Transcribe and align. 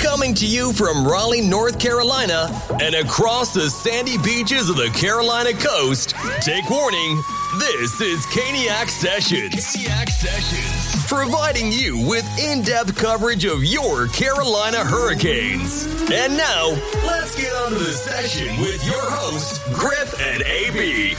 Coming 0.00 0.34
to 0.34 0.46
you 0.46 0.72
from 0.72 1.06
Raleigh, 1.06 1.42
North 1.42 1.78
Carolina, 1.78 2.50
and 2.80 2.94
across 2.96 3.54
the 3.54 3.70
sandy 3.70 4.18
beaches 4.18 4.68
of 4.68 4.76
the 4.76 4.90
Carolina 4.90 5.52
coast, 5.52 6.14
take 6.40 6.68
warning, 6.68 7.22
this 7.58 8.00
is 8.00 8.26
Caniac 8.26 8.88
Sessions. 8.88 9.54
Caniac 9.54 10.08
Sessions. 10.08 11.06
Providing 11.06 11.70
you 11.70 12.04
with 12.08 12.26
in 12.38 12.62
depth 12.62 12.96
coverage 12.96 13.44
of 13.44 13.64
your 13.64 14.08
Carolina 14.08 14.78
Hurricanes. 14.78 15.84
And 16.10 16.36
now, 16.36 16.70
let's 17.06 17.36
get 17.36 17.52
on 17.52 17.70
to 17.70 17.78
the 17.78 17.92
session 17.92 18.60
with 18.60 18.84
your 18.84 19.00
hosts, 19.00 19.58
Griff 19.72 20.20
and 20.20 20.42
AB. 20.42 21.14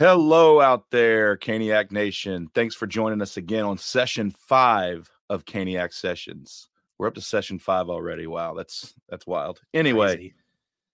Hello 0.00 0.62
out 0.62 0.90
there, 0.90 1.36
Caniac 1.36 1.92
Nation. 1.92 2.48
Thanks 2.54 2.74
for 2.74 2.86
joining 2.86 3.20
us 3.20 3.36
again 3.36 3.66
on 3.66 3.76
session 3.76 4.30
five 4.30 5.10
of 5.28 5.44
Caniac 5.44 5.92
Sessions. 5.92 6.70
We're 6.96 7.08
up 7.08 7.14
to 7.16 7.20
session 7.20 7.58
five 7.58 7.90
already. 7.90 8.26
Wow, 8.26 8.54
that's 8.54 8.94
that's 9.10 9.26
wild. 9.26 9.60
Anyway, 9.74 10.32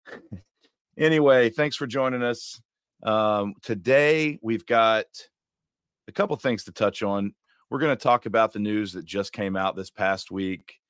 anyway, 0.98 1.50
thanks 1.50 1.76
for 1.76 1.86
joining 1.86 2.24
us. 2.24 2.60
Um, 3.04 3.54
today 3.62 4.40
we've 4.42 4.66
got 4.66 5.06
a 6.08 6.12
couple 6.12 6.34
things 6.34 6.64
to 6.64 6.72
touch 6.72 7.04
on. 7.04 7.32
We're 7.70 7.78
going 7.78 7.96
to 7.96 8.02
talk 8.02 8.26
about 8.26 8.52
the 8.52 8.58
news 8.58 8.92
that 8.94 9.04
just 9.04 9.32
came 9.32 9.54
out 9.54 9.76
this 9.76 9.88
past 9.88 10.32
week 10.32 10.80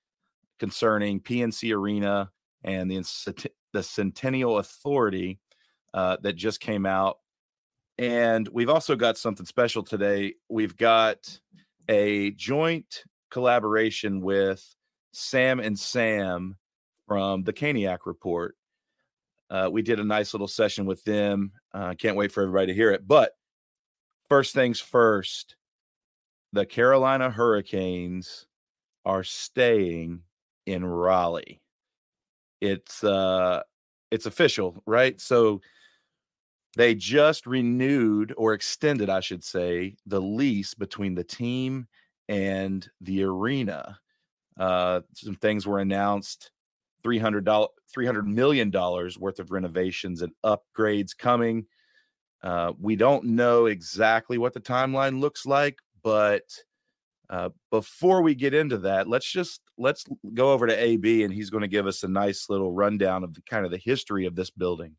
concerning 0.59 1.21
PNC 1.21 1.77
Arena 1.77 2.31
and 2.65 2.91
the 2.91 3.51
the 3.75 3.83
Centennial 3.83 4.57
Authority 4.57 5.39
uh, 5.93 6.17
that 6.23 6.37
just 6.37 6.61
came 6.61 6.87
out 6.87 7.19
and 7.99 8.49
we've 8.49 8.69
also 8.69 8.97
got 8.97 9.17
something 9.17 9.47
special 9.47 9.83
today. 9.83 10.35
We've 10.49 10.77
got 10.77 11.39
a 11.89 12.33
joint 12.33 13.05
collaboration 13.31 14.21
with 14.21 14.65
Sam 15.13 15.61
and 15.61 15.79
Sam 15.79 16.57
from 17.07 17.43
the 17.43 17.53
Caniac 17.53 18.01
Report. 18.05 18.57
Uh, 19.49 19.69
we 19.71 19.83
did 19.83 20.01
a 20.01 20.05
nice 20.05 20.35
little 20.35 20.49
session 20.49 20.87
with 20.87 21.03
them. 21.05 21.53
I 21.73 21.91
uh, 21.91 21.95
can't 21.95 22.17
wait 22.17 22.33
for 22.33 22.43
everybody 22.43 22.67
to 22.67 22.75
hear 22.75 22.91
it. 22.91 23.07
But 23.07 23.33
first 24.29 24.55
things 24.55 24.81
first, 24.81 25.57
the 26.53 26.67
Carolina 26.67 27.31
Hurricanes 27.31 28.47
are 29.05 29.23
staying 29.23 30.23
in 30.67 30.85
Raleigh. 30.85 31.61
It's 32.61 33.05
uh 33.05 33.63
it's 34.11 34.27
official, 34.27 34.83
right? 34.87 35.21
So 35.21 35.61
they 36.77 36.95
just 36.95 37.47
renewed 37.47 38.35
or 38.37 38.53
extended, 38.53 39.09
I 39.09 39.21
should 39.21 39.43
say, 39.43 39.97
the 40.05 40.21
lease 40.21 40.75
between 40.75 41.15
the 41.15 41.25
team 41.25 41.89
and 42.29 42.87
the 43.01 43.25
arena. 43.25 43.99
Uh, 44.59 45.01
some 45.15 45.37
things 45.37 45.67
were 45.67 45.79
announced 45.79 46.51
$300, 47.03 47.45
$300 47.97 48.25
million 48.27 48.71
worth 48.71 49.39
of 49.39 49.51
renovations 49.51 50.21
and 50.21 50.33
upgrades 50.45 51.17
coming. 51.17 51.67
Uh, 52.43 52.73
we 52.79 52.95
don't 52.95 53.25
know 53.25 53.67
exactly 53.67 54.37
what 54.37 54.53
the 54.53 54.61
timeline 54.61 55.19
looks 55.19 55.47
like, 55.47 55.79
but 56.03 56.43
uh, 57.31 57.49
before 57.71 58.21
we 58.21 58.35
get 58.35 58.53
into 58.53 58.79
that, 58.79 59.09
let's 59.09 59.31
just 59.31 59.63
let's 59.79 60.05
go 60.35 60.53
over 60.53 60.67
to 60.67 60.75
AB 60.75 61.25
and 61.25 61.33
he's 61.33 61.51
going 61.51 61.63
to 61.63 61.69
give 61.69 61.87
us 61.87 62.03
a 62.03 62.09
nice 62.09 62.49
little 62.51 62.71
rundown 62.71 63.25
of 63.25 63.35
the 63.35 63.43
kind 63.43 63.65
of 63.65 63.71
the 63.71 63.79
history 63.79 64.27
of 64.27 64.37
this 64.37 64.51
building. 64.51 64.95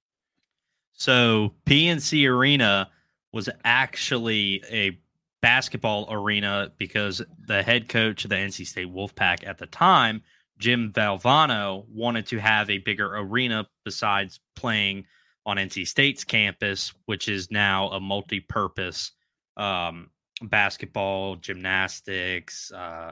So 0.97 1.53
PNC 1.65 2.27
Arena 2.29 2.89
was 3.31 3.49
actually 3.63 4.63
a 4.69 4.99
basketball 5.41 6.07
arena 6.09 6.71
because 6.77 7.21
the 7.47 7.61
head 7.61 7.87
coach 7.87 8.23
of 8.25 8.29
the 8.31 8.35
NC 8.35 8.65
State 8.65 8.93
Wolfpack 8.93 9.47
at 9.47 9.59
the 9.59 9.67
time, 9.67 10.23
Jim 10.57 10.91
Valvano, 10.91 11.85
wanted 11.87 12.25
to 12.27 12.39
have 12.39 12.69
a 12.69 12.79
bigger 12.79 13.15
arena 13.15 13.67
besides 13.85 14.39
playing 14.55 15.05
on 15.45 15.57
NC 15.57 15.87
State's 15.87 16.23
campus, 16.23 16.93
which 17.05 17.29
is 17.29 17.51
now 17.51 17.89
a 17.89 17.99
multi-purpose 17.99 19.11
um, 19.55 20.09
basketball, 20.41 21.35
gymnastics, 21.35 22.71
uh, 22.71 23.11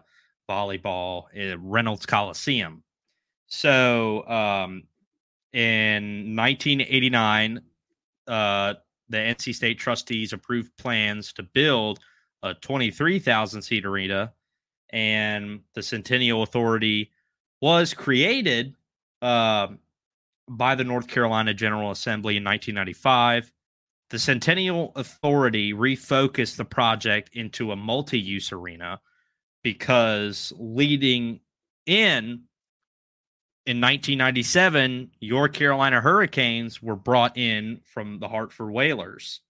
volleyball, 0.50 1.26
uh, 1.38 1.58
Reynolds 1.60 2.08
Coliseum. 2.08 2.84
So 3.48 4.28
um, 4.28 4.84
in 5.54 6.36
1989, 6.36 7.62
uh, 8.28 8.76
the 9.10 9.18
NC 9.18 9.56
State 9.56 9.80
trustees 9.80 10.34
approved 10.34 10.76
plans 10.78 11.34
to 11.34 11.44
build 11.44 12.00
a 12.44 12.54
23,000 12.54 13.62
seat 13.62 13.86
arena, 13.86 14.34
and 14.92 15.62
the 15.74 15.84
Centennial 15.84 16.44
Authority 16.44 17.12
was 17.62 17.94
created 17.94 18.76
uh, 19.22 19.68
by 20.48 20.76
the 20.76 20.84
North 20.84 21.08
Carolina 21.08 21.54
General 21.54 21.92
Assembly 21.92 22.38
in 22.38 22.44
1995. 22.44 23.52
The 24.10 24.20
Centennial 24.20 24.92
Authority 24.96 25.74
refocused 25.74 26.58
the 26.58 26.66
project 26.66 27.32
into 27.34 27.72
a 27.72 27.76
multi 27.76 28.20
use 28.20 28.52
arena 28.52 29.02
because 29.64 30.54
leading 30.58 31.40
in 31.88 32.44
in 33.66 33.82
1997, 33.82 35.12
your 35.20 35.50
Carolina 35.50 36.00
Hurricanes 36.00 36.84
were 36.84 36.96
brought 36.96 37.36
in 37.36 37.82
from 37.84 38.20
the 38.20 38.28
Hartford 38.28 38.72
Whalers. 38.72 39.42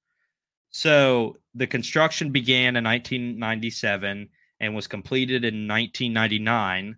So 0.71 1.37
the 1.53 1.67
construction 1.67 2.31
began 2.31 2.75
in 2.75 2.83
1997 2.83 4.29
and 4.59 4.75
was 4.75 4.87
completed 4.87 5.43
in 5.43 5.67
1999 5.67 6.97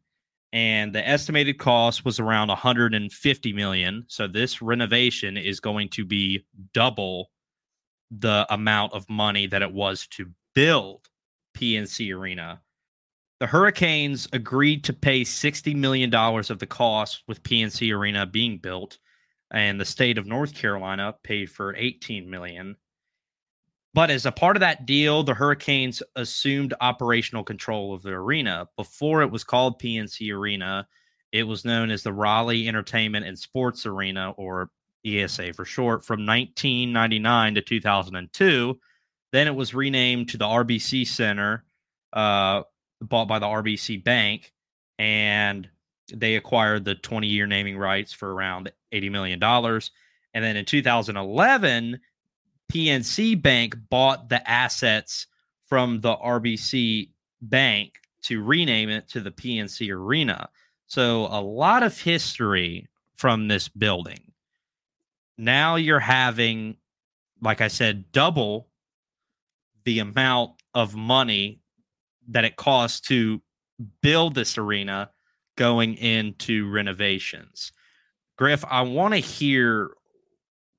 and 0.54 0.94
the 0.94 1.08
estimated 1.08 1.60
cost 1.60 2.06
was 2.06 2.20
around 2.20 2.48
150 2.48 3.54
million 3.54 4.06
so 4.08 4.28
this 4.28 4.62
renovation 4.62 5.36
is 5.36 5.60
going 5.60 5.90
to 5.90 6.06
be 6.06 6.46
double 6.74 7.32
the 8.12 8.46
amount 8.50 8.94
of 8.94 9.10
money 9.10 9.46
that 9.46 9.62
it 9.62 9.74
was 9.74 10.08
to 10.08 10.32
build 10.56 11.10
PNC 11.56 12.16
Arena 12.16 12.62
the 13.40 13.48
Hurricanes 13.48 14.28
agreed 14.34 14.84
to 14.86 14.94
pay 14.94 15.22
$60 15.22 15.76
million 15.76 16.14
of 16.14 16.60
the 16.60 16.68
cost 16.68 17.24
with 17.28 17.44
PNC 17.44 17.94
Arena 17.94 18.26
being 18.26 18.58
built, 18.58 18.98
and 19.52 19.80
the 19.80 19.86
state 19.86 20.18
of 20.18 20.26
North 20.26 20.56
Carolina 20.56 21.16
paid 21.24 21.50
for 21.50 21.76
18 21.76 22.30
million. 22.30 22.76
But 23.94 24.12
as 24.12 24.26
a 24.26 24.32
part 24.32 24.56
of 24.56 24.62
that 24.62 24.86
deal, 24.86 25.24
the 25.24 25.34
Hurricanes 25.34 26.04
assumed 26.16 26.74
operational 26.82 27.44
control 27.44 27.94
of 27.94 28.04
the 28.04 28.12
arena. 28.12 28.68
Before 28.76 29.22
it 29.22 29.32
was 29.32 29.44
called 29.44 29.82
PNC 29.82 30.32
Arena, 30.34 30.88
it 31.32 31.44
was 31.44 31.66
known 31.66 31.90
as 31.92 32.04
the 32.04 32.14
Raleigh 32.14 32.68
Entertainment 32.68 33.26
and 33.26 33.38
Sports 33.38 33.86
Arena, 33.86 34.32
or 34.32 34.70
ESA 35.06 35.54
for 35.54 35.66
short, 35.66 36.06
from 36.06 36.26
1999 36.26 37.56
to 37.56 37.62
2002. 37.62 38.80
Then 39.32 39.48
it 39.48 39.56
was 39.56 39.74
renamed 39.74 40.30
to 40.30 40.38
the 40.38 40.46
RBC 40.46 41.08
Center 41.08 41.64
uh, 42.14 42.64
bought 43.02 43.28
by 43.28 43.40
the 43.40 43.46
RBC 43.46 44.04
Bank, 44.04 44.54
and 44.98 45.70
they 46.14 46.36
acquired 46.36 46.86
the 46.86 46.96
20 46.96 47.28
year 47.28 47.46
naming 47.46 47.78
rights 47.78 48.14
for 48.14 48.34
around 48.34 48.72
$80 48.94 49.12
million. 49.12 49.44
And 49.44 50.44
then 50.44 50.56
in 50.56 50.66
2011, 50.66 52.00
PNC 52.72 53.42
Bank 53.42 53.76
bought 53.90 54.30
the 54.30 54.50
assets 54.50 55.28
from 55.66 56.02
the 56.02 56.16
RBC 56.16 57.10
Bank 57.42 57.94
to 58.24 58.44
rename 58.44 58.90
it 58.90 59.08
to 59.10 59.22
the 59.22 59.32
PNC 59.32 59.94
Arena. 59.94 60.50
So 60.88 61.28
a 61.28 61.42
lot 61.42 61.84
of 61.84 62.00
history 62.00 62.88
from 63.16 63.48
this 63.48 63.68
building. 63.68 64.20
Now 65.38 65.76
you're 65.76 66.00
having, 66.00 66.78
like 67.42 67.62
I 67.62 67.68
said, 67.68 68.12
double 68.12 68.68
the 69.84 70.00
amount 70.00 70.52
of 70.74 70.96
money 70.96 71.60
that 72.28 72.46
it 72.46 72.56
costs 72.56 73.00
to 73.08 73.42
build 74.02 74.36
this 74.36 74.58
arena 74.58 75.10
going 75.56 75.96
into 75.96 76.70
renovations. 76.70 77.72
Griff, 78.38 78.64
I 78.70 78.82
want 78.82 79.14
to 79.14 79.20
hear 79.20 79.92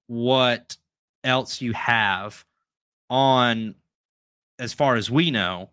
what 0.06 0.76
else 1.24 1.60
you 1.60 1.72
have 1.72 2.44
on, 3.10 3.74
as 4.58 4.72
far 4.72 4.96
as 4.96 5.10
we 5.10 5.30
know, 5.30 5.70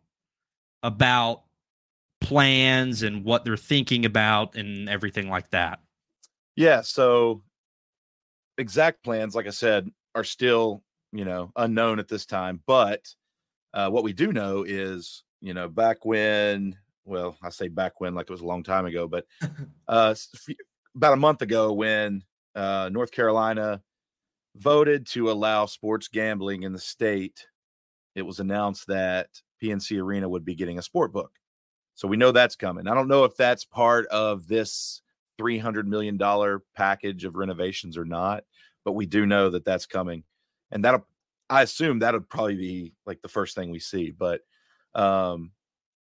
about 0.83 1.43
plans 2.21 3.03
and 3.03 3.23
what 3.23 3.45
they're 3.45 3.57
thinking 3.57 4.05
about 4.05 4.55
and 4.55 4.89
everything 4.89 5.29
like 5.29 5.49
that. 5.51 5.79
Yeah. 6.55 6.81
So, 6.81 7.43
exact 8.57 9.03
plans, 9.03 9.35
like 9.35 9.47
I 9.47 9.51
said, 9.51 9.89
are 10.15 10.23
still, 10.23 10.81
you 11.11 11.25
know, 11.25 11.51
unknown 11.55 11.99
at 11.99 12.07
this 12.07 12.25
time. 12.25 12.61
But 12.65 13.07
uh, 13.73 13.89
what 13.89 14.03
we 14.03 14.13
do 14.13 14.31
know 14.31 14.63
is 14.63 15.24
you 15.45 15.53
know, 15.53 15.69
back 15.69 16.05
when, 16.05 16.75
well, 17.05 17.37
I 17.43 17.49
say 17.49 17.67
back 17.67 18.01
when 18.01 18.15
like 18.15 18.23
it 18.23 18.31
was 18.31 18.41
a 18.41 18.47
long 18.47 18.63
time 18.63 18.87
ago, 18.87 19.07
but 19.07 19.27
uh, 19.87 20.15
about 20.95 21.13
a 21.13 21.17
month 21.17 21.43
ago 21.43 21.71
when 21.71 22.23
uh, 22.55 22.89
North 22.91 23.11
Carolina 23.11 23.83
voted 24.55 25.05
to 25.07 25.29
allow 25.29 25.67
sports 25.67 26.07
gambling 26.07 26.63
in 26.63 26.73
the 26.73 26.79
state, 26.79 27.45
it 28.15 28.23
was 28.23 28.39
announced 28.39 28.87
that 28.87 29.27
PNC 29.61 30.01
Arena 30.01 30.27
would 30.27 30.43
be 30.43 30.55
getting 30.55 30.79
a 30.79 30.81
sport 30.81 31.13
book. 31.13 31.31
So 31.93 32.07
we 32.07 32.17
know 32.17 32.31
that's 32.31 32.55
coming. 32.55 32.87
I 32.87 32.95
don't 32.95 33.07
know 33.07 33.23
if 33.23 33.37
that's 33.37 33.65
part 33.65 34.07
of 34.07 34.47
this 34.47 35.03
$300 35.39 35.85
million 35.85 36.19
package 36.75 37.23
of 37.23 37.35
renovations 37.35 37.99
or 37.99 38.05
not, 38.05 38.45
but 38.83 38.93
we 38.93 39.05
do 39.05 39.27
know 39.27 39.51
that 39.51 39.63
that's 39.63 39.85
coming. 39.85 40.23
And 40.71 40.83
that'll, 40.83 41.05
I 41.51 41.61
assume 41.61 41.99
that'll 41.99 42.21
probably 42.21 42.55
be 42.55 42.93
like 43.05 43.21
the 43.21 43.27
first 43.27 43.53
thing 43.53 43.69
we 43.69 43.79
see. 43.79 44.09
But 44.09 44.41
um, 44.95 45.51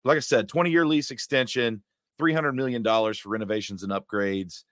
like 0.04 0.16
I 0.16 0.20
said, 0.20 0.48
20 0.48 0.70
year 0.70 0.86
lease 0.86 1.10
extension, 1.10 1.82
$300 2.20 2.54
million 2.54 2.82
for 2.82 3.28
renovations 3.28 3.82
and 3.82 3.92
upgrades. 3.92 4.64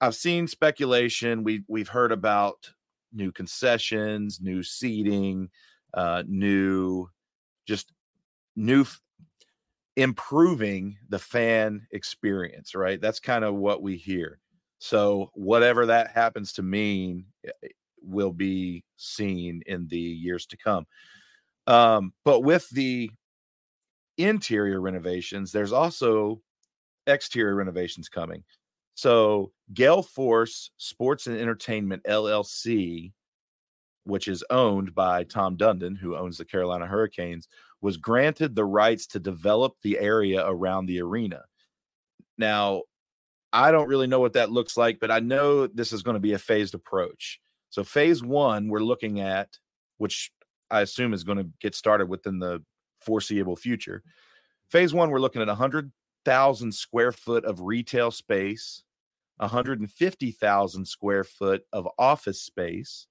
I've 0.00 0.14
seen 0.14 0.46
speculation. 0.46 1.42
We 1.42 1.64
we've 1.68 1.88
heard 1.88 2.12
about 2.12 2.70
new 3.12 3.32
concessions, 3.32 4.40
new 4.42 4.62
seating, 4.62 5.48
uh, 5.94 6.22
new 6.26 7.08
just 7.66 7.92
new 8.56 8.82
f- 8.82 9.00
improving 9.96 10.98
the 11.08 11.18
fan 11.18 11.86
experience, 11.92 12.74
right? 12.74 13.00
That's 13.00 13.20
kind 13.20 13.44
of 13.44 13.54
what 13.54 13.80
we 13.82 13.96
hear. 13.96 14.38
So 14.78 15.30
whatever 15.32 15.86
that 15.86 16.10
happens 16.10 16.52
to 16.54 16.62
mean 16.62 17.24
eh, 17.46 17.50
eh, 17.64 17.68
will 18.02 18.32
be 18.32 18.84
seen 18.96 19.62
in 19.66 19.88
the 19.88 19.98
years 19.98 20.44
to 20.46 20.56
come. 20.58 20.86
Um, 21.66 22.12
but 22.24 22.40
with 22.40 22.68
the 22.70 23.10
interior 24.18 24.80
renovations, 24.80 25.52
there's 25.52 25.72
also 25.72 26.40
exterior 27.06 27.54
renovations 27.54 28.08
coming. 28.08 28.42
So 28.94 29.52
Gale 29.74 30.02
Force 30.02 30.70
Sports 30.78 31.26
and 31.26 31.38
Entertainment 31.38 32.02
LLC, 32.04 33.12
which 34.04 34.28
is 34.28 34.44
owned 34.50 34.94
by 34.94 35.24
Tom 35.24 35.56
Dundon, 35.56 35.96
who 35.96 36.16
owns 36.16 36.38
the 36.38 36.44
Carolina 36.44 36.86
Hurricanes, 36.86 37.48
was 37.82 37.96
granted 37.96 38.54
the 38.54 38.64
rights 38.64 39.06
to 39.08 39.20
develop 39.20 39.74
the 39.82 39.98
area 39.98 40.46
around 40.46 40.86
the 40.86 41.02
arena. 41.02 41.42
Now, 42.38 42.82
I 43.52 43.70
don't 43.70 43.88
really 43.88 44.06
know 44.06 44.20
what 44.20 44.34
that 44.34 44.50
looks 44.50 44.76
like, 44.76 44.98
but 45.00 45.10
I 45.10 45.20
know 45.20 45.66
this 45.66 45.92
is 45.92 46.02
going 46.02 46.14
to 46.14 46.20
be 46.20 46.32
a 46.32 46.38
phased 46.38 46.74
approach. 46.74 47.40
So, 47.70 47.84
phase 47.84 48.22
one, 48.22 48.68
we're 48.68 48.80
looking 48.80 49.20
at, 49.20 49.58
which 49.98 50.30
I 50.70 50.80
assume 50.80 51.12
is 51.12 51.24
going 51.24 51.38
to 51.38 51.48
get 51.60 51.74
started 51.74 52.08
within 52.08 52.38
the 52.38 52.62
foreseeable 53.06 53.56
future. 53.56 54.02
Phase 54.68 54.92
one, 54.92 55.10
we're 55.10 55.20
looking 55.20 55.40
at 55.40 55.48
100,000 55.48 56.72
square 56.72 57.12
foot 57.12 57.44
of 57.44 57.60
retail 57.60 58.10
space, 58.10 58.82
150,000 59.36 60.84
square 60.84 61.24
foot 61.24 61.62
of 61.72 61.88
office 61.98 62.42
space, 62.42 63.06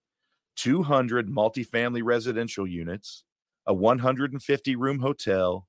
200 0.57 1.29
multifamily 1.29 2.01
residential 2.03 2.67
units, 2.67 3.23
a 3.65 3.73
150 3.73 4.75
room 4.75 4.99
hotel, 4.99 5.67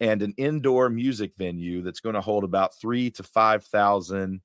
and 0.00 0.22
an 0.22 0.34
indoor 0.36 0.90
music 0.90 1.32
venue 1.36 1.82
that's 1.82 2.00
going 2.00 2.14
to 2.14 2.20
hold 2.20 2.44
about 2.44 2.78
three 2.78 3.10
to 3.10 3.22
5,000 3.22 4.40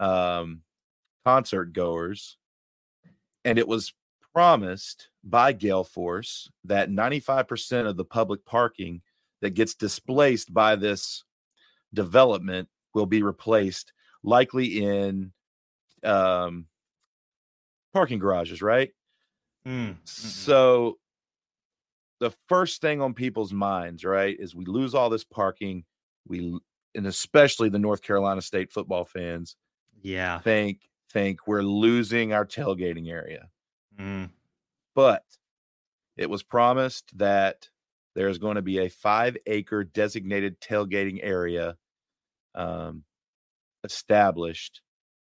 um, 0.00 0.60
concert 1.24 1.72
goers. 1.72 2.36
And 3.44 3.58
it 3.58 3.68
was 3.68 3.94
promised 4.34 5.10
by 5.22 5.52
Gale 5.52 5.84
Force 5.84 6.50
that 6.64 6.90
95% 6.90 7.86
of 7.88 7.96
the 7.96 8.04
public 8.04 8.44
parking 8.44 9.00
that 9.40 9.50
gets 9.50 9.74
displaced 9.74 10.52
by 10.52 10.76
this 10.76 11.22
development 11.92 12.68
will 12.94 13.06
be 13.06 13.22
replaced, 13.22 13.92
likely 14.22 14.84
in 14.84 15.32
um, 16.02 16.66
parking 17.92 18.18
garages, 18.18 18.60
right? 18.60 18.90
Mm. 19.66 19.96
So 20.04 20.98
the 22.20 22.32
first 22.48 22.80
thing 22.80 23.00
on 23.00 23.14
people's 23.14 23.52
minds, 23.52 24.04
right, 24.04 24.36
is 24.38 24.54
we 24.54 24.64
lose 24.64 24.94
all 24.94 25.10
this 25.10 25.24
parking. 25.24 25.84
We 26.26 26.58
and 26.96 27.06
especially 27.06 27.68
the 27.68 27.78
North 27.78 28.02
Carolina 28.02 28.40
State 28.40 28.72
football 28.72 29.04
fans 29.04 29.56
Yeah. 30.02 30.40
think 30.40 30.80
think 31.10 31.46
we're 31.46 31.62
losing 31.62 32.32
our 32.32 32.46
tailgating 32.46 33.08
area. 33.10 33.48
Mm. 33.98 34.30
But 34.94 35.24
it 36.16 36.28
was 36.30 36.42
promised 36.42 37.16
that 37.18 37.68
there's 38.14 38.38
going 38.38 38.56
to 38.56 38.62
be 38.62 38.78
a 38.78 38.88
five 38.88 39.36
acre 39.46 39.82
designated 39.84 40.60
tailgating 40.60 41.18
area 41.22 41.76
um, 42.54 43.02
established 43.82 44.80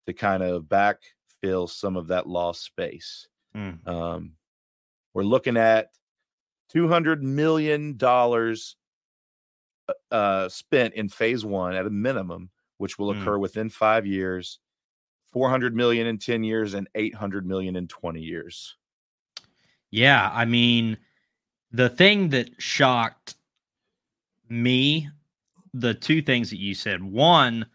to 0.07 0.13
kind 0.13 0.43
of 0.43 0.65
backfill 0.65 1.69
some 1.71 1.97
of 1.97 2.09
that 2.09 2.27
lost 2.29 2.65
space. 2.65 3.29
Mm. 3.57 3.87
Um, 3.87 4.33
we're 5.15 5.23
looking 5.23 5.57
at 5.57 5.91
$200 6.75 7.21
million 7.21 7.97
uh, 10.11 10.49
spent 10.49 10.95
in 10.95 11.09
phase 11.09 11.45
one 11.45 11.75
at 11.75 11.87
a 11.87 11.91
minimum, 11.91 12.51
which 12.79 12.99
will 12.99 13.15
Mm. 13.15 13.21
occur 13.23 13.39
within 13.39 13.69
five 13.69 14.07
years, 14.07 14.59
400 15.33 15.75
million 15.75 16.07
in 16.07 16.19
10 16.19 16.45
years, 16.45 16.75
and 16.75 16.89
800 16.95 17.47
million 17.47 17.77
in 17.77 17.89
20 17.89 18.21
years. 18.21 18.77
Yeah, 19.91 20.31
I 20.33 20.45
mean, 20.45 20.97
the 21.71 21.89
thing 21.89 22.31
that 22.31 22.51
shocked 22.59 23.35
me, 24.49 25.09
the 25.75 25.95
two 25.95 26.23
things 26.23 26.51
that 26.51 26.61
you 26.61 26.75
said. 26.75 27.03
One, 27.03 27.67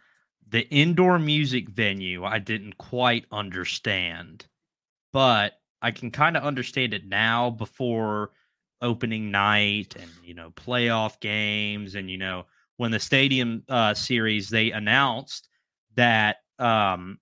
the 0.49 0.67
indoor 0.69 1.19
music 1.19 1.69
venue, 1.69 2.23
I 2.23 2.39
didn't 2.39 2.77
quite 2.77 3.25
understand, 3.31 4.45
but 5.11 5.53
I 5.81 5.91
can 5.91 6.11
kind 6.11 6.37
of 6.37 6.43
understand 6.43 6.93
it 6.93 7.07
now 7.07 7.49
before 7.49 8.31
opening 8.81 9.31
night 9.31 9.95
and, 9.99 10.09
you 10.23 10.33
know, 10.33 10.51
playoff 10.51 11.19
games. 11.19 11.95
And, 11.95 12.09
you 12.09 12.17
know, 12.17 12.45
when 12.77 12.91
the 12.91 12.99
stadium 12.99 13.63
uh, 13.67 13.93
series, 13.93 14.49
they 14.49 14.71
announced 14.71 15.49
that 15.95 16.37
um, 16.59 17.19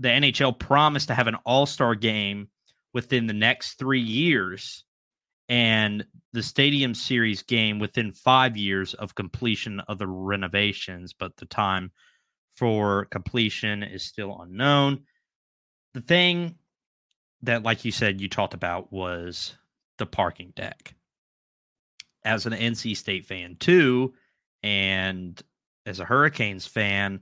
the 0.00 0.08
NHL 0.08 0.58
promised 0.58 1.08
to 1.08 1.14
have 1.14 1.26
an 1.26 1.36
all 1.46 1.66
star 1.66 1.94
game 1.94 2.48
within 2.92 3.26
the 3.26 3.34
next 3.34 3.78
three 3.78 4.00
years 4.00 4.84
and 5.48 6.04
the 6.32 6.42
stadium 6.42 6.94
series 6.94 7.42
game 7.42 7.78
within 7.78 8.12
five 8.12 8.56
years 8.56 8.94
of 8.94 9.14
completion 9.14 9.80
of 9.80 9.98
the 9.98 10.06
renovations 10.06 11.12
but 11.12 11.36
the 11.36 11.46
time 11.46 11.90
for 12.56 13.06
completion 13.06 13.82
is 13.82 14.04
still 14.04 14.40
unknown. 14.40 15.02
The 15.92 16.00
thing 16.00 16.56
that 17.42 17.62
like 17.62 17.84
you 17.84 17.92
said 17.92 18.20
you 18.20 18.28
talked 18.28 18.54
about 18.54 18.92
was 18.92 19.56
the 19.98 20.06
parking 20.06 20.52
deck. 20.56 20.94
As 22.24 22.46
an 22.46 22.54
nc 22.54 22.96
state 22.96 23.26
fan 23.26 23.56
too 23.60 24.14
and 24.62 25.40
as 25.84 26.00
a 26.00 26.06
hurricanes 26.06 26.66
fan 26.66 27.20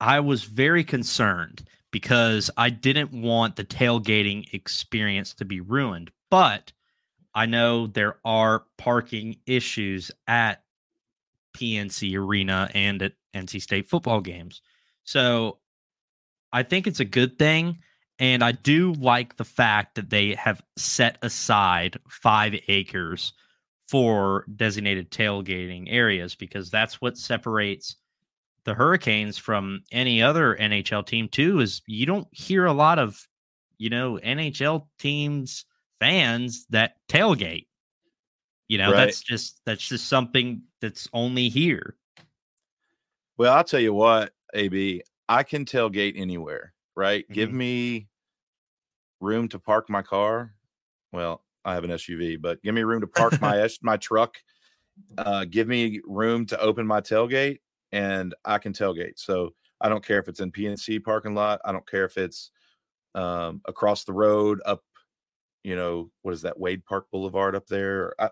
i 0.00 0.20
was 0.20 0.44
very 0.44 0.84
concerned 0.84 1.64
because 1.92 2.50
I 2.56 2.70
didn't 2.70 3.12
want 3.12 3.54
the 3.54 3.64
tailgating 3.64 4.52
experience 4.52 5.34
to 5.34 5.44
be 5.44 5.60
ruined. 5.60 6.10
But 6.30 6.72
I 7.34 7.46
know 7.46 7.86
there 7.86 8.18
are 8.24 8.64
parking 8.78 9.36
issues 9.46 10.10
at 10.26 10.64
PNC 11.56 12.16
Arena 12.16 12.68
and 12.74 13.02
at 13.02 13.12
NC 13.34 13.62
State 13.62 13.88
football 13.88 14.20
games. 14.20 14.62
So 15.04 15.58
I 16.52 16.62
think 16.62 16.86
it's 16.86 17.00
a 17.00 17.04
good 17.04 17.38
thing. 17.38 17.78
And 18.18 18.42
I 18.42 18.52
do 18.52 18.92
like 18.94 19.36
the 19.36 19.44
fact 19.44 19.94
that 19.94 20.10
they 20.10 20.34
have 20.34 20.62
set 20.76 21.18
aside 21.22 21.98
five 22.08 22.54
acres 22.68 23.32
for 23.88 24.46
designated 24.56 25.10
tailgating 25.10 25.86
areas 25.88 26.34
because 26.34 26.70
that's 26.70 27.00
what 27.00 27.18
separates 27.18 27.96
the 28.64 28.74
Hurricanes 28.74 29.38
from 29.38 29.82
any 29.92 30.22
other 30.22 30.56
NHL 30.56 31.06
team 31.06 31.28
too 31.28 31.60
is 31.60 31.82
you 31.86 32.06
don't 32.06 32.28
hear 32.32 32.64
a 32.66 32.72
lot 32.72 32.98
of 32.98 33.26
you 33.78 33.90
know 33.90 34.18
NHL 34.18 34.88
teams 34.98 35.64
fans 36.00 36.66
that 36.70 36.96
tailgate. 37.08 37.66
You 38.68 38.78
know, 38.78 38.92
Right. 38.92 39.06
that's 39.06 39.20
just 39.20 39.60
that's 39.66 39.86
just 39.86 40.06
something 40.08 40.62
that's 40.80 41.08
only 41.12 41.48
here. 41.48 41.96
Well, 43.36 43.54
I'll 43.54 43.64
tell 43.64 43.80
you 43.80 43.94
what, 43.94 44.34
AB, 44.54 45.02
I 45.28 45.42
can 45.42 45.64
tailgate 45.64 46.14
anywhere, 46.16 46.74
right? 46.94 47.30
Give 47.30 47.50
Mhm. 47.50 47.56
me 47.56 48.08
room 49.20 49.48
to 49.48 49.58
park 49.58 49.88
my 49.88 50.02
car. 50.02 50.54
Well, 51.12 51.44
I 51.64 51.74
have 51.74 51.84
an 51.84 51.90
SUV, 51.90 52.40
but 52.40 52.62
give 52.62 52.74
me 52.74 52.82
room 52.82 53.00
to 53.00 53.06
park 53.06 53.40
my 53.40 53.68
my 53.82 53.96
truck. 53.96 54.36
Uh, 55.18 55.44
give 55.44 55.68
me 55.68 56.00
room 56.04 56.46
to 56.46 56.60
open 56.60 56.86
my 56.86 57.00
tailgate, 57.00 57.60
and 57.92 58.34
I 58.44 58.58
can 58.58 58.72
tailgate. 58.72 59.18
So 59.18 59.54
I 59.80 59.88
don't 59.88 60.04
care 60.04 60.18
if 60.18 60.28
it's 60.28 60.40
in 60.40 60.52
PNC 60.52 61.02
parking 61.04 61.34
lot. 61.34 61.60
I 61.64 61.72
don't 61.72 61.88
care 61.88 62.04
if 62.04 62.16
it's 62.16 62.50
um, 63.14 63.60
across 63.66 64.04
the 64.04 64.12
road 64.12 64.60
up, 64.64 64.82
you 65.62 65.76
know, 65.76 66.10
what 66.22 66.34
is 66.34 66.42
that 66.42 66.58
Wade 66.58 66.84
Park 66.84 67.06
Boulevard 67.10 67.54
up 67.54 67.66
there? 67.66 68.14
I, 68.18 68.30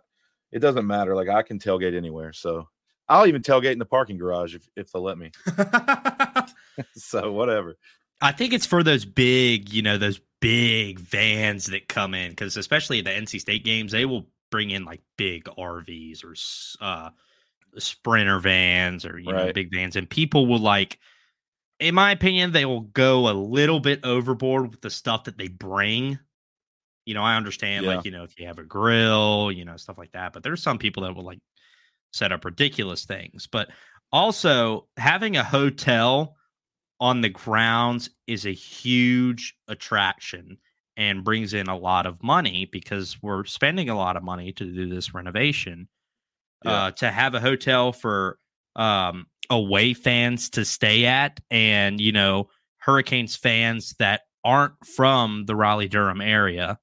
it 0.52 0.61
doesn't 0.61 0.87
matter. 0.87 1.14
Like 1.14 1.29
I 1.29 1.43
can 1.43 1.59
tailgate 1.59 1.97
anywhere. 1.97 2.33
So 2.33 2.69
I'll 3.09 3.26
even 3.26 3.43
tailgate 3.43 3.73
in 3.73 3.79
the 3.79 3.85
parking 3.85 4.19
garage 4.19 4.55
if 4.55 4.69
if 4.76 4.90
they'll 4.90 5.02
let 5.02 5.19
me. 5.19 5.31
so 6.95 7.33
whatever. 7.33 7.76
I 8.21 8.33
think 8.33 8.52
it's 8.52 8.67
for 8.67 8.83
those 8.83 9.05
big, 9.05 9.73
you 9.73 9.83
know, 9.83 9.99
those 9.99 10.21
big 10.40 10.99
vans 10.99 11.67
that 11.67 11.88
come 11.88 12.14
in 12.14 12.31
because 12.31 12.57
especially 12.57 12.99
at 12.99 13.05
the 13.05 13.11
NC 13.11 13.40
State 13.40 13.64
games, 13.64 13.93
they 13.93 14.05
will 14.05 14.26
bring 14.50 14.71
in 14.71 14.85
like 14.85 15.00
big 15.17 15.45
RVs 15.45 16.25
or 16.25 16.35
uh, 16.85 17.11
sprinter 17.79 18.39
vans 18.39 19.05
or 19.05 19.19
you 19.19 19.33
right. 19.33 19.47
know 19.47 19.53
big 19.53 19.73
vans, 19.73 19.97
and 19.97 20.09
people 20.09 20.47
will 20.47 20.59
like. 20.59 20.99
In 21.79 21.95
my 21.95 22.11
opinion, 22.11 22.53
they 22.53 22.67
will 22.67 22.83
go 22.83 23.31
a 23.31 23.33
little 23.33 23.81
bit 23.81 24.00
overboard 24.05 24.71
with 24.71 24.83
the 24.83 24.91
stuff 24.91 25.25
that 25.25 25.39
they 25.39 25.49
bring. 25.49 26.19
You 27.07 27.15
know, 27.15 27.23
I 27.23 27.37
understand 27.37 27.87
yeah. 27.87 27.97
like 27.97 28.05
you 28.05 28.11
know 28.11 28.25
if 28.25 28.39
you 28.39 28.47
have 28.47 28.59
a 28.59 28.65
grill, 28.65 29.50
you 29.50 29.65
know 29.65 29.77
stuff 29.77 29.97
like 29.97 30.12
that, 30.12 30.33
but 30.33 30.43
there's 30.43 30.62
some 30.62 30.79
people 30.79 31.05
that 31.05 31.15
will 31.15 31.25
like 31.25 31.41
set 32.12 32.33
up 32.33 32.45
ridiculous 32.45 33.05
things. 33.05 33.47
But 33.47 33.71
also 34.12 34.89
having 34.97 35.37
a 35.37 35.45
hotel 35.45 36.37
on 37.00 37.23
the 37.23 37.29
grounds 37.29 38.11
is 38.27 38.47
a 38.47 38.53
huge 38.53 39.57
attraction 39.69 40.59
and 40.97 41.25
brings 41.25 41.55
in 41.55 41.67
a 41.69 41.79
lot 41.79 42.07
of 42.07 42.23
money 42.23 42.69
because 42.71 43.17
we're 43.23 43.45
spending 43.45 43.89
a 43.89 43.97
lot 43.97 44.17
of 44.17 44.23
money 44.23 44.53
to 44.53 44.65
do 44.65 44.89
this 44.89 45.15
renovation. 45.15 45.89
Yeah. 46.64 46.73
Uh, 46.73 46.90
to 46.93 47.11
have 47.11 47.35
a 47.35 47.40
hotel 47.40 47.93
for 47.93 48.38
um, 48.76 49.26
away 49.49 49.95
fans 49.95 50.50
to 50.50 50.64
stay 50.64 51.07
at, 51.07 51.40
and 51.50 52.00
you 52.00 52.12
know, 52.12 52.49
Hurricanes 52.79 53.37
fans 53.37 53.95
that 53.99 54.23
aren't 54.45 54.75
from 54.87 55.45
the 55.47 55.57
Raleigh 55.57 55.88
Durham 55.88 56.21
area 56.21 56.79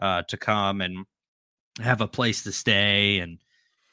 uh, 0.00 0.22
to 0.28 0.36
come 0.36 0.80
and 0.80 1.04
have 1.80 2.00
a 2.00 2.08
place 2.08 2.42
to 2.44 2.52
stay 2.52 3.18
and 3.18 3.38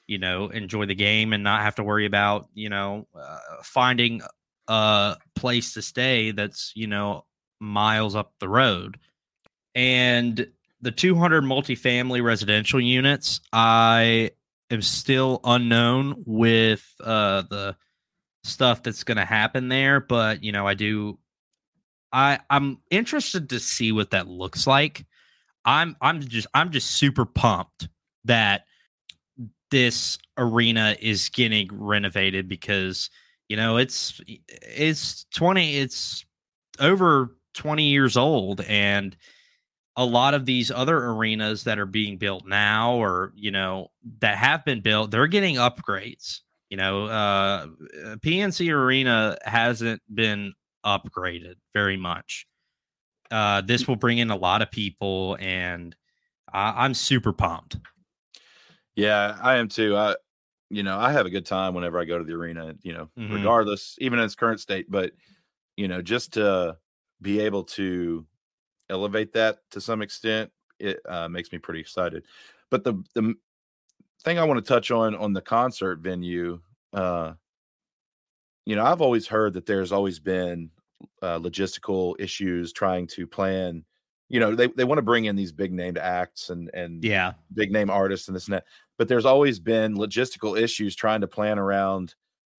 you 0.08 0.18
know 0.18 0.48
enjoy 0.50 0.86
the 0.86 0.96
game 0.96 1.34
and 1.34 1.44
not 1.44 1.62
have 1.62 1.76
to 1.76 1.84
worry 1.84 2.06
about 2.06 2.48
you 2.54 2.70
know 2.70 3.08
uh, 3.20 3.40
finding 3.64 4.22
a 4.68 5.16
place 5.36 5.74
to 5.74 5.82
stay 5.82 6.32
that's 6.32 6.72
you 6.76 6.88
know 6.88 7.26
miles 7.60 8.16
up 8.16 8.34
the 8.40 8.50
road 8.50 8.98
and 9.74 10.48
the 10.82 10.92
200 10.92 11.44
multifamily 11.44 12.24
residential 12.24 12.82
units 12.82 13.40
i 13.54 14.30
am 14.72 14.82
still 14.82 15.40
unknown 15.44 16.24
with 16.26 16.86
uh 17.04 17.44
the 17.50 17.76
stuff 18.44 18.84
that's 18.84 19.04
going 19.04 19.18
to 19.18 19.26
happen 19.26 19.70
there 19.70 20.00
but 20.00 20.44
you 20.44 20.52
know 20.52 20.68
i 20.68 20.74
do 20.74 21.18
i 22.14 22.40
i'm 22.50 22.78
interested 22.90 23.50
to 23.50 23.60
see 23.60 23.92
what 23.92 24.12
that 24.12 24.28
looks 24.28 24.66
like. 24.66 25.06
I'm 25.66 25.96
i'm 26.00 26.22
just 26.22 26.48
i'm 26.54 26.72
just 26.72 26.92
super 26.92 27.26
pumped 27.26 27.90
that 28.24 28.66
this 29.72 30.18
arena 30.38 30.96
is 31.00 31.30
getting 31.30 31.68
renovated 31.72 32.48
because 32.48 33.10
you 33.50 33.58
know 33.58 33.78
it's 33.78 34.22
it's 34.28 35.26
20 35.34 35.78
it's 35.78 36.24
over 36.80 37.36
20 37.56 37.84
years 37.84 38.16
old 38.16 38.62
and 38.62 39.18
a 39.98 40.06
lot 40.06 40.34
of 40.34 40.46
these 40.46 40.72
other 40.72 40.98
arenas 40.98 41.64
that 41.64 41.80
are 41.80 41.86
being 41.86 42.18
built 42.18 42.46
now 42.46 42.96
or 42.96 43.32
you 43.36 43.52
know 43.52 43.90
that 44.20 44.38
have 44.38 44.64
been 44.66 44.82
built 44.82 45.12
they're 45.12 45.28
getting 45.28 45.56
upgrades 45.56 46.42
you 46.70 46.78
know 46.78 47.06
uh 47.06 47.68
pnc 48.18 48.72
arena 48.74 49.38
hasn't 49.44 50.02
been 50.14 50.54
upgraded 50.86 51.56
very 51.74 51.98
much 51.98 52.46
uh 53.32 53.62
this 53.62 53.88
will 53.88 53.96
bring 53.96 54.18
in 54.18 54.32
a 54.32 54.36
lot 54.36 54.62
of 54.62 54.70
people 54.70 55.38
and 55.40 55.96
I, 56.52 56.86
i'm 56.86 56.94
super 56.94 57.34
pumped 57.34 57.78
yeah 58.96 59.38
i 59.42 59.56
am 59.56 59.70
too 59.70 59.96
i 59.96 60.16
you 60.70 60.84
know, 60.84 60.98
I 60.98 61.12
have 61.12 61.26
a 61.26 61.30
good 61.30 61.46
time 61.46 61.74
whenever 61.74 62.00
I 62.00 62.06
go 62.06 62.18
to 62.18 62.24
the 62.24 62.34
arena, 62.34 62.76
you 62.82 62.94
know, 62.94 63.10
mm-hmm. 63.18 63.34
regardless, 63.34 63.96
even 64.00 64.20
in 64.20 64.26
its 64.26 64.36
current 64.36 64.60
state. 64.60 64.90
But, 64.90 65.12
you 65.78 65.88
know, 65.88 66.02
just 66.02 66.34
to 66.34 66.78
be 67.22 67.40
able 67.42 67.64
to 67.64 68.26
elevate 68.90 69.34
that 69.34 69.60
to 69.72 69.82
some 69.82 70.02
extent, 70.02 70.52
it 70.80 71.00
uh, 71.08 71.28
makes 71.28 71.52
me 71.52 71.58
pretty 71.58 71.80
excited. 71.80 72.26
But 72.70 72.84
the 72.84 73.04
the 73.14 73.34
thing 74.24 74.40
I 74.40 74.44
want 74.44 74.64
to 74.64 74.74
touch 74.74 74.92
on 74.92 75.16
on 75.16 75.34
the 75.34 75.42
concert 75.42 76.00
venue, 76.00 76.60
uh, 76.94 77.34
you 78.66 78.76
know, 78.76 78.86
I've 78.86 79.02
always 79.02 79.28
heard 79.28 79.54
that 79.54 79.66
there's 79.66 79.92
always 79.92 80.20
been 80.20 80.70
uh, 81.22 81.40
logistical 81.40 82.16
issues 82.20 82.74
trying 82.74 83.08
to 83.08 83.28
plan. 83.28 83.84
You 84.28 84.40
know, 84.40 84.56
they, 84.56 84.68
they 84.68 84.86
want 84.86 84.98
to 84.98 85.04
bring 85.04 85.26
in 85.26 85.36
these 85.36 85.52
big 85.52 85.72
named 85.72 86.00
acts 86.00 86.50
and 86.50 86.70
and 86.74 87.04
yeah, 87.04 87.34
big 87.54 87.72
name 87.72 87.90
artists 87.90 88.28
and 88.28 88.36
this 88.36 88.46
and 88.46 88.56
that 88.56 88.66
but 88.98 89.08
there's 89.08 89.26
always 89.26 89.60
been 89.60 89.96
logistical 89.96 90.60
issues 90.60 90.96
trying 90.96 91.22
to 91.22 91.28
plan 91.28 91.60
around 91.60 92.16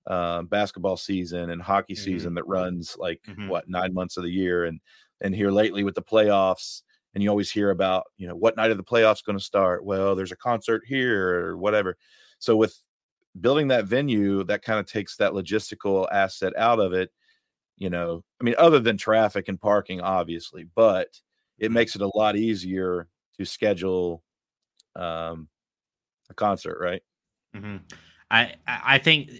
uh, 0.06 0.42
basketball 0.42 0.96
season 0.96 1.50
and 1.50 1.60
hockey 1.60 1.94
mm-hmm. 1.94 2.04
season 2.04 2.34
that 2.34 2.46
runs 2.46 2.96
like 2.98 3.20
mm-hmm. 3.28 3.48
what 3.48 3.68
nine 3.68 3.92
months 3.92 4.16
of 4.16 4.22
the 4.22 4.30
year 4.30 4.64
and 4.64 4.80
and 5.20 5.34
here 5.34 5.50
lately 5.50 5.84
with 5.84 5.94
the 5.94 6.02
playoffs 6.02 6.82
and 7.14 7.22
you 7.22 7.30
always 7.30 7.50
hear 7.50 7.70
about 7.70 8.04
you 8.16 8.26
know 8.26 8.36
what 8.36 8.56
night 8.56 8.70
of 8.70 8.76
the 8.76 8.84
playoffs 8.84 9.24
going 9.24 9.38
to 9.38 9.44
start 9.44 9.84
well 9.84 10.14
there's 10.14 10.32
a 10.32 10.36
concert 10.36 10.82
here 10.86 11.46
or 11.46 11.56
whatever 11.56 11.96
so 12.38 12.56
with 12.56 12.82
building 13.40 13.68
that 13.68 13.84
venue 13.84 14.44
that 14.44 14.62
kind 14.62 14.80
of 14.80 14.86
takes 14.86 15.16
that 15.16 15.32
logistical 15.32 16.06
asset 16.12 16.52
out 16.56 16.78
of 16.78 16.92
it 16.92 17.10
you 17.76 17.90
know 17.90 18.22
i 18.40 18.44
mean 18.44 18.54
other 18.58 18.78
than 18.78 18.96
traffic 18.96 19.48
and 19.48 19.60
parking 19.60 20.00
obviously 20.00 20.66
but 20.74 21.08
it 21.58 21.66
mm-hmm. 21.66 21.74
makes 21.74 21.94
it 21.94 22.02
a 22.02 22.16
lot 22.16 22.36
easier 22.36 23.08
to 23.38 23.44
schedule 23.44 24.22
um, 24.94 25.48
a 26.30 26.34
concert, 26.34 26.78
right? 26.80 27.02
Mm-hmm. 27.54 27.76
I 28.30 28.54
I 28.66 28.98
think 28.98 29.30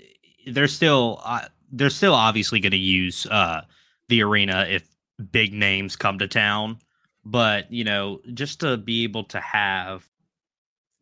they're 0.47 0.69
still 0.69 1.21
uh, 1.25 1.49
they're 1.73 1.91
still 1.91 2.15
obviously 2.15 2.61
going 2.61 2.73
to 2.73 2.77
use 2.77 3.27
uh, 3.27 3.63
the 4.09 4.23
arena 4.23 4.67
if 4.69 4.89
big 5.31 5.53
names 5.53 5.97
come 5.97 6.19
to 6.19 6.29
town, 6.29 6.79
but 7.25 7.71
you 7.73 7.85
know 7.85 8.21
just 8.35 8.61
to 8.61 8.77
be 8.77 9.05
able 9.05 9.25
to 9.25 9.41
have 9.41 10.09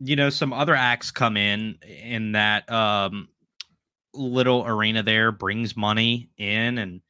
you 0.00 0.16
know 0.16 0.30
some 0.30 0.52
other 0.52 0.74
acts 0.74 1.10
come 1.10 1.36
in 1.36 1.78
in 1.82 2.32
that 2.32 2.70
um, 2.70 3.28
little 4.12 4.66
arena 4.66 5.02
there 5.02 5.32
brings 5.32 5.76
money 5.76 6.30
in 6.38 6.78
and 6.78 7.00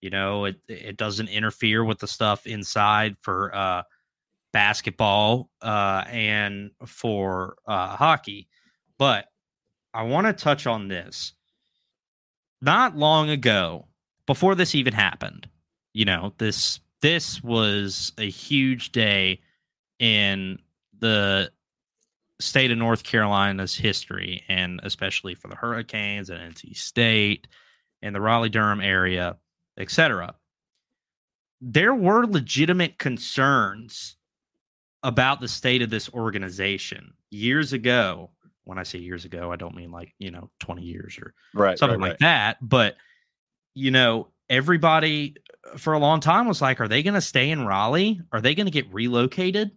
you 0.00 0.10
know 0.10 0.46
it 0.46 0.56
it 0.68 0.96
doesn't 0.96 1.28
interfere 1.28 1.84
with 1.84 1.98
the 1.98 2.08
stuff 2.08 2.46
inside 2.46 3.16
for 3.20 3.54
uh 3.54 3.82
basketball 4.52 5.50
uh, 5.62 6.04
and 6.08 6.70
for 6.86 7.56
uh, 7.66 7.96
hockey. 7.96 8.48
But 8.98 9.26
I 9.94 10.02
want 10.04 10.26
to 10.26 10.32
touch 10.32 10.66
on 10.66 10.88
this. 10.88 11.34
Not 12.60 12.96
long 12.96 13.30
ago, 13.30 13.88
before 14.26 14.54
this 14.54 14.74
even 14.74 14.92
happened, 14.92 15.48
you 15.92 16.04
know, 16.04 16.32
this 16.38 16.80
this 17.00 17.42
was 17.42 18.12
a 18.18 18.28
huge 18.28 18.92
day 18.92 19.40
in 19.98 20.58
the 20.98 21.50
state 22.40 22.70
of 22.70 22.78
North 22.78 23.04
Carolina's 23.04 23.76
history, 23.76 24.42
and 24.48 24.80
especially 24.82 25.34
for 25.34 25.48
the 25.48 25.54
Hurricanes 25.54 26.30
and 26.30 26.54
NC 26.54 26.76
State 26.76 27.46
and 28.02 28.14
the 28.14 28.20
Raleigh 28.20 28.48
Durham 28.48 28.80
area, 28.80 29.36
etc. 29.78 30.34
There 31.60 31.94
were 31.94 32.26
legitimate 32.26 32.98
concerns 32.98 34.16
about 35.02 35.40
the 35.40 35.48
state 35.48 35.82
of 35.82 35.90
this 35.90 36.10
organization 36.12 37.12
years 37.30 37.72
ago. 37.72 38.30
When 38.64 38.78
I 38.78 38.82
say 38.82 38.98
years 38.98 39.24
ago, 39.24 39.52
I 39.52 39.56
don't 39.56 39.74
mean 39.74 39.90
like, 39.90 40.14
you 40.18 40.30
know, 40.30 40.50
20 40.60 40.82
years 40.82 41.18
or 41.18 41.34
right, 41.54 41.78
something 41.78 42.00
right, 42.00 42.10
like 42.10 42.12
right. 42.12 42.20
that. 42.20 42.56
But, 42.60 42.96
you 43.74 43.90
know, 43.90 44.28
everybody 44.48 45.34
for 45.76 45.92
a 45.92 45.98
long 45.98 46.20
time 46.20 46.48
was 46.48 46.62
like, 46.62 46.80
are 46.80 46.88
they 46.88 47.02
going 47.02 47.12
to 47.14 47.20
stay 47.20 47.50
in 47.50 47.66
Raleigh? 47.66 48.20
Are 48.32 48.40
they 48.40 48.54
going 48.54 48.66
to 48.66 48.72
get 48.72 48.92
relocated? 48.92 49.68
Mm-hmm. 49.68 49.76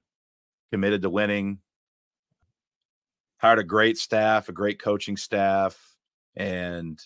committed 0.72 1.01
to 1.01 1.10
winning, 1.10 1.60
hired 3.38 3.60
a 3.60 3.63
great 3.63 3.98
staff, 3.98 4.50
a 4.50 4.54
great 4.54 4.82
coaching 4.82 5.18
staff. 5.18 5.96
And, 6.36 7.00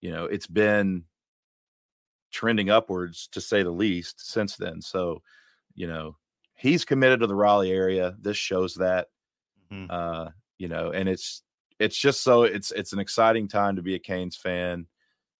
you 0.00 0.10
know, 0.10 0.26
it's 0.26 0.46
been 0.46 1.04
trending 2.30 2.70
upwards 2.70 3.28
to 3.32 3.40
say 3.40 3.62
the 3.62 3.70
least 3.70 4.30
since 4.30 4.56
then. 4.56 4.82
So, 4.82 5.22
you 5.74 5.86
know, 5.86 6.16
he's 6.54 6.84
committed 6.84 7.20
to 7.20 7.26
the 7.26 7.34
Raleigh 7.34 7.72
area. 7.72 8.16
This 8.20 8.36
shows 8.36 8.74
that. 8.74 9.08
Mm-hmm. 9.72 9.86
Uh, 9.90 10.30
you 10.58 10.68
know, 10.68 10.90
and 10.90 11.08
it's 11.08 11.42
it's 11.78 11.96
just 11.96 12.22
so 12.22 12.42
it's 12.42 12.72
it's 12.72 12.92
an 12.92 12.98
exciting 12.98 13.48
time 13.48 13.76
to 13.76 13.82
be 13.82 13.94
a 13.94 13.98
Canes 13.98 14.36
fan. 14.36 14.86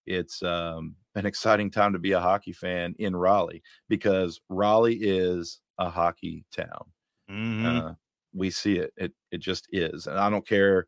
It's 0.07 0.43
um, 0.43 0.97
an 1.15 1.27
exciting 1.27 1.71
time 1.71 1.93
to 1.93 1.99
be 1.99 2.13
a 2.13 2.21
hockey 2.21 2.53
fan 2.53 2.95
in 2.99 3.15
Raleigh 3.15 3.63
because 3.89 4.41
Raleigh 4.49 4.99
is 5.01 5.61
a 5.79 5.91
hockey 5.91 6.45
town. 6.55 6.87
Mhm. 7.30 7.90
Uh, 7.90 7.94
we 8.35 8.50
see 8.50 8.76
it. 8.78 8.92
It 8.97 9.12
it 9.30 9.38
just 9.38 9.68
is, 9.73 10.06
and 10.06 10.18
I 10.18 10.30
don't 10.30 10.47
care. 10.47 10.87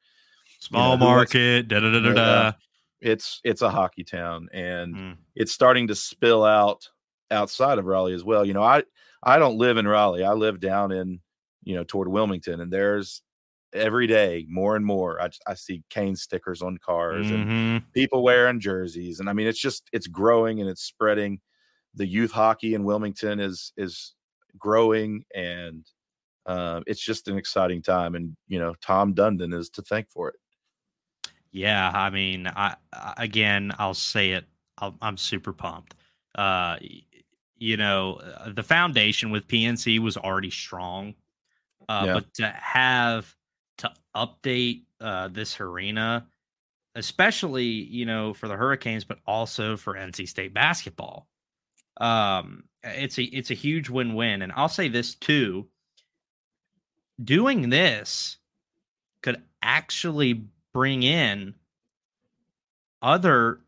Small 0.60 0.96
who 0.98 1.04
wants- 1.04 1.34
market. 1.34 1.68
Da 1.68 1.80
da 1.80 1.90
da 1.92 2.00
da 2.00 2.12
da. 2.12 2.52
It's 3.00 3.40
it's 3.44 3.62
a 3.62 3.70
hockey 3.70 4.04
town, 4.04 4.48
and 4.52 4.94
Mm. 4.94 5.16
it's 5.34 5.52
starting 5.52 5.86
to 5.88 5.94
spill 5.94 6.44
out 6.44 6.86
outside 7.30 7.78
of 7.78 7.86
Raleigh 7.86 8.12
as 8.14 8.24
well. 8.24 8.44
You 8.44 8.52
know, 8.52 8.62
I 8.62 8.82
I 9.22 9.38
don't 9.38 9.56
live 9.58 9.76
in 9.78 9.88
Raleigh. 9.88 10.24
I 10.24 10.32
live 10.34 10.60
down 10.60 10.92
in 10.92 11.20
you 11.62 11.74
know 11.76 11.84
toward 11.84 12.08
Wilmington, 12.08 12.60
and 12.60 12.70
there's 12.72 13.22
every 13.72 14.06
day 14.06 14.44
more 14.48 14.76
and 14.76 14.84
more. 14.84 15.20
I 15.22 15.30
I 15.46 15.54
see 15.54 15.82
cane 15.90 16.16
stickers 16.16 16.60
on 16.60 16.76
cars 16.78 17.30
and 17.30 17.46
Mhm. 17.46 17.92
people 17.94 18.22
wearing 18.22 18.60
jerseys, 18.60 19.20
and 19.20 19.30
I 19.30 19.32
mean 19.32 19.46
it's 19.46 19.60
just 19.60 19.88
it's 19.92 20.06
growing 20.08 20.60
and 20.60 20.68
it's 20.68 20.82
spreading. 20.82 21.40
The 21.94 22.06
youth 22.06 22.32
hockey 22.32 22.74
in 22.74 22.84
Wilmington 22.84 23.40
is 23.40 23.72
is 23.78 24.14
growing, 24.58 25.24
and 25.34 25.86
uh, 26.50 26.80
it's 26.86 27.00
just 27.00 27.28
an 27.28 27.38
exciting 27.38 27.82
time. 27.82 28.14
And 28.14 28.36
you 28.48 28.58
know, 28.58 28.74
Tom 28.82 29.14
Dundon 29.14 29.54
is 29.54 29.70
to 29.70 29.82
thank 29.82 30.10
for 30.10 30.28
it. 30.30 30.36
Yeah, 31.52 31.90
I 31.92 32.10
mean, 32.10 32.46
I, 32.46 32.76
I 32.92 33.14
again, 33.18 33.72
I'll 33.78 33.94
say 33.94 34.32
it. 34.32 34.46
I'll, 34.78 34.96
I'm 35.02 35.16
super 35.16 35.52
pumped. 35.52 35.94
Uh, 36.34 36.78
you 37.56 37.76
know, 37.76 38.14
uh, 38.14 38.52
the 38.52 38.62
foundation 38.62 39.30
with 39.30 39.46
PNC 39.48 39.98
was 39.98 40.16
already 40.16 40.50
strong, 40.50 41.14
uh, 41.88 42.06
Yeah. 42.06 42.14
but 42.14 42.32
to 42.34 42.48
have 42.48 43.36
to 43.78 43.92
update 44.16 44.84
uh, 45.00 45.28
this 45.28 45.60
arena, 45.60 46.28
especially 46.96 47.64
you 47.66 48.06
know 48.06 48.34
for 48.34 48.48
the 48.48 48.56
Hurricanes, 48.56 49.04
but 49.04 49.20
also 49.26 49.76
for 49.76 49.96
NC 49.96 50.26
State 50.26 50.54
basketball, 50.54 51.28
um, 52.00 52.64
it's 52.84 53.18
a 53.18 53.24
it's 53.24 53.50
a 53.50 53.54
huge 53.54 53.90
win 53.90 54.14
win. 54.14 54.42
And 54.42 54.52
I'll 54.52 54.68
say 54.68 54.88
this 54.88 55.14
too: 55.14 55.68
doing 57.24 57.70
this 57.70 58.38
could 59.22 59.42
actually 59.62 60.44
bring 60.72 61.02
in 61.02 61.54
other 63.02 63.60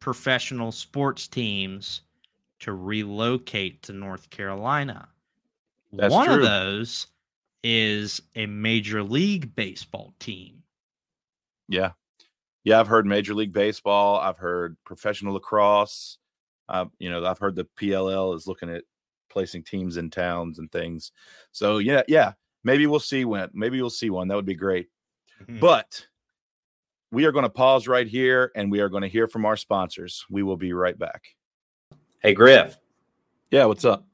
professional 0.00 0.72
sports 0.72 1.28
teams 1.28 2.02
to 2.60 2.72
relocate 2.72 3.82
to 3.82 3.92
North 3.92 4.30
Carolina. 4.30 5.08
That's 5.92 6.12
One 6.12 6.30
of 6.30 6.42
those 6.42 7.06
is 7.62 8.22
a 8.36 8.46
major 8.46 9.02
league 9.02 9.54
baseball 9.54 10.14
team. 10.18 10.62
Yeah. 11.68 11.92
Yeah, 12.64 12.80
I've 12.80 12.88
heard 12.88 13.06
Major 13.06 13.34
League 13.34 13.52
Baseball. 13.52 14.18
I've 14.18 14.36
heard 14.36 14.76
professional 14.84 15.34
lacrosse. 15.34 16.18
Uh, 16.68 16.86
you 16.98 17.10
know, 17.10 17.24
I've 17.24 17.38
heard 17.38 17.56
the 17.56 17.66
PLL 17.80 18.36
is 18.36 18.46
looking 18.46 18.68
at 18.68 18.84
placing 19.30 19.64
teams 19.64 19.96
in 19.96 20.10
towns 20.10 20.58
and 20.58 20.70
things. 20.70 21.12
So 21.52 21.78
yeah, 21.78 22.02
yeah, 22.08 22.32
maybe 22.64 22.86
we'll 22.86 23.00
see 23.00 23.24
when. 23.24 23.48
Maybe 23.54 23.80
we'll 23.80 23.90
see 23.90 24.10
one. 24.10 24.28
That 24.28 24.36
would 24.36 24.44
be 24.44 24.54
great. 24.54 24.88
Hmm. 25.46 25.58
But 25.58 26.06
we 27.10 27.24
are 27.24 27.32
going 27.32 27.44
to 27.44 27.50
pause 27.50 27.88
right 27.88 28.06
here 28.06 28.52
and 28.54 28.70
we 28.70 28.80
are 28.80 28.88
going 28.88 29.02
to 29.02 29.08
hear 29.08 29.26
from 29.26 29.44
our 29.46 29.56
sponsors. 29.56 30.24
We 30.30 30.42
will 30.42 30.56
be 30.56 30.72
right 30.72 30.98
back. 30.98 31.34
Hey, 32.22 32.34
Griff, 32.34 32.78
Yeah, 33.50 33.64
what's 33.64 33.84
up? 33.84 34.06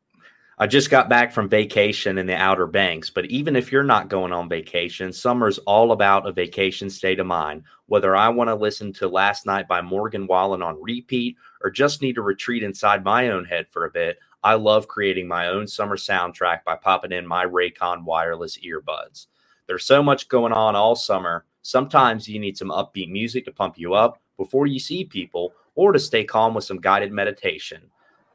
I 0.58 0.66
just 0.66 0.88
got 0.88 1.10
back 1.10 1.32
from 1.32 1.50
vacation 1.50 2.16
in 2.16 2.26
the 2.26 2.34
Outer 2.34 2.66
Banks, 2.66 3.10
but 3.10 3.26
even 3.26 3.56
if 3.56 3.70
you're 3.70 3.82
not 3.82 4.08
going 4.08 4.32
on 4.32 4.48
vacation, 4.48 5.12
summer's 5.12 5.58
all 5.58 5.92
about 5.92 6.26
a 6.26 6.32
vacation 6.32 6.88
state 6.88 7.20
of 7.20 7.26
mind. 7.26 7.64
Whether 7.86 8.16
I 8.16 8.30
want 8.30 8.48
to 8.48 8.54
listen 8.54 8.94
to 8.94 9.08
Last 9.08 9.44
Night 9.44 9.68
by 9.68 9.82
Morgan 9.82 10.26
Wallen 10.26 10.62
on 10.62 10.80
repeat 10.80 11.36
or 11.62 11.70
just 11.70 12.00
need 12.00 12.14
to 12.14 12.22
retreat 12.22 12.62
inside 12.62 13.04
my 13.04 13.28
own 13.28 13.44
head 13.44 13.66
for 13.68 13.84
a 13.84 13.90
bit, 13.90 14.18
I 14.42 14.54
love 14.54 14.88
creating 14.88 15.28
my 15.28 15.48
own 15.48 15.66
summer 15.66 15.96
soundtrack 15.96 16.64
by 16.64 16.76
popping 16.76 17.12
in 17.12 17.26
my 17.26 17.44
Raycon 17.46 18.04
wireless 18.04 18.58
earbuds. 18.58 19.26
There's 19.66 19.84
so 19.84 20.02
much 20.02 20.28
going 20.28 20.52
on 20.52 20.76
all 20.76 20.96
summer. 20.96 21.44
Sometimes 21.62 22.28
you 22.28 22.38
need 22.38 22.56
some 22.58 22.70
upbeat 22.70 23.10
music 23.10 23.44
to 23.46 23.52
pump 23.52 23.78
you 23.78 23.94
up 23.94 24.20
before 24.38 24.66
you 24.66 24.78
see 24.78 25.04
people 25.04 25.52
or 25.74 25.92
to 25.92 25.98
stay 25.98 26.24
calm 26.24 26.54
with 26.54 26.64
some 26.64 26.80
guided 26.80 27.12
meditation. 27.12 27.82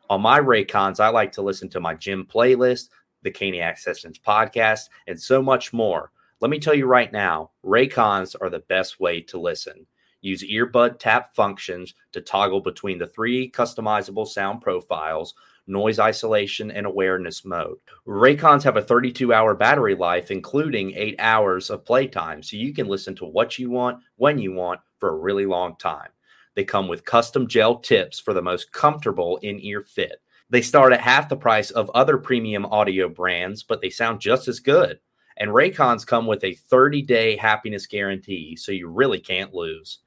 On 0.09 0.21
my 0.21 0.39
Raycons, 0.39 0.99
I 0.99 1.09
like 1.09 1.31
to 1.33 1.43
listen 1.43 1.69
to 1.69 1.79
my 1.79 1.95
gym 1.95 2.27
playlist, 2.31 2.89
the 3.23 3.31
Caniac 3.31 3.79
Sessions 3.79 4.19
podcast, 4.19 4.89
and 5.07 5.19
so 5.19 5.41
much 5.41 5.73
more. 5.73 6.11
Let 6.41 6.51
me 6.51 6.59
tell 6.59 6.75
you 6.75 6.85
right 6.87 7.11
now, 7.11 7.51
Raycons 7.65 8.35
are 8.41 8.49
the 8.51 8.59
best 8.59 8.99
way 8.99 9.21
to 9.21 9.39
listen. 9.39 9.87
Use 10.21 10.43
earbud 10.43 10.99
tap 10.99 11.35
functions 11.35 11.95
to 12.13 12.21
toggle 12.21 12.61
between 12.61 12.99
the 12.99 13.07
three 13.07 13.49
customizable 13.51 14.27
sound 14.27 14.61
profiles, 14.61 15.33
noise 15.67 15.99
isolation, 15.99 16.71
and 16.71 16.85
awareness 16.85 17.45
mode. 17.45 17.77
Raycons 18.07 18.63
have 18.63 18.77
a 18.77 18.81
32 18.81 19.33
hour 19.33 19.53
battery 19.53 19.95
life, 19.95 20.31
including 20.31 20.93
eight 20.95 21.15
hours 21.19 21.69
of 21.69 21.85
playtime, 21.85 22.43
so 22.43 22.57
you 22.57 22.73
can 22.73 22.87
listen 22.87 23.15
to 23.15 23.25
what 23.25 23.57
you 23.57 23.69
want, 23.69 23.99
when 24.15 24.39
you 24.39 24.53
want, 24.53 24.81
for 24.99 25.09
a 25.09 25.19
really 25.19 25.45
long 25.45 25.75
time. 25.77 26.09
They 26.55 26.63
come 26.63 26.87
with 26.87 27.05
custom 27.05 27.47
gel 27.47 27.79
tips 27.79 28.19
for 28.19 28.33
the 28.33 28.41
most 28.41 28.71
comfortable 28.71 29.37
in 29.37 29.59
ear 29.63 29.81
fit. 29.81 30.21
They 30.49 30.61
start 30.61 30.91
at 30.91 30.99
half 30.99 31.29
the 31.29 31.37
price 31.37 31.71
of 31.71 31.89
other 31.91 32.17
premium 32.17 32.65
audio 32.65 33.07
brands, 33.07 33.63
but 33.63 33.81
they 33.81 33.89
sound 33.89 34.19
just 34.19 34.49
as 34.49 34.59
good. 34.59 34.99
And 35.37 35.51
Raycons 35.51 36.05
come 36.05 36.27
with 36.27 36.43
a 36.43 36.55
30 36.55 37.01
day 37.03 37.37
happiness 37.37 37.87
guarantee, 37.87 38.57
so 38.57 38.73
you 38.73 38.89
really 38.89 39.19
can't 39.19 39.53
lose. 39.53 39.99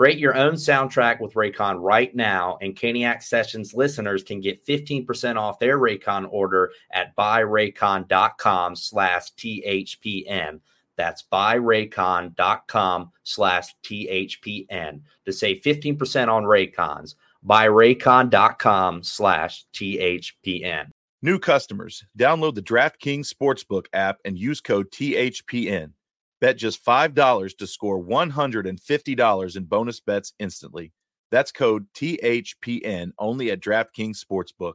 Create 0.00 0.18
your 0.18 0.34
own 0.34 0.54
soundtrack 0.54 1.20
with 1.20 1.34
Raycon 1.34 1.76
right 1.78 2.16
now, 2.16 2.56
and 2.62 2.74
Caniac 2.74 3.22
Sessions 3.22 3.74
listeners 3.74 4.22
can 4.22 4.40
get 4.40 4.64
15% 4.64 5.36
off 5.36 5.58
their 5.58 5.78
Raycon 5.78 6.26
order 6.30 6.72
at 6.90 7.14
buyraycon.com 7.16 8.76
slash 8.76 9.30
THPN. 9.34 10.60
That's 10.96 11.22
buyraycon.com 11.30 13.10
slash 13.24 13.74
THPN 13.84 15.02
to 15.26 15.32
save 15.34 15.60
15% 15.60 16.28
on 16.28 16.44
Raycons. 16.44 17.16
Buyraycon.com 17.46 19.02
slash 19.02 19.66
THPN. 19.74 20.86
New 21.20 21.38
customers, 21.38 22.06
download 22.18 22.54
the 22.54 22.62
DraftKings 22.62 23.30
Sportsbook 23.30 23.84
app 23.92 24.16
and 24.24 24.38
use 24.38 24.62
code 24.62 24.90
THPN. 24.92 25.92
Bet 26.40 26.56
just 26.56 26.84
$5 26.84 27.56
to 27.58 27.66
score 27.66 28.02
$150 28.02 29.56
in 29.56 29.64
bonus 29.64 30.00
bets 30.00 30.32
instantly. 30.38 30.92
That's 31.30 31.52
code 31.52 31.86
THPN 31.94 33.12
only 33.18 33.50
at 33.50 33.60
DraftKings 33.60 34.24
Sportsbook. 34.24 34.74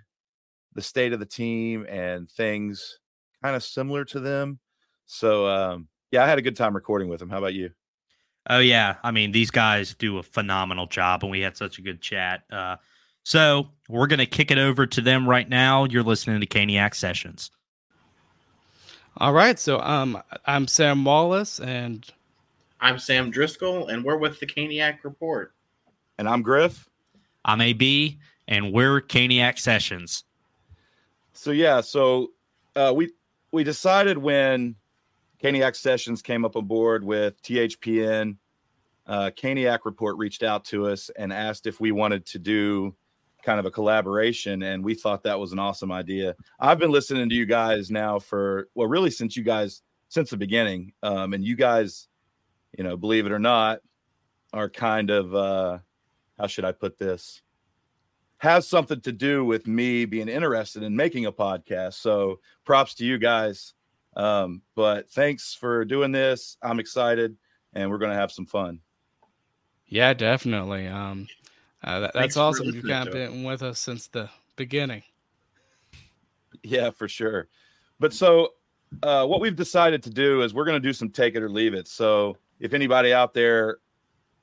the 0.73 0.81
state 0.81 1.13
of 1.13 1.19
the 1.19 1.25
team 1.25 1.85
and 1.89 2.29
things 2.29 2.99
kind 3.43 3.55
of 3.55 3.63
similar 3.63 4.05
to 4.05 4.19
them. 4.19 4.59
So, 5.05 5.47
um, 5.47 5.87
yeah, 6.11 6.23
I 6.23 6.27
had 6.27 6.37
a 6.37 6.41
good 6.41 6.55
time 6.55 6.73
recording 6.75 7.09
with 7.09 7.19
them. 7.19 7.29
How 7.29 7.39
about 7.39 7.53
you? 7.53 7.71
Oh 8.49 8.59
yeah, 8.59 8.95
I 9.03 9.11
mean 9.11 9.31
these 9.31 9.51
guys 9.51 9.93
do 9.93 10.17
a 10.17 10.23
phenomenal 10.23 10.87
job, 10.87 11.23
and 11.23 11.31
we 11.31 11.41
had 11.41 11.57
such 11.57 11.77
a 11.77 11.81
good 11.81 12.01
chat. 12.01 12.43
Uh, 12.51 12.77
so 13.23 13.69
we're 13.89 14.07
gonna 14.07 14.25
kick 14.25 14.49
it 14.49 14.57
over 14.57 14.87
to 14.87 15.01
them 15.01 15.27
right 15.27 15.47
now. 15.47 15.83
You're 15.83 16.03
listening 16.03 16.39
to 16.39 16.47
Caniac 16.47 16.95
Sessions. 16.95 17.51
All 19.17 19.33
right, 19.33 19.59
so 19.59 19.79
um, 19.81 20.21
I'm 20.45 20.67
Sam 20.67 21.03
Wallace, 21.03 21.59
and 21.59 22.07
I'm 22.79 22.97
Sam 22.97 23.29
Driscoll, 23.29 23.87
and 23.87 24.03
we're 24.03 24.17
with 24.17 24.39
the 24.39 24.47
Caniac 24.47 25.03
Report. 25.03 25.53
And 26.17 26.27
I'm 26.27 26.41
Griff. 26.41 26.87
I'm 27.45 27.61
AB, 27.61 28.19
and 28.49 28.73
we're 28.73 28.99
Caniac 28.99 29.59
Sessions. 29.59 30.25
So 31.33 31.51
yeah, 31.51 31.79
so 31.79 32.31
uh, 32.75 32.91
we 32.93 33.11
we 33.51 33.63
decided 33.63 34.17
when 34.17 34.75
Caniac 35.41 35.75
Sessions 35.75 36.21
came 36.21 36.43
up 36.43 36.55
aboard 36.55 37.03
with 37.03 37.41
THPN, 37.43 38.35
uh, 39.07 39.31
Caniac 39.37 39.79
Report 39.85 40.17
reached 40.17 40.43
out 40.43 40.65
to 40.65 40.87
us 40.87 41.09
and 41.15 41.31
asked 41.31 41.67
if 41.67 41.79
we 41.79 41.91
wanted 41.91 42.25
to 42.25 42.39
do 42.39 42.93
kind 43.43 43.59
of 43.59 43.65
a 43.65 43.71
collaboration, 43.71 44.63
and 44.63 44.83
we 44.83 44.95
thought 44.95 45.23
that 45.23 45.39
was 45.39 45.53
an 45.53 45.59
awesome 45.59 45.91
idea. 45.91 46.35
I've 46.59 46.79
been 46.79 46.91
listening 46.91 47.29
to 47.29 47.35
you 47.35 47.45
guys 47.45 47.89
now 47.89 48.19
for 48.19 48.67
well, 48.73 48.87
really 48.87 49.11
since 49.11 49.37
you 49.37 49.43
guys 49.43 49.83
since 50.09 50.31
the 50.31 50.37
beginning, 50.37 50.91
um, 51.03 51.33
and 51.33 51.45
you 51.45 51.55
guys, 51.55 52.07
you 52.75 52.83
know, 52.83 52.97
believe 52.97 53.27
it 53.27 53.31
or 53.31 53.39
not, 53.39 53.79
are 54.53 54.69
kind 54.69 55.11
of 55.11 55.35
uh, 55.35 55.77
how 56.39 56.47
should 56.47 56.65
I 56.65 56.71
put 56.71 56.97
this? 56.97 57.43
Has 58.39 58.67
something 58.67 59.01
to 59.01 59.11
do 59.11 59.45
with 59.45 59.67
me 59.67 60.05
being 60.05 60.27
interested 60.29 60.83
in 60.83 60.95
making 60.95 61.25
a 61.25 61.31
podcast. 61.31 61.95
So 61.95 62.39
props 62.65 62.95
to 62.95 63.05
you 63.05 63.17
guys. 63.17 63.73
Um, 64.15 64.61
but 64.75 65.09
thanks 65.11 65.53
for 65.53 65.85
doing 65.85 66.11
this. 66.11 66.57
I'm 66.61 66.79
excited 66.79 67.37
and 67.73 67.89
we're 67.89 67.99
going 67.99 68.11
to 68.11 68.17
have 68.17 68.31
some 68.31 68.45
fun. 68.45 68.79
yeah, 69.87 70.13
definitely. 70.13 70.87
Um, 70.87 71.27
uh, 71.83 71.99
that, 71.99 72.13
that's 72.13 72.37
awesome. 72.37 72.67
You've 72.67 72.85
kind 72.85 73.07
of 73.07 73.13
been 73.13 73.43
with 73.43 73.61
us 73.61 73.79
since 73.79 74.07
the 74.07 74.29
beginning. 74.55 75.03
Yeah, 76.63 76.89
for 76.89 77.07
sure. 77.07 77.47
But 77.99 78.13
so 78.13 78.49
uh, 79.03 79.25
what 79.25 79.41
we've 79.41 79.55
decided 79.55 80.03
to 80.03 80.09
do 80.09 80.41
is 80.41 80.53
we're 80.53 80.65
going 80.65 80.81
to 80.81 80.87
do 80.87 80.93
some 80.93 81.09
take 81.09 81.35
it 81.35 81.43
or 81.43 81.49
leave 81.49 81.73
it. 81.73 81.87
So 81.87 82.37
if 82.59 82.73
anybody 82.73 83.13
out 83.13 83.33
there 83.33 83.77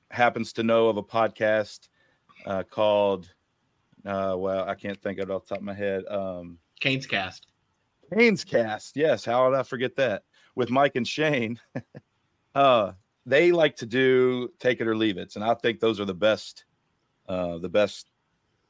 happens 0.09 0.53
to 0.53 0.63
know 0.63 0.87
of 0.87 0.97
a 0.97 1.03
podcast 1.03 1.89
uh, 2.45 2.63
called, 2.63 3.29
uh, 4.07 4.35
well, 4.37 4.67
I 4.67 4.75
can't 4.75 4.99
think 5.01 5.19
of 5.19 5.29
it 5.29 5.33
off 5.33 5.45
the 5.45 5.49
top 5.49 5.57
of 5.59 5.63
my 5.63 5.73
head. 5.73 6.03
Um, 6.07 6.57
Canes 6.79 7.05
Cast. 7.05 7.47
Haynes 8.13 8.43
cast. 8.43 8.95
Yes. 8.95 9.25
How 9.25 9.49
did 9.49 9.59
I 9.59 9.63
forget 9.63 9.95
that? 9.97 10.23
With 10.55 10.69
Mike 10.69 10.95
and 10.95 11.07
Shane. 11.07 11.59
uh, 12.55 12.93
they 13.25 13.51
like 13.51 13.75
to 13.77 13.85
do 13.85 14.49
take 14.59 14.79
it 14.79 14.87
or 14.87 14.95
leave 14.95 15.17
it. 15.17 15.35
And 15.35 15.43
I 15.43 15.53
think 15.55 15.79
those 15.79 15.99
are 15.99 16.05
the 16.05 16.13
best, 16.13 16.65
uh, 17.27 17.57
the 17.57 17.69
best 17.69 18.09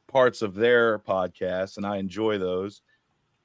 parts 0.08 0.42
of 0.42 0.56
their 0.56 1.00
podcast. 1.00 1.78
And 1.78 1.86
I 1.86 1.98
enjoy 1.98 2.38
those. 2.38 2.82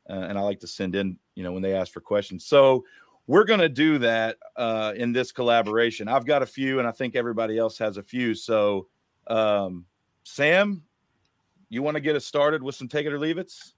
Uh, 0.09 0.15
and 0.15 0.39
I 0.39 0.41
like 0.41 0.61
to 0.61 0.67
send 0.67 0.97
in, 0.97 1.19
you 1.35 1.43
know, 1.43 1.53
when 1.53 1.63
they 1.63 1.75
ask 1.75 1.93
for 1.93 2.01
questions. 2.01 2.47
So 2.47 2.85
we're 3.27 3.45
going 3.45 3.61
to 3.61 3.69
do 3.69 3.99
that 3.99 4.39
uh, 4.57 4.95
in 4.97 5.13
this 5.13 5.31
collaboration. 5.31 6.09
I've 6.09 6.27
got 6.27 6.43
a 6.43 6.47
few, 6.47 6.81
and 6.81 6.89
I 6.89 6.91
think 6.91 7.15
everybody 7.15 7.57
else 7.57 7.79
has 7.79 7.97
a 7.97 8.03
few. 8.03 8.35
So, 8.35 8.89
um, 9.29 9.87
Sam, 10.25 10.83
you 11.75 11.83
want 11.83 11.95
to 11.95 12.01
get 12.01 12.17
us 12.17 12.27
started 12.27 12.63
with 12.63 12.75
some 12.75 12.87
take 12.89 13.07
it 13.07 13.13
or 13.13 13.19
leave 13.19 13.39
it's? 13.39 13.73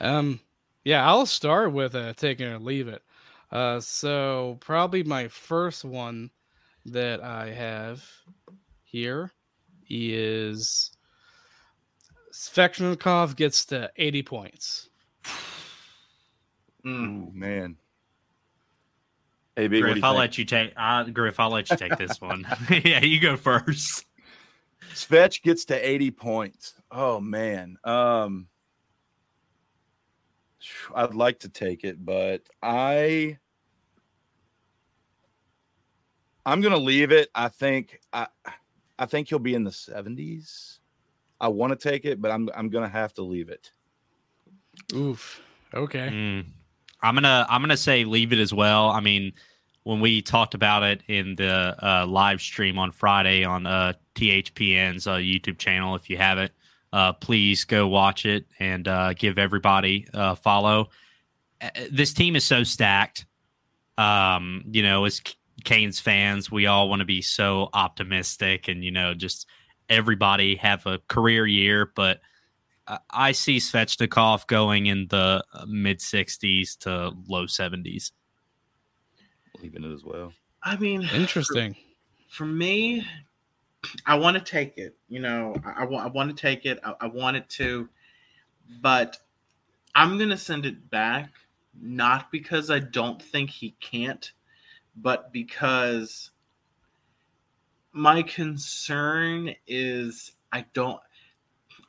Um, 0.00 0.40
yeah, 0.84 1.08
I'll 1.08 1.24
start 1.24 1.72
with 1.72 1.94
uh, 1.94 2.12
it 2.40 2.40
or 2.40 2.58
leave 2.58 2.88
it. 2.88 3.02
Uh, 3.50 3.80
so 3.80 4.58
probably 4.60 5.02
my 5.02 5.28
first 5.28 5.84
one 5.84 6.30
that 6.84 7.22
I 7.22 7.50
have 7.52 8.04
here 8.82 9.32
is 9.88 10.90
Svechnikov 12.32 13.36
gets 13.36 13.64
to 13.66 13.90
80 13.96 14.22
points. 14.22 14.88
Mm. 16.84 17.28
Ooh, 17.28 17.30
man. 17.32 17.76
Hey, 19.56 19.68
B, 19.68 19.80
Griff, 19.80 20.04
I'll 20.04 20.12
think? 20.12 20.18
let 20.18 20.38
you 20.38 20.44
take. 20.44 20.72
Uh, 20.76 21.04
Griff, 21.04 21.40
I'll 21.40 21.50
let 21.50 21.70
you 21.70 21.76
take 21.76 21.96
this 21.96 22.20
one. 22.20 22.46
yeah, 22.84 23.02
you 23.02 23.20
go 23.20 23.36
first. 23.38 24.04
Svetch 24.92 25.42
gets 25.42 25.64
to 25.66 25.88
80 25.88 26.10
points. 26.12 26.74
Oh 26.90 27.20
man. 27.20 27.76
Um 27.84 28.48
I'd 30.94 31.14
like 31.14 31.40
to 31.40 31.48
take 31.48 31.84
it, 31.84 32.04
but 32.04 32.42
I 32.62 33.38
I'm 36.46 36.60
gonna 36.60 36.76
leave 36.76 37.12
it. 37.12 37.30
I 37.34 37.48
think 37.48 38.00
I 38.12 38.26
I 38.98 39.06
think 39.06 39.28
he'll 39.28 39.38
be 39.38 39.54
in 39.54 39.64
the 39.64 39.70
70s. 39.70 40.78
I 41.40 41.48
want 41.48 41.78
to 41.78 41.88
take 41.88 42.04
it, 42.04 42.20
but 42.20 42.30
I'm 42.30 42.48
I'm 42.54 42.68
gonna 42.70 42.88
have 42.88 43.14
to 43.14 43.22
leave 43.22 43.48
it. 43.48 43.72
Oof. 44.94 45.42
Okay. 45.74 46.08
Mm. 46.08 46.46
I'm 47.02 47.14
gonna 47.14 47.46
I'm 47.48 47.60
gonna 47.60 47.76
say 47.76 48.04
leave 48.04 48.32
it 48.32 48.38
as 48.38 48.54
well. 48.54 48.90
I 48.90 49.00
mean, 49.00 49.32
when 49.84 50.00
we 50.00 50.22
talked 50.22 50.54
about 50.54 50.82
it 50.82 51.02
in 51.08 51.34
the 51.36 51.76
uh, 51.80 52.06
live 52.06 52.40
stream 52.40 52.78
on 52.78 52.90
Friday 52.90 53.44
on 53.44 53.66
uh, 53.66 53.92
THPN's 54.14 55.06
uh, 55.06 55.16
YouTube 55.16 55.58
channel, 55.58 55.94
if 55.94 56.10
you 56.10 56.16
haven't, 56.16 56.52
uh, 56.92 57.12
please 57.12 57.64
go 57.64 57.86
watch 57.86 58.24
it 58.24 58.46
and 58.58 58.88
uh, 58.88 59.12
give 59.12 59.38
everybody 59.38 60.06
a 60.12 60.34
follow. 60.34 60.88
Uh, 61.60 61.68
This 61.92 62.12
team 62.12 62.34
is 62.34 62.44
so 62.44 62.64
stacked. 62.64 63.26
Um, 63.98 64.64
you 64.70 64.82
know, 64.82 65.04
as 65.04 65.22
Canes 65.64 66.00
fans, 66.00 66.50
we 66.50 66.66
all 66.66 66.88
want 66.88 67.00
to 67.00 67.06
be 67.06 67.22
so 67.22 67.68
optimistic 67.72 68.68
and 68.68 68.82
you 68.82 68.90
know 68.90 69.14
just 69.14 69.46
everybody 69.88 70.56
have 70.56 70.84
a 70.86 70.98
career 71.08 71.46
year, 71.46 71.92
but 71.94 72.20
I 73.10 73.32
see 73.32 73.58
Svechnikov 73.58 74.46
going 74.46 74.86
in 74.86 75.06
the 75.08 75.44
mid 75.66 76.00
60s 76.00 76.78
to 76.80 77.12
low 77.28 77.46
70s. 77.46 78.10
Leaving 79.62 79.84
it 79.84 79.92
as 79.92 80.04
well. 80.04 80.32
I 80.62 80.76
mean, 80.76 81.02
Interesting. 81.14 81.74
For, 82.28 82.44
for 82.44 82.46
me, 82.46 83.06
I 84.06 84.16
want 84.16 84.36
to 84.36 84.42
take 84.42 84.78
it. 84.78 84.96
You 85.08 85.20
know, 85.20 85.56
I, 85.64 85.82
I, 85.82 85.84
wa- 85.84 86.02
I 86.02 86.06
want 86.06 86.34
to 86.34 86.40
take 86.40 86.64
it. 86.66 86.78
I, 86.84 86.94
I 87.02 87.06
want 87.06 87.36
it 87.36 87.48
to, 87.50 87.88
but 88.80 89.18
I'm 89.94 90.16
going 90.18 90.30
to 90.30 90.36
send 90.36 90.66
it 90.66 90.90
back, 90.90 91.30
not 91.80 92.30
because 92.30 92.70
I 92.70 92.78
don't 92.78 93.22
think 93.22 93.50
he 93.50 93.76
can't, 93.80 94.32
but 94.96 95.32
because 95.32 96.30
my 97.92 98.22
concern 98.22 99.54
is 99.66 100.32
I 100.52 100.64
don't. 100.72 101.00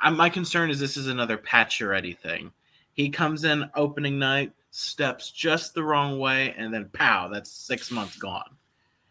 I, 0.02 0.10
my 0.10 0.30
concern 0.30 0.70
is 0.70 0.80
this 0.80 0.98
is 0.98 1.08
another 1.08 1.38
Pacioretty 1.38 2.18
thing. 2.18 2.52
He 2.94 3.10
comes 3.10 3.44
in 3.44 3.70
opening 3.76 4.20
night, 4.20 4.54
steps 4.76 5.32
just 5.32 5.74
the 5.74 5.84
wrong 5.84 6.20
way, 6.20 6.54
and 6.58 6.74
then 6.74 6.90
pow, 6.92 7.30
that's 7.30 7.50
six 7.50 7.92
months 7.92 8.18
gone. 8.18 8.58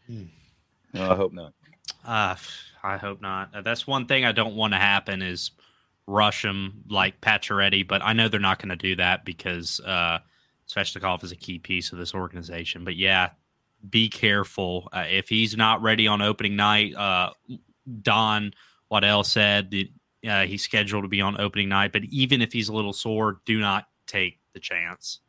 No, 0.09 1.11
I 1.11 1.15
hope 1.17 1.33
not. 1.33 1.55
Uh, 2.05 2.37
I 2.83 2.99
hope 2.99 3.23
not. 3.23 3.55
Uh, 3.55 3.63
That's 3.63 3.87
one 3.87 4.07
thing 4.07 4.27
I 4.27 4.33
don't 4.33 4.57
want 4.57 4.75
to 4.75 4.79
happen 4.79 5.23
is 5.23 5.53
rush 6.07 6.45
him 6.45 6.85
like 6.91 7.21
Pacioretty, 7.23 7.89
but 7.89 8.03
I 8.03 8.13
know 8.13 8.29
they're 8.29 8.41
not 8.41 8.59
going 8.59 8.69
to 8.69 8.77
do 8.77 8.97
that 8.97 9.25
because 9.25 9.81
uh, 9.81 10.19
Svechnikov 10.69 11.25
is 11.25 11.33
a 11.33 11.37
key 11.37 11.59
piece 11.59 11.93
of 11.93 11.99
this 11.99 12.15
organization. 12.15 12.85
But 12.85 12.97
yeah, 12.97 13.31
be 13.89 14.11
careful. 14.11 14.91
Uh, 14.93 15.07
if 15.09 15.31
he's 15.31 15.57
not 15.57 15.81
ready 15.81 16.07
on 16.07 16.21
opening 16.21 16.57
night, 16.57 16.95
uh, 16.95 17.31
Don 18.03 18.53
Waddell 18.91 19.25
said 19.25 19.71
that 19.71 19.89
uh, 20.29 20.45
he's 20.45 20.63
scheduled 20.63 21.05
to 21.05 21.09
be 21.09 21.23
on 21.23 21.41
opening 21.41 21.71
night, 21.71 21.93
but 21.93 22.05
even 22.05 22.43
if 22.43 22.53
he's 22.53 22.69
a 22.69 22.75
little 22.75 22.93
sore, 22.93 23.41
do 23.47 23.59
not 23.59 23.87
take 24.07 24.41
the 24.53 24.61
chance. 24.61 25.21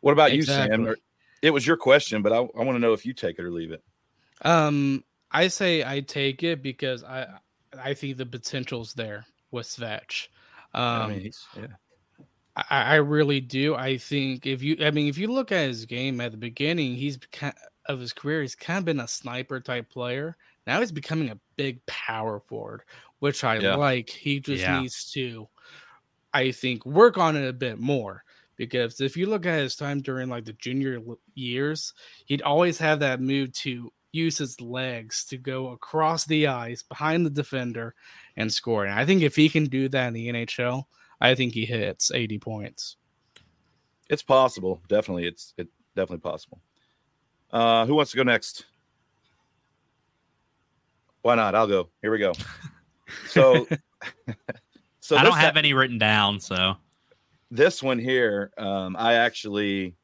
What 0.00 0.12
about 0.12 0.32
you, 0.34 0.42
Sam? 0.42 0.94
It 1.42 1.50
was 1.50 1.66
your 1.66 1.76
question, 1.76 2.22
but 2.22 2.32
I, 2.32 2.36
I 2.36 2.64
want 2.64 2.76
to 2.76 2.78
know 2.78 2.92
if 2.92 3.04
you 3.04 3.12
take 3.12 3.38
it 3.38 3.44
or 3.44 3.50
leave 3.50 3.70
it. 3.70 3.82
Um, 4.42 5.04
I 5.30 5.48
say 5.48 5.84
I 5.84 6.00
take 6.00 6.42
it 6.42 6.62
because 6.62 7.04
I 7.04 7.26
I 7.78 7.94
think 7.94 8.16
the 8.16 8.26
potential's 8.26 8.94
there 8.94 9.26
with 9.50 9.66
Svetch. 9.66 10.28
Um, 10.74 10.82
I 10.82 11.08
mean, 11.08 11.30
yeah. 11.56 11.66
I, 12.56 12.82
I 12.82 12.94
really 12.96 13.40
do. 13.40 13.74
I 13.74 13.98
think 13.98 14.46
if 14.46 14.62
you, 14.62 14.78
I 14.80 14.90
mean, 14.90 15.08
if 15.08 15.18
you 15.18 15.28
look 15.28 15.52
at 15.52 15.68
his 15.68 15.84
game 15.84 16.20
at 16.20 16.32
the 16.32 16.38
beginning, 16.38 16.94
he's 16.94 17.18
kind 17.32 17.54
of 17.86 18.00
his 18.00 18.12
career, 18.12 18.42
he's 18.42 18.54
kind 18.54 18.78
of 18.78 18.84
been 18.84 19.00
a 19.00 19.08
sniper 19.08 19.60
type 19.60 19.90
player. 19.90 20.36
Now 20.66 20.80
he's 20.80 20.92
becoming 20.92 21.30
a 21.30 21.38
big 21.56 21.84
power 21.86 22.40
forward, 22.40 22.82
which 23.18 23.44
I 23.44 23.58
Yeah. 23.58 23.76
like. 23.76 24.08
He 24.08 24.40
just 24.40 24.62
Yeah. 24.62 24.80
needs 24.80 25.10
to, 25.12 25.48
I 26.32 26.50
think, 26.50 26.84
work 26.86 27.18
on 27.18 27.36
it 27.36 27.46
a 27.46 27.52
bit 27.52 27.78
more. 27.78 28.24
Because 28.56 29.00
if 29.00 29.16
you 29.16 29.26
look 29.26 29.44
at 29.46 29.58
his 29.58 29.76
time 29.76 30.00
during 30.00 30.28
like 30.28 30.44
the 30.44 30.54
junior 30.54 31.00
years, 31.34 31.92
he'd 32.24 32.42
always 32.42 32.78
have 32.78 33.00
that 33.00 33.20
move 33.20 33.52
to 33.54 33.92
use 34.12 34.38
his 34.38 34.60
legs 34.60 35.24
to 35.26 35.36
go 35.36 35.68
across 35.68 36.24
the 36.24 36.46
ice 36.46 36.82
behind 36.82 37.26
the 37.26 37.30
defender 37.30 37.94
and 38.36 38.50
score. 38.50 38.84
And 38.86 38.98
I 38.98 39.04
think 39.04 39.22
if 39.22 39.36
he 39.36 39.48
can 39.50 39.64
do 39.64 39.88
that 39.90 40.06
in 40.08 40.14
the 40.14 40.28
NHL, 40.28 40.84
I 41.20 41.34
think 41.34 41.52
he 41.52 41.66
hits 41.66 42.10
80 42.10 42.38
points. 42.38 42.96
It's 44.08 44.22
possible. 44.22 44.80
Definitely. 44.88 45.26
It's 45.26 45.52
it 45.58 45.68
definitely 45.94 46.22
possible. 46.28 46.60
Uh 47.50 47.84
who 47.86 47.94
wants 47.94 48.10
to 48.12 48.16
go 48.16 48.22
next? 48.22 48.64
Why 51.22 51.34
not? 51.34 51.54
I'll 51.54 51.66
go. 51.66 51.88
Here 52.02 52.10
we 52.10 52.18
go. 52.18 52.32
So 53.28 53.68
so 55.00 55.16
I 55.16 55.22
don't 55.22 55.32
this- 55.34 55.40
have 55.40 55.56
any 55.56 55.74
written 55.74 55.96
down, 55.96 56.40
so 56.40 56.74
this 57.50 57.82
one 57.82 57.98
here, 57.98 58.52
um, 58.58 58.96
I 58.98 59.14
actually 59.14 59.94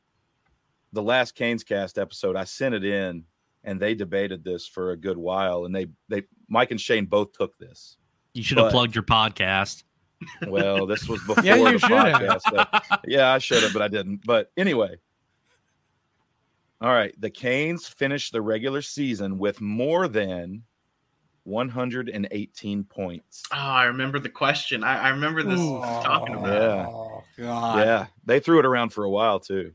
the 0.92 1.02
last 1.02 1.35
Canes 1.35 1.64
cast 1.64 1.98
episode, 1.98 2.37
I 2.37 2.44
sent 2.44 2.74
it 2.74 2.85
in 2.85 3.24
and 3.64 3.81
they 3.81 3.94
debated 3.94 4.44
this 4.44 4.66
for 4.66 4.90
a 4.90 4.96
good 4.96 5.16
while 5.16 5.64
and 5.64 5.74
they 5.74 5.87
they 6.09 6.22
Mike 6.48 6.70
and 6.70 6.81
Shane 6.81 7.07
both 7.07 7.33
took 7.33 7.57
this. 7.59 7.96
you 8.35 8.42
should 8.42 8.59
have 8.59 8.70
plugged 8.72 8.94
your 8.94 9.05
podcast. 9.05 9.85
Well, 10.46 10.87
this 10.87 11.09
was 11.09 11.20
before 11.26 11.42
Yeah, 11.44 11.57
you 11.57 11.64
the 11.72 11.78
should 11.78 11.90
podcast. 11.90 12.40
so- 12.42 12.98
yeah, 13.07 13.33
I 13.33 13.38
should 13.38 13.62
have, 13.62 13.72
but 13.72 13.83
I 13.83 13.88
didn't. 13.88 14.20
But 14.26 14.50
anyway. 14.57 14.96
All 16.81 16.92
right. 16.92 17.14
The 17.20 17.31
Canes 17.31 17.87
finished 17.87 18.33
the 18.33 18.42
regular 18.42 18.83
season 18.83 19.38
with 19.38 19.61
more 19.61 20.09
than 20.09 20.64
118 21.44 22.85
points. 22.85 23.42
Oh, 23.52 23.57
I 23.57 23.85
remember 23.85 24.18
the 24.18 24.28
question. 24.28 24.85
I, 24.85 25.02
I 25.05 25.09
remember 25.09 25.42
this 25.42 25.61
Ooh. 25.61 25.81
talking 25.81 26.35
about. 26.35 26.52
Yeah. 26.52 26.87
Oh, 26.87 27.24
God. 27.37 27.78
Yeah. 27.78 28.07
They 28.24 28.40
threw 28.40 28.59
it 28.59 28.66
around 28.66 28.90
for 28.90 29.05
a 29.05 29.11
while 29.11 29.40
too. 29.40 29.72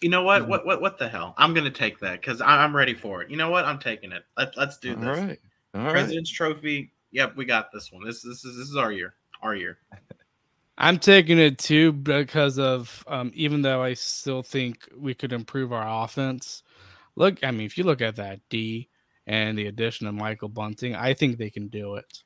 You 0.00 0.08
know 0.08 0.22
what? 0.22 0.42
Mm-hmm. 0.42 0.50
What? 0.50 0.66
What? 0.66 0.80
What 0.80 0.98
the 0.98 1.08
hell? 1.08 1.34
I'm 1.36 1.54
gonna 1.54 1.70
take 1.70 1.98
that 2.00 2.20
because 2.20 2.40
I'm 2.40 2.74
ready 2.74 2.94
for 2.94 3.22
it. 3.22 3.30
You 3.30 3.36
know 3.36 3.50
what? 3.50 3.64
I'm 3.64 3.78
taking 3.78 4.12
it. 4.12 4.24
Let, 4.36 4.56
let's 4.56 4.78
do 4.78 4.94
All 4.94 5.00
this. 5.00 5.18
right. 5.18 5.38
All 5.74 5.82
right. 5.82 5.92
President's 5.92 6.30
Trophy. 6.30 6.92
Yep, 7.12 7.36
we 7.36 7.44
got 7.44 7.70
this 7.72 7.92
one. 7.92 8.04
This 8.04 8.22
this 8.22 8.44
is 8.44 8.56
this 8.56 8.68
is 8.68 8.76
our 8.76 8.92
year. 8.92 9.14
Our 9.42 9.54
year. 9.54 9.78
I'm 10.78 10.98
taking 10.98 11.38
it 11.38 11.58
too 11.58 11.92
because 11.92 12.58
of 12.58 13.04
um, 13.06 13.30
even 13.34 13.60
though 13.60 13.82
I 13.82 13.92
still 13.92 14.42
think 14.42 14.88
we 14.96 15.12
could 15.12 15.32
improve 15.32 15.72
our 15.72 16.04
offense. 16.04 16.62
Look, 17.16 17.44
I 17.44 17.50
mean, 17.50 17.66
if 17.66 17.76
you 17.76 17.84
look 17.84 18.00
at 18.00 18.16
that 18.16 18.40
D 18.48 18.88
and 19.30 19.56
the 19.56 19.68
addition 19.68 20.08
of 20.08 20.14
Michael 20.14 20.48
Bunting, 20.48 20.96
I 20.96 21.14
think 21.14 21.38
they 21.38 21.50
can 21.50 21.68
do 21.68 21.94
it. 21.94 22.24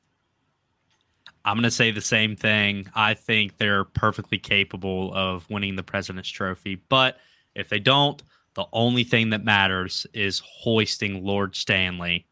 I'm 1.45 1.57
going 1.57 1.65
to 1.65 1.71
say 1.71 1.91
the 1.91 2.01
same 2.01 2.35
thing. 2.35 2.87
I 2.95 3.13
think 3.13 3.59
they're 3.59 3.85
perfectly 3.85 4.39
capable 4.39 5.13
of 5.13 5.49
winning 5.51 5.77
the 5.77 5.83
President's 5.83 6.31
Trophy. 6.31 6.77
But 6.89 7.19
if 7.55 7.69
they 7.69 7.79
don't, 7.79 8.23
the 8.55 8.65
only 8.73 9.05
thing 9.05 9.31
that 9.31 9.45
matters 9.45 10.07
is 10.15 10.41
hoisting 10.47 11.23
Lord 11.23 11.55
Stanley. 11.55 12.27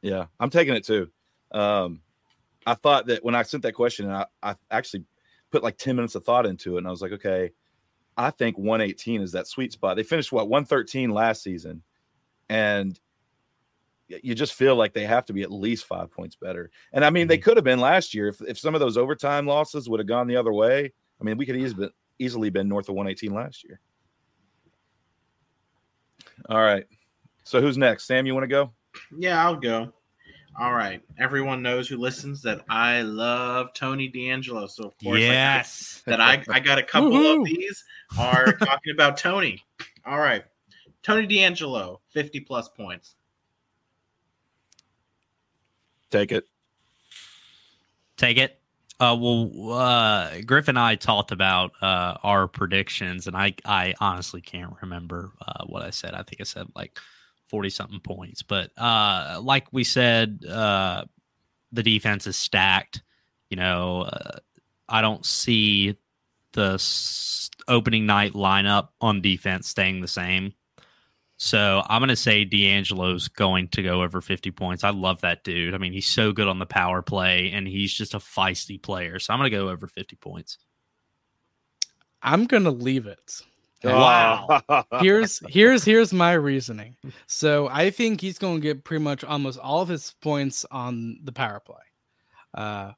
Yeah, 0.00 0.26
I'm 0.40 0.50
taking 0.50 0.74
it 0.74 0.84
too. 0.84 1.08
Um, 1.52 2.00
I 2.66 2.74
thought 2.74 3.06
that 3.06 3.24
when 3.24 3.36
I 3.36 3.42
sent 3.42 3.62
that 3.62 3.74
question, 3.74 4.10
I, 4.10 4.26
I 4.42 4.56
actually 4.72 5.04
put 5.52 5.62
like 5.62 5.78
10 5.78 5.94
minutes 5.94 6.16
of 6.16 6.24
thought 6.24 6.44
into 6.44 6.74
it, 6.74 6.78
and 6.78 6.88
I 6.88 6.90
was 6.90 7.02
like, 7.02 7.12
okay, 7.12 7.52
I 8.16 8.30
think 8.30 8.58
118 8.58 9.22
is 9.22 9.30
that 9.30 9.46
sweet 9.46 9.72
spot. 9.72 9.94
They 9.94 10.02
finished 10.02 10.32
what 10.32 10.48
113 10.48 11.10
last 11.10 11.44
season, 11.44 11.84
and 12.48 12.98
y- 12.98 12.98
you 14.22 14.34
just 14.34 14.54
feel 14.54 14.76
like 14.76 14.92
they 14.92 15.04
have 15.04 15.24
to 15.26 15.32
be 15.32 15.42
at 15.42 15.50
least 15.50 15.84
five 15.84 16.10
points 16.10 16.36
better. 16.36 16.70
And 16.92 17.04
I 17.04 17.10
mean, 17.10 17.26
they 17.26 17.36
mm-hmm. 17.36 17.44
could 17.44 17.56
have 17.56 17.64
been 17.64 17.80
last 17.80 18.14
year 18.14 18.28
if, 18.28 18.40
if 18.42 18.58
some 18.58 18.74
of 18.74 18.80
those 18.80 18.96
overtime 18.96 19.46
losses 19.46 19.88
would 19.88 20.00
have 20.00 20.06
gone 20.06 20.26
the 20.26 20.36
other 20.36 20.52
way. 20.52 20.92
I 21.20 21.24
mean, 21.24 21.36
we 21.36 21.46
could 21.46 21.56
easily 21.56 21.86
been, 21.86 21.90
easily 22.18 22.50
been 22.50 22.68
north 22.68 22.88
of 22.88 22.94
118 22.94 23.34
last 23.34 23.64
year. 23.64 23.80
All 26.48 26.60
right. 26.60 26.84
So 27.44 27.60
who's 27.60 27.78
next? 27.78 28.06
Sam, 28.06 28.26
you 28.26 28.34
want 28.34 28.44
to 28.44 28.48
go? 28.48 28.72
Yeah, 29.16 29.44
I'll 29.44 29.56
go. 29.56 29.92
All 30.58 30.74
right. 30.74 31.00
Everyone 31.18 31.62
knows 31.62 31.88
who 31.88 31.96
listens 31.96 32.42
that 32.42 32.62
I 32.68 33.02
love 33.02 33.72
Tony 33.74 34.10
DeAngelo. 34.10 34.68
So 34.70 34.84
of 34.84 34.98
course, 34.98 35.18
I 35.18 35.22
yes. 35.22 36.02
that 36.06 36.20
I, 36.20 36.42
I 36.50 36.60
got 36.60 36.78
a 36.78 36.82
couple 36.82 37.10
Woohoo. 37.10 37.40
of 37.40 37.44
these 37.46 37.82
are 38.18 38.52
talking 38.52 38.92
about 38.92 39.16
Tony. 39.16 39.62
All 40.04 40.18
right. 40.18 40.44
Tony 41.02 41.26
DeAngelo, 41.26 41.98
50 42.10 42.40
plus 42.40 42.68
points. 42.68 43.16
Take 46.12 46.30
it. 46.30 46.44
Take 48.16 48.36
it. 48.36 48.60
Uh, 49.00 49.16
well, 49.18 49.72
uh, 49.72 50.40
Griff 50.46 50.68
and 50.68 50.78
I 50.78 50.94
talked 50.94 51.32
about 51.32 51.72
uh, 51.82 52.18
our 52.22 52.46
predictions, 52.46 53.26
and 53.26 53.34
I, 53.36 53.54
I 53.64 53.94
honestly 53.98 54.40
can't 54.40 54.74
remember 54.80 55.32
uh, 55.44 55.64
what 55.66 55.82
I 55.82 55.90
said. 55.90 56.14
I 56.14 56.22
think 56.22 56.40
I 56.40 56.44
said 56.44 56.66
like 56.76 56.96
40 57.48 57.70
something 57.70 57.98
points. 58.00 58.42
But 58.42 58.70
uh, 58.78 59.40
like 59.42 59.66
we 59.72 59.82
said, 59.82 60.44
uh, 60.48 61.04
the 61.72 61.82
defense 61.82 62.26
is 62.26 62.36
stacked. 62.36 63.02
You 63.50 63.56
know, 63.56 64.02
uh, 64.02 64.38
I 64.88 65.00
don't 65.00 65.26
see 65.26 65.96
the 66.52 66.74
s- 66.74 67.50
opening 67.66 68.06
night 68.06 68.34
lineup 68.34 68.88
on 69.00 69.22
defense 69.22 69.66
staying 69.66 70.02
the 70.02 70.08
same. 70.08 70.52
So 71.44 71.82
I'm 71.88 72.00
going 72.00 72.08
to 72.08 72.14
say 72.14 72.46
DeAngelo's 72.46 73.26
going 73.26 73.66
to 73.70 73.82
go 73.82 74.04
over 74.04 74.20
50 74.20 74.52
points. 74.52 74.84
I 74.84 74.90
love 74.90 75.22
that 75.22 75.42
dude. 75.42 75.74
I 75.74 75.78
mean, 75.78 75.92
he's 75.92 76.06
so 76.06 76.30
good 76.30 76.46
on 76.46 76.60
the 76.60 76.66
power 76.66 77.02
play, 77.02 77.50
and 77.52 77.66
he's 77.66 77.92
just 77.92 78.14
a 78.14 78.18
feisty 78.18 78.80
player. 78.80 79.18
So 79.18 79.32
I'm 79.32 79.40
going 79.40 79.50
to 79.50 79.56
go 79.56 79.68
over 79.68 79.88
50 79.88 80.14
points. 80.14 80.58
I'm 82.22 82.44
gonna 82.44 82.70
leave 82.70 83.08
it. 83.08 83.40
Wow. 83.82 84.62
here's 85.00 85.42
here's 85.48 85.84
here's 85.84 86.12
my 86.12 86.34
reasoning. 86.34 86.94
So 87.26 87.66
I 87.66 87.90
think 87.90 88.20
he's 88.20 88.38
going 88.38 88.58
to 88.58 88.62
get 88.62 88.84
pretty 88.84 89.02
much 89.02 89.24
almost 89.24 89.58
all 89.58 89.82
of 89.82 89.88
his 89.88 90.14
points 90.20 90.64
on 90.70 91.18
the 91.24 91.32
power 91.32 91.58
play. 91.58 91.74
Uh, 92.54 92.92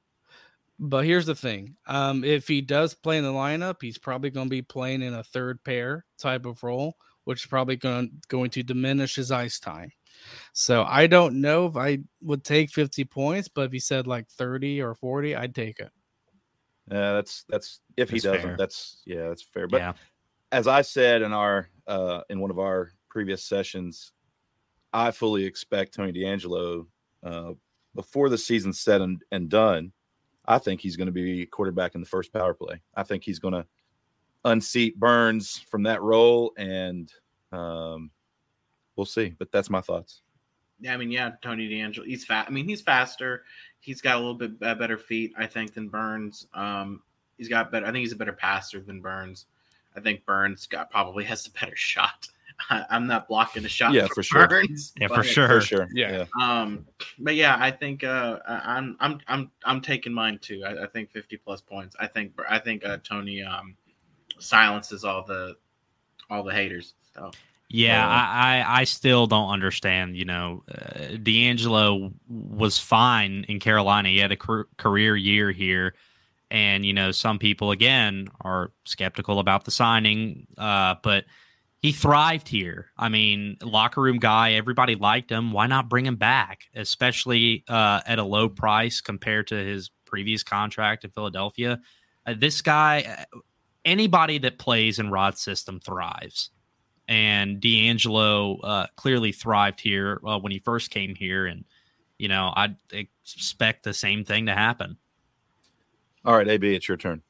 but 0.78 1.06
here's 1.06 1.24
the 1.24 1.34
thing: 1.34 1.76
um, 1.86 2.24
if 2.24 2.46
he 2.46 2.60
does 2.60 2.92
play 2.92 3.16
in 3.16 3.24
the 3.24 3.32
lineup, 3.32 3.76
he's 3.80 3.96
probably 3.96 4.28
going 4.28 4.48
to 4.48 4.50
be 4.50 4.60
playing 4.60 5.00
in 5.00 5.14
a 5.14 5.24
third 5.24 5.64
pair 5.64 6.04
type 6.18 6.44
of 6.44 6.62
role, 6.62 6.98
which 7.24 7.42
is 7.42 7.46
probably 7.46 7.76
going 7.76 8.10
going 8.28 8.50
to 8.50 8.62
diminish 8.62 9.16
his 9.16 9.30
ice 9.30 9.58
time. 9.58 9.90
So 10.52 10.84
I 10.84 11.06
don't 11.06 11.40
know 11.40 11.66
if 11.66 11.76
I 11.76 11.98
would 12.22 12.44
take 12.44 12.70
50 12.70 13.04
points, 13.04 13.48
but 13.48 13.62
if 13.62 13.72
he 13.72 13.78
said 13.78 14.06
like 14.06 14.28
30 14.28 14.80
or 14.80 14.94
40, 14.94 15.34
I'd 15.34 15.54
take 15.54 15.80
it. 15.80 15.90
Yeah, 16.90 17.14
that's 17.14 17.44
that's 17.48 17.80
if 17.96 18.10
he 18.10 18.18
doesn't. 18.18 18.42
fair. 18.42 18.56
That's 18.56 19.02
yeah, 19.06 19.28
that's 19.28 19.42
fair. 19.42 19.66
But 19.66 19.80
yeah. 19.80 19.92
as 20.52 20.68
I 20.68 20.82
said 20.82 21.22
in 21.22 21.32
our 21.32 21.68
uh 21.86 22.20
in 22.28 22.40
one 22.40 22.50
of 22.50 22.58
our 22.58 22.92
previous 23.08 23.44
sessions, 23.44 24.12
I 24.92 25.10
fully 25.10 25.44
expect 25.44 25.94
Tony 25.94 26.12
DeAngelo 26.12 26.86
uh 27.22 27.52
before 27.94 28.28
the 28.28 28.38
season's 28.38 28.80
said 28.80 29.00
and, 29.00 29.22
and 29.30 29.48
done. 29.48 29.92
I 30.46 30.58
think 30.58 30.82
he's 30.82 30.96
going 30.96 31.06
to 31.06 31.12
be 31.12 31.46
quarterback 31.46 31.94
in 31.94 32.02
the 32.02 32.06
first 32.06 32.30
power 32.32 32.52
play. 32.52 32.82
I 32.94 33.02
think 33.02 33.24
he's 33.24 33.38
going 33.38 33.54
to 33.54 33.64
unseat 34.44 34.98
Burns 34.98 35.64
from 35.70 35.82
that 35.84 36.02
role, 36.02 36.52
and 36.56 37.12
um, 37.52 38.10
we'll 38.96 39.06
see. 39.06 39.34
But 39.38 39.50
that's 39.52 39.70
my 39.70 39.80
thoughts. 39.80 40.22
Yeah, 40.80 40.92
I 40.94 40.96
mean, 40.96 41.10
yeah, 41.10 41.32
Tony 41.42 41.68
DeAngelo, 41.68 42.04
he's 42.04 42.24
fast. 42.24 42.48
I 42.48 42.52
mean, 42.52 42.68
he's 42.68 42.82
faster. 42.82 43.44
He's 43.80 44.00
got 44.00 44.16
a 44.16 44.18
little 44.18 44.34
bit 44.34 44.52
uh, 44.62 44.74
better 44.74 44.98
feet, 44.98 45.32
I 45.38 45.46
think, 45.46 45.74
than 45.74 45.88
Burns. 45.88 46.46
Um, 46.54 47.02
he's 47.38 47.48
got 47.48 47.70
better. 47.70 47.86
I 47.86 47.92
think 47.92 48.00
he's 48.02 48.12
a 48.12 48.16
better 48.16 48.32
passer 48.32 48.80
than 48.80 49.00
Burns. 49.00 49.46
I 49.96 50.00
think 50.00 50.24
Burns 50.26 50.66
got 50.66 50.90
probably 50.90 51.24
has 51.24 51.44
the 51.44 51.50
better 51.58 51.76
shot. 51.76 52.28
I, 52.70 52.84
I'm 52.90 53.06
not 53.06 53.28
blocking 53.28 53.64
a 53.64 53.68
shot. 53.68 53.92
Yeah, 53.92 54.06
for 54.06 54.14
for 54.16 54.22
sure. 54.22 54.48
Burns, 54.48 54.92
Yeah, 55.00 55.08
for 55.08 55.22
sure. 55.22 55.48
For 55.48 55.60
sure. 55.60 55.88
Yeah. 55.92 56.26
Um, 56.40 56.86
but 57.18 57.34
yeah, 57.34 57.56
I 57.58 57.70
think 57.70 58.04
uh, 58.04 58.38
I- 58.46 58.76
I'm 58.76 58.96
I'm 59.00 59.20
I'm 59.28 59.50
I'm 59.64 59.80
taking 59.80 60.12
mine 60.12 60.38
too. 60.40 60.62
I, 60.64 60.84
I 60.84 60.86
think 60.86 61.10
50 61.10 61.36
plus 61.38 61.60
points. 61.60 61.96
I 61.98 62.06
think 62.06 62.32
I 62.48 62.58
think 62.58 62.84
uh, 62.84 62.98
Tony 63.04 63.42
um 63.42 63.76
silences 64.38 65.04
all 65.04 65.24
the 65.24 65.56
all 66.30 66.42
the 66.42 66.52
haters. 66.52 66.94
So 67.14 67.30
Yeah, 67.68 68.04
Uh, 68.06 68.10
I, 68.10 68.64
I 68.64 68.80
I 68.80 68.84
still 68.84 69.26
don't 69.26 69.50
understand. 69.50 70.16
You 70.16 70.24
know, 70.24 70.62
uh, 70.70 71.16
DeAngelo 71.16 72.12
was 72.28 72.78
fine 72.78 73.44
in 73.48 73.60
Carolina. 73.60 74.08
He 74.08 74.18
had 74.18 74.32
a 74.32 74.36
car- 74.36 74.68
career 74.76 75.16
year 75.16 75.50
here, 75.50 75.94
and 76.50 76.84
you 76.84 76.92
know, 76.92 77.10
some 77.10 77.38
people 77.38 77.70
again 77.70 78.28
are 78.40 78.72
skeptical 78.84 79.38
about 79.38 79.64
the 79.64 79.70
signing, 79.70 80.46
uh, 80.58 80.96
but 81.02 81.24
he 81.84 81.92
thrived 81.92 82.48
here. 82.48 82.90
I 82.96 83.10
mean, 83.10 83.58
locker 83.62 84.00
room 84.00 84.18
guy, 84.18 84.52
everybody 84.52 84.94
liked 84.94 85.30
him. 85.30 85.52
Why 85.52 85.66
not 85.66 85.90
bring 85.90 86.06
him 86.06 86.16
back, 86.16 86.62
especially 86.74 87.62
uh, 87.68 88.00
at 88.06 88.18
a 88.18 88.24
low 88.24 88.48
price 88.48 89.02
compared 89.02 89.48
to 89.48 89.56
his 89.56 89.90
previous 90.06 90.42
contract 90.42 91.04
in 91.04 91.10
Philadelphia? 91.10 91.80
Uh, 92.24 92.34
this 92.38 92.62
guy, 92.62 93.02
uh, 93.02 93.38
anybody 93.84 94.38
that 94.38 94.58
plays 94.58 94.98
in 94.98 95.10
Rod's 95.10 95.40
system 95.40 95.80
thrives 95.80 96.50
and 97.08 97.60
DeAngelo 97.60 98.58
uh, 98.62 98.86
clearly 98.96 99.32
thrived 99.32 99.80
here 99.80 100.20
uh, 100.26 100.38
when 100.38 100.52
he 100.52 100.58
first 100.58 100.90
came 100.90 101.14
here, 101.14 101.46
and 101.46 101.64
you 102.18 102.28
know, 102.28 102.52
I'd 102.56 102.76
expect 102.92 103.82
the 103.84 103.92
same 103.92 104.24
thing 104.24 104.46
to 104.46 104.54
happen. 104.54 104.96
All 106.24 106.36
right, 106.36 106.48
AB, 106.48 106.74
it's 106.74 106.88
your 106.88 106.96
turn. 106.96 107.22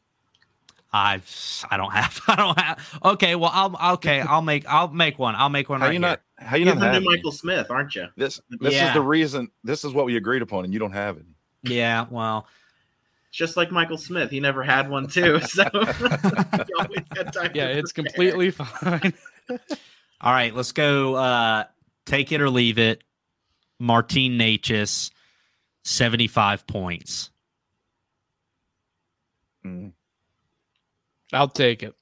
I've 0.93 1.65
I 1.71 1.77
don't 1.77 1.93
have 1.93 2.21
I 2.29 2.37
don't 2.37 2.59
have 2.61 2.99
okay 3.05 3.35
well 3.35 3.51
I'll 3.53 3.95
okay 3.95 4.21
I'll 4.21 4.43
make 4.43 4.65
I'll 4.69 4.87
make 4.89 5.19
one 5.19 5.35
I'll 5.35 5.49
make 5.49 5.69
one 5.69 5.81
How 5.81 5.87
right 5.87 5.93
you 5.95 5.99
here. 5.99 6.09
not? 6.09 6.21
How 6.39 6.57
you 6.57 6.67
You're 6.67 6.75
not 6.77 6.81
the 6.81 6.87
have 6.87 7.03
new 7.03 7.09
any? 7.09 7.17
Michael 7.17 7.33
Smith, 7.33 7.69
aren't 7.69 7.97
you? 7.97 8.07
This 8.17 8.41
this 8.61 8.75
is 8.75 8.93
the 8.95 9.01
reason. 9.01 9.51
This 9.65 9.85
is 9.85 9.93
what 9.93 10.05
we 10.07 10.17
agreed 10.17 10.43
upon, 10.43 10.65
and 10.65 10.73
you 10.73 10.79
don't 10.79 10.93
have 10.93 11.17
it. 11.17 11.25
yeah 11.65 12.07
well 12.11 12.47
It's 12.47 12.64
just 13.35 13.57
like 13.57 13.71
Michael 13.73 13.99
Smith. 13.99 14.31
He 14.31 14.39
never 14.41 14.63
had 14.63 14.89
one 14.89 15.09
too. 15.09 15.41
So 15.47 15.65
he 15.65 16.73
always 16.79 17.01
had 17.17 17.33
time 17.33 17.51
Yeah, 17.55 17.69
to 17.69 17.79
it's 17.79 17.93
completely 17.93 18.51
fine. 18.51 19.13
all 20.21 20.33
right 20.33 20.55
let's 20.55 20.73
go 20.73 21.15
uh 21.17 21.65
take 22.07 22.33
it 22.33 22.41
or 22.41 22.49
leave 22.49 22.79
it 22.79 23.03
Martin 23.79 24.39
Necas 24.39 25.11
75 25.85 26.67
points 26.67 27.31
Mm. 29.67 29.93
I'll 31.33 31.49
take 31.49 31.83
it. 31.83 31.95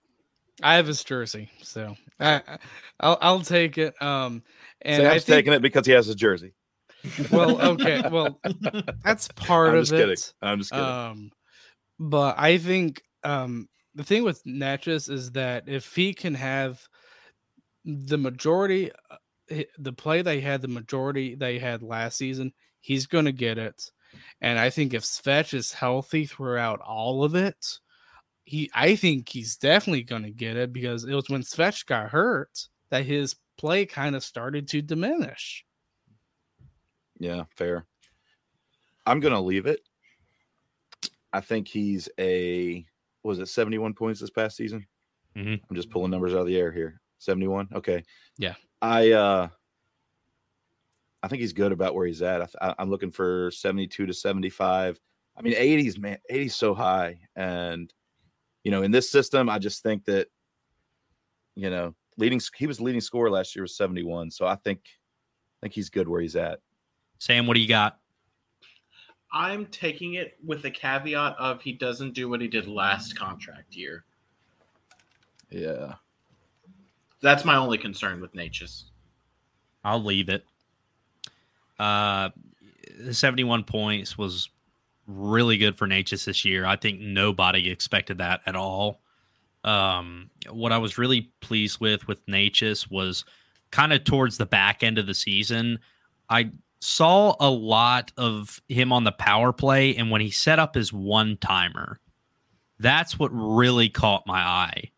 I 0.64 0.74
have 0.74 0.86
his 0.88 1.02
jersey, 1.04 1.48
so 1.62 1.96
I, 2.20 2.34
I- 2.46 2.58
I'll 3.00 3.18
I'll 3.20 3.40
take 3.40 3.78
it. 3.78 3.94
Um, 4.02 4.42
and 4.80 5.06
I 5.06 5.10
Sam's 5.12 5.24
think, 5.24 5.36
taking 5.38 5.52
it 5.52 5.62
because 5.62 5.86
he 5.86 5.92
has 5.92 6.06
his 6.06 6.16
jersey. 6.16 6.54
Well, 7.30 7.60
okay, 7.72 8.02
well, 8.10 8.40
that's 9.04 9.28
part 9.28 9.68
of 9.68 9.74
it. 9.74 9.76
I'm 9.76 9.78
of 9.78 9.82
just 9.82 9.92
it. 9.92 9.96
kidding. 9.96 10.16
I'm 10.42 10.58
just 10.58 10.70
kidding. 10.70 10.84
Um, 10.84 11.30
but 11.98 12.38
I 12.38 12.58
think 12.58 13.02
um 13.24 13.68
the 13.94 14.04
thing 14.04 14.24
with 14.24 14.42
Necas 14.44 15.10
is 15.10 15.32
that 15.32 15.64
if 15.68 15.94
he 15.94 16.14
can 16.14 16.34
have 16.34 16.80
the 17.84 18.16
majority, 18.16 18.90
uh, 19.10 19.62
the 19.78 19.92
play 19.92 20.22
they 20.22 20.40
had, 20.40 20.62
the 20.62 20.68
majority 20.68 21.34
they 21.34 21.58
had 21.58 21.82
last 21.82 22.16
season, 22.16 22.52
he's 22.80 23.06
going 23.06 23.26
to 23.26 23.32
get 23.32 23.58
it. 23.58 23.90
And 24.40 24.58
I 24.58 24.70
think 24.70 24.94
if 24.94 25.02
Svech 25.02 25.54
is 25.54 25.72
healthy 25.72 26.26
throughout 26.26 26.80
all 26.80 27.24
of 27.24 27.34
it, 27.34 27.78
he, 28.44 28.70
I 28.74 28.96
think 28.96 29.28
he's 29.28 29.56
definitely 29.56 30.02
going 30.02 30.24
to 30.24 30.30
get 30.30 30.56
it 30.56 30.72
because 30.72 31.04
it 31.04 31.14
was 31.14 31.28
when 31.28 31.42
Svech 31.42 31.86
got 31.86 32.10
hurt 32.10 32.68
that 32.90 33.04
his 33.04 33.36
play 33.58 33.86
kind 33.86 34.16
of 34.16 34.24
started 34.24 34.68
to 34.68 34.82
diminish. 34.82 35.64
Yeah, 37.22 37.44
fair. 37.54 37.86
I'm 39.06 39.20
gonna 39.20 39.40
leave 39.40 39.66
it. 39.66 39.80
I 41.32 41.40
think 41.40 41.68
he's 41.68 42.08
a 42.18 42.84
was 43.22 43.38
it 43.38 43.46
71 43.46 43.94
points 43.94 44.18
this 44.20 44.30
past 44.30 44.56
season. 44.56 44.84
Mhm. 45.36 45.60
I'm 45.70 45.76
just 45.76 45.90
pulling 45.90 46.10
numbers 46.10 46.34
out 46.34 46.40
of 46.40 46.46
the 46.48 46.56
air 46.58 46.72
here. 46.72 47.00
71. 47.18 47.68
Okay. 47.74 48.02
Yeah. 48.38 48.54
I 48.82 49.12
uh 49.12 49.48
I 51.22 51.28
think 51.28 51.40
he's 51.40 51.52
good 51.52 51.70
about 51.70 51.94
where 51.94 52.06
he's 52.08 52.22
at. 52.22 52.50
I- 52.60 52.74
I'm 52.78 52.90
looking 52.90 53.12
for 53.12 53.52
72 53.52 54.04
to 54.06 54.12
75. 54.12 55.00
I 55.36 55.42
mean, 55.42 55.54
80s, 55.54 55.96
man, 55.96 56.18
80s 56.28 56.54
so 56.56 56.74
high, 56.74 57.20
and 57.36 57.92
you 58.64 58.72
know, 58.72 58.82
in 58.82 58.90
this 58.90 59.08
system, 59.08 59.48
I 59.48 59.60
just 59.60 59.82
think 59.84 60.04
that 60.06 60.26
you 61.54 61.70
know, 61.70 61.94
leading 62.16 62.40
he 62.56 62.66
was 62.66 62.80
leading 62.80 63.00
scorer 63.00 63.30
last 63.30 63.54
year 63.54 63.62
was 63.62 63.76
71. 63.76 64.32
So 64.32 64.44
I 64.46 64.56
think 64.56 64.80
I 64.84 65.66
think 65.66 65.74
he's 65.74 65.90
good 65.90 66.08
where 66.08 66.20
he's 66.20 66.34
at. 66.34 66.58
Sam 67.22 67.46
what 67.46 67.54
do 67.54 67.60
you 67.60 67.68
got 67.68 67.98
I'm 69.32 69.66
taking 69.66 70.14
it 70.14 70.36
with 70.44 70.62
the 70.62 70.70
caveat 70.72 71.36
of 71.38 71.62
he 71.62 71.72
doesn't 71.72 72.14
do 72.14 72.28
what 72.28 72.40
he 72.40 72.48
did 72.48 72.66
last 72.66 73.16
contract 73.16 73.74
year. 73.74 74.04
Yeah. 75.48 75.94
That's 77.22 77.44
my 77.44 77.56
only 77.56 77.78
concern 77.78 78.20
with 78.20 78.34
Necas. 78.34 78.84
I'll 79.84 80.02
leave 80.02 80.28
it. 80.28 80.44
Uh, 81.78 82.30
the 82.98 83.14
71 83.14 83.64
points 83.64 84.18
was 84.18 84.50
really 85.06 85.56
good 85.56 85.78
for 85.78 85.86
Necas 85.86 86.24
this 86.24 86.44
year. 86.44 86.66
I 86.66 86.76
think 86.76 87.00
nobody 87.00 87.70
expected 87.70 88.18
that 88.18 88.40
at 88.44 88.56
all. 88.56 89.00
Um, 89.64 90.28
what 90.50 90.72
I 90.72 90.78
was 90.78 90.98
really 90.98 91.30
pleased 91.40 91.80
with 91.80 92.06
with 92.06 92.26
Necas 92.26 92.90
was 92.90 93.24
kind 93.70 93.92
of 93.92 94.04
towards 94.04 94.36
the 94.36 94.44
back 94.44 94.82
end 94.82 94.98
of 94.98 95.06
the 95.06 95.14
season. 95.14 95.78
I 96.28 96.50
saw 96.82 97.36
a 97.38 97.48
lot 97.48 98.10
of 98.16 98.60
him 98.68 98.92
on 98.92 99.04
the 99.04 99.12
power 99.12 99.52
play, 99.52 99.94
and 99.94 100.10
when 100.10 100.20
he 100.20 100.30
set 100.30 100.58
up 100.58 100.74
his 100.74 100.92
one 100.92 101.36
timer, 101.36 102.00
that's 102.80 103.16
what 103.16 103.30
really 103.32 103.88
caught 103.88 104.26
my 104.26 104.40
eye. 104.40 104.90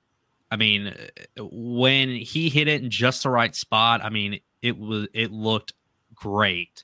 I 0.50 0.56
mean, 0.56 0.94
when 1.38 2.08
he 2.08 2.48
hit 2.48 2.68
it 2.68 2.82
in 2.82 2.88
just 2.88 3.22
the 3.22 3.28
right 3.28 3.54
spot, 3.54 4.02
I 4.02 4.08
mean, 4.08 4.40
it 4.62 4.78
was 4.78 5.08
it 5.12 5.30
looked 5.30 5.74
great. 6.14 6.82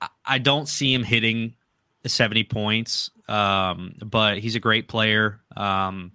I, 0.00 0.08
I 0.24 0.38
don't 0.38 0.68
see 0.68 0.94
him 0.94 1.04
hitting 1.04 1.54
70 2.06 2.44
points, 2.44 3.10
um, 3.28 3.96
but 4.02 4.38
he's 4.38 4.54
a 4.54 4.60
great 4.60 4.88
player. 4.88 5.40
Um, 5.54 6.12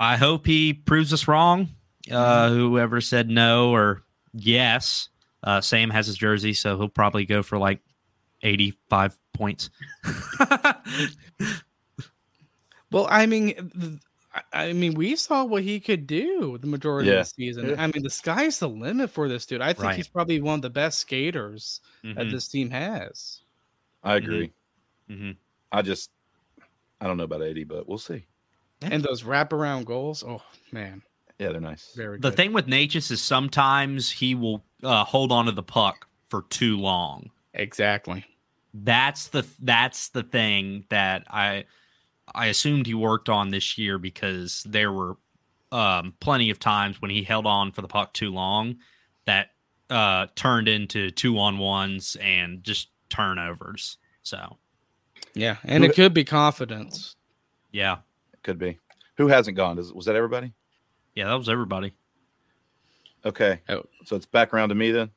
I 0.00 0.16
hope 0.16 0.44
he 0.44 0.72
proves 0.72 1.12
us 1.12 1.28
wrong. 1.28 1.68
Uh, 2.10 2.48
whoever 2.48 3.00
said 3.00 3.28
no 3.28 3.70
or 3.70 4.02
yes, 4.32 5.08
uh, 5.44 5.60
Sam 5.60 5.90
has 5.90 6.06
his 6.06 6.16
jersey, 6.16 6.52
so 6.52 6.76
he'll 6.76 6.88
probably 6.88 7.24
go 7.26 7.42
for 7.42 7.58
like 7.58 7.80
85 8.42 9.18
points. 9.34 9.70
Well, 12.92 13.06
I 13.08 13.26
mean, 13.26 14.00
I- 14.34 14.42
I 14.68 14.72
mean, 14.72 14.94
we 14.94 15.14
saw 15.14 15.44
what 15.44 15.62
he 15.62 15.78
could 15.78 16.06
do 16.08 16.58
the 16.58 16.66
majority 16.66 17.08
Yeah. 17.08 17.20
of 17.20 17.26
the 17.26 17.30
season. 17.30 17.68
Yeah. 17.70 17.74
I 17.82 17.86
mean, 17.86 18.02
the 18.02 18.10
sky's 18.10 18.58
the 18.58 18.68
limit 18.68 19.10
for 19.10 19.28
this 19.28 19.46
dude. 19.46 19.60
I 19.60 19.72
think 19.72 19.84
Right. 19.84 19.96
he's 19.96 20.08
probably 20.08 20.40
one 20.40 20.56
of 20.56 20.62
the 20.62 20.70
best 20.70 20.98
skaters 20.98 21.80
that 22.02 22.16
Mhm, 22.16 22.30
this 22.32 22.48
team 22.48 22.70
has. 22.70 23.42
I 24.02 24.16
agree. 24.16 24.52
mhm. 25.08 25.36
I 25.70 25.82
just 25.82 26.10
I 27.00 27.06
don't 27.06 27.16
know 27.16 27.24
about 27.24 27.42
80, 27.42 27.64
but 27.64 27.88
we'll 27.88 27.96
see. 27.98 28.26
And 28.82 29.02
those 29.02 29.22
wraparound 29.22 29.84
goals, 29.86 30.22
oh 30.22 30.42
man, 30.72 31.02
Yeah, 31.40 31.50
they're 31.52 31.60
nice. 31.60 31.92
very 31.96 32.18
The 32.18 32.28
good. 32.30 32.36
thing 32.36 32.52
with 32.52 32.66
Necas 32.66 33.10
is 33.10 33.20
sometimes 33.22 34.10
he 34.10 34.34
will 34.34 34.62
uh, 34.82 35.04
hold 35.04 35.32
on 35.32 35.46
to 35.46 35.52
the 35.52 35.62
puck 35.62 36.06
for 36.28 36.42
too 36.50 36.76
long. 36.76 37.30
exactly. 37.54 38.24
that's 38.72 39.28
the 39.28 39.44
that's 39.62 40.10
the 40.10 40.22
thing 40.22 40.84
that 40.90 41.24
I 41.28 41.64
I 42.34 42.46
assumed 42.46 42.86
he 42.86 42.94
worked 42.94 43.28
on 43.28 43.48
this 43.48 43.76
year 43.78 43.98
because 43.98 44.62
there 44.68 44.92
were 44.92 45.16
um, 45.72 46.14
plenty 46.20 46.50
of 46.50 46.58
times 46.60 47.00
when 47.02 47.10
he 47.10 47.22
held 47.24 47.46
on 47.46 47.72
for 47.72 47.82
the 47.82 47.88
puck 47.88 48.12
too 48.12 48.30
long 48.30 48.76
that 49.24 49.48
uh, 49.88 50.26
turned 50.36 50.68
into 50.68 51.10
two 51.10 51.38
on 51.38 51.58
ones 51.58 52.16
and 52.20 52.62
just 52.62 52.90
turnovers. 53.08 53.98
So 54.22 54.58
Yeah, 55.34 55.56
and 55.64 55.82
Who- 55.82 55.90
it 55.90 55.96
could 55.96 56.14
be 56.14 56.22
confidence. 56.24 57.16
yeah, 57.72 57.98
Could 58.44 58.58
be. 58.58 58.78
Who 59.16 59.26
hasn't 59.28 59.56
gone? 59.56 59.78
Is, 59.78 59.92
was 59.92 60.06
that 60.06 60.14
everybody? 60.16 60.52
Yeah, 61.20 61.28
that 61.28 61.34
was 61.34 61.50
everybody. 61.50 61.92
Okay. 63.26 63.60
Oh. 63.68 63.82
So 64.06 64.16
it's 64.16 64.24
back 64.24 64.54
around 64.54 64.70
to 64.70 64.74
me 64.74 64.90
then. 64.90 65.10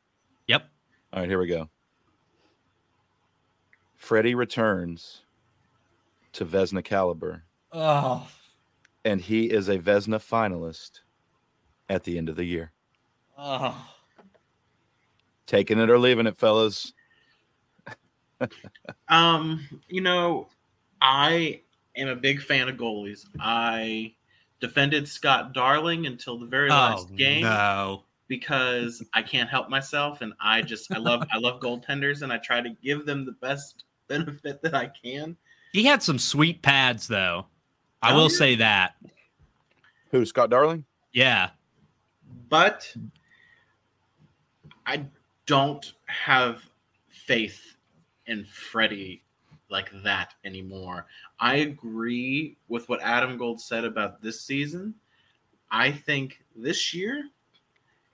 Yep. 0.47 0.67
All 1.13 1.21
right, 1.21 1.29
here 1.29 1.39
we 1.39 1.47
go. 1.47 1.69
Freddie 3.95 4.35
returns 4.35 5.21
to 6.33 6.43
Vezina 6.45 6.83
caliber, 6.83 7.43
Oh, 7.71 8.27
and 9.05 9.21
he 9.21 9.45
is 9.45 9.69
a 9.69 9.79
Vezina 9.79 10.19
finalist 10.19 10.99
at 11.87 12.03
the 12.03 12.17
end 12.17 12.27
of 12.27 12.35
the 12.35 12.43
year. 12.43 12.73
oh. 13.37 13.87
Taking 15.47 15.79
it 15.79 15.89
or 15.89 15.97
leaving 15.99 16.27
it, 16.27 16.35
fellas. 16.35 16.91
Um, 19.07 19.65
you 19.87 20.01
know, 20.01 20.49
I 20.99 21.61
am 21.95 22.09
a 22.09 22.15
big 22.17 22.41
fan 22.41 22.67
of 22.67 22.75
goalies. 22.75 23.25
I 23.39 24.15
defended 24.63 25.05
Scott 25.05 25.51
Darling 25.53 26.05
until 26.05 26.39
the 26.39 26.45
very 26.45 26.69
oh, 26.69 26.73
last 26.73 27.09
Oh, 27.11 27.15
game 27.15 27.43
no. 27.43 28.03
because 28.29 29.03
I 29.13 29.21
can't 29.21 29.49
help 29.49 29.67
myself 29.69 30.21
and 30.21 30.31
I 30.39 30.61
just 30.61 30.89
I 30.93 30.99
love 30.99 31.21
I 31.33 31.37
love 31.37 31.59
goaltenders 31.59 32.21
and 32.21 32.31
I 32.31 32.37
try 32.37 32.61
to 32.61 32.69
give 32.81 33.05
them 33.05 33.25
the 33.25 33.33
best 33.33 33.83
benefit 34.07 34.61
that 34.61 34.73
I 34.73 34.89
can. 35.03 35.35
He 35.73 35.83
had 35.83 36.01
some 36.01 36.17
sweet 36.17 36.61
pads 36.61 37.09
though. 37.09 37.45
I 38.01 38.13
Oh, 38.13 38.15
will 38.15 38.31
yeah. 38.31 38.37
say 38.37 38.55
that. 38.55 38.95
Who? 40.11 40.25
Scott 40.25 40.49
Darling? 40.49 40.85
Yeah. 41.11 41.49
But 42.47 42.89
I 44.85 45.05
don't 45.45 45.91
have 46.05 46.61
faith 47.09 47.75
in 48.27 48.45
Freddie 48.45 49.22
like 49.73 49.91
that 50.03 50.35
anymore. 50.45 51.07
I 51.39 51.55
agree 51.55 52.55
with 52.69 52.87
what 52.87 53.01
Adam 53.01 53.37
Gold 53.37 53.59
said 53.59 53.83
about 53.83 54.21
this 54.21 54.39
season. 54.39 54.93
I 55.69 55.91
think 55.91 56.39
this 56.55 56.93
year, 56.93 57.25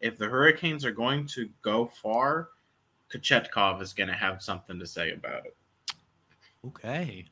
if 0.01 0.17
the 0.17 0.27
Hurricanes 0.27 0.83
are 0.85 0.91
going 0.91 1.27
to 1.27 1.47
go 1.61 1.91
far, 2.01 2.49
Kochetkov 3.13 3.81
is 3.81 3.93
going 3.93 4.07
to 4.07 4.15
have 4.15 4.41
something 4.41 4.79
to 4.79 4.87
say 4.87 5.11
about 5.11 5.45
it. 5.45 5.55
Okay. 6.65 7.25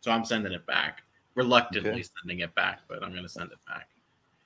So 0.00 0.12
I'm 0.12 0.24
sending 0.24 0.52
it 0.52 0.64
back. 0.66 1.02
Reluctantly 1.34 1.90
Okay. 1.90 2.04
sending 2.20 2.40
it 2.40 2.54
back, 2.54 2.82
but 2.86 3.02
I'm 3.02 3.10
going 3.10 3.24
to 3.24 3.28
send 3.28 3.50
it 3.50 3.58
back. 3.66 3.88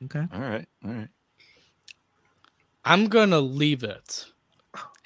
Okay. 0.04 0.26
All 0.32 0.40
right. 0.40 0.66
All 0.84 0.92
right. 0.92 1.08
I'm 2.84 3.08
gonna 3.08 3.40
leave 3.40 3.82
it. 3.84 4.24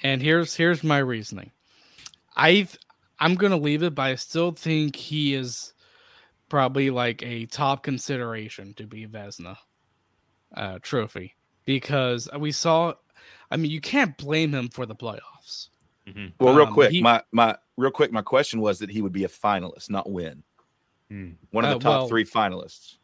And 0.01 0.21
here's 0.21 0.55
here's 0.55 0.81
my 0.81 0.99
reasoning. 0.99 1.51
I 2.37 2.67
I'm 3.19 3.35
gonna 3.35 3.57
leave 3.57 3.83
it, 3.83 3.95
but 3.95 4.03
I 4.03 4.15
still 4.15 4.51
think 4.51 4.95
he 4.95 5.33
is 5.35 5.73
probably 6.49 6.89
like 6.89 7.23
a 7.23 7.45
top 7.47 7.83
consideration 7.83 8.73
to 8.75 8.85
be 8.85 9.07
Vezina 9.07 9.57
uh, 10.55 10.79
trophy 10.81 11.35
because 11.65 12.27
we 12.37 12.51
saw. 12.51 12.93
I 13.51 13.57
mean, 13.57 13.71
you 13.71 13.81
can't 13.81 14.17
blame 14.17 14.53
him 14.53 14.69
for 14.69 14.85
the 14.85 14.95
playoffs. 14.95 15.69
Mhm. 16.07 16.33
Well, 16.39 16.55
real 16.55 16.67
Um, 16.67 16.73
quick, 16.73 16.91
he- 16.91 17.01
my 17.01 17.23
my 17.31 17.55
real 17.77 17.91
quick, 17.91 18.11
my 18.11 18.21
question 18.21 18.59
was 18.59 18.79
that 18.79 18.89
he 18.89 19.01
would 19.01 19.13
be 19.13 19.23
a 19.23 19.27
finalist, 19.29 19.89
not 19.89 20.09
win. 20.09 20.43
Hmm. 21.09 21.31
One 21.51 21.63
of 21.65 21.69
the 21.71 21.75
Uh, 21.77 21.79
top 21.79 21.99
well- 22.01 22.07
three 22.07 22.25
finalists. 22.25 22.97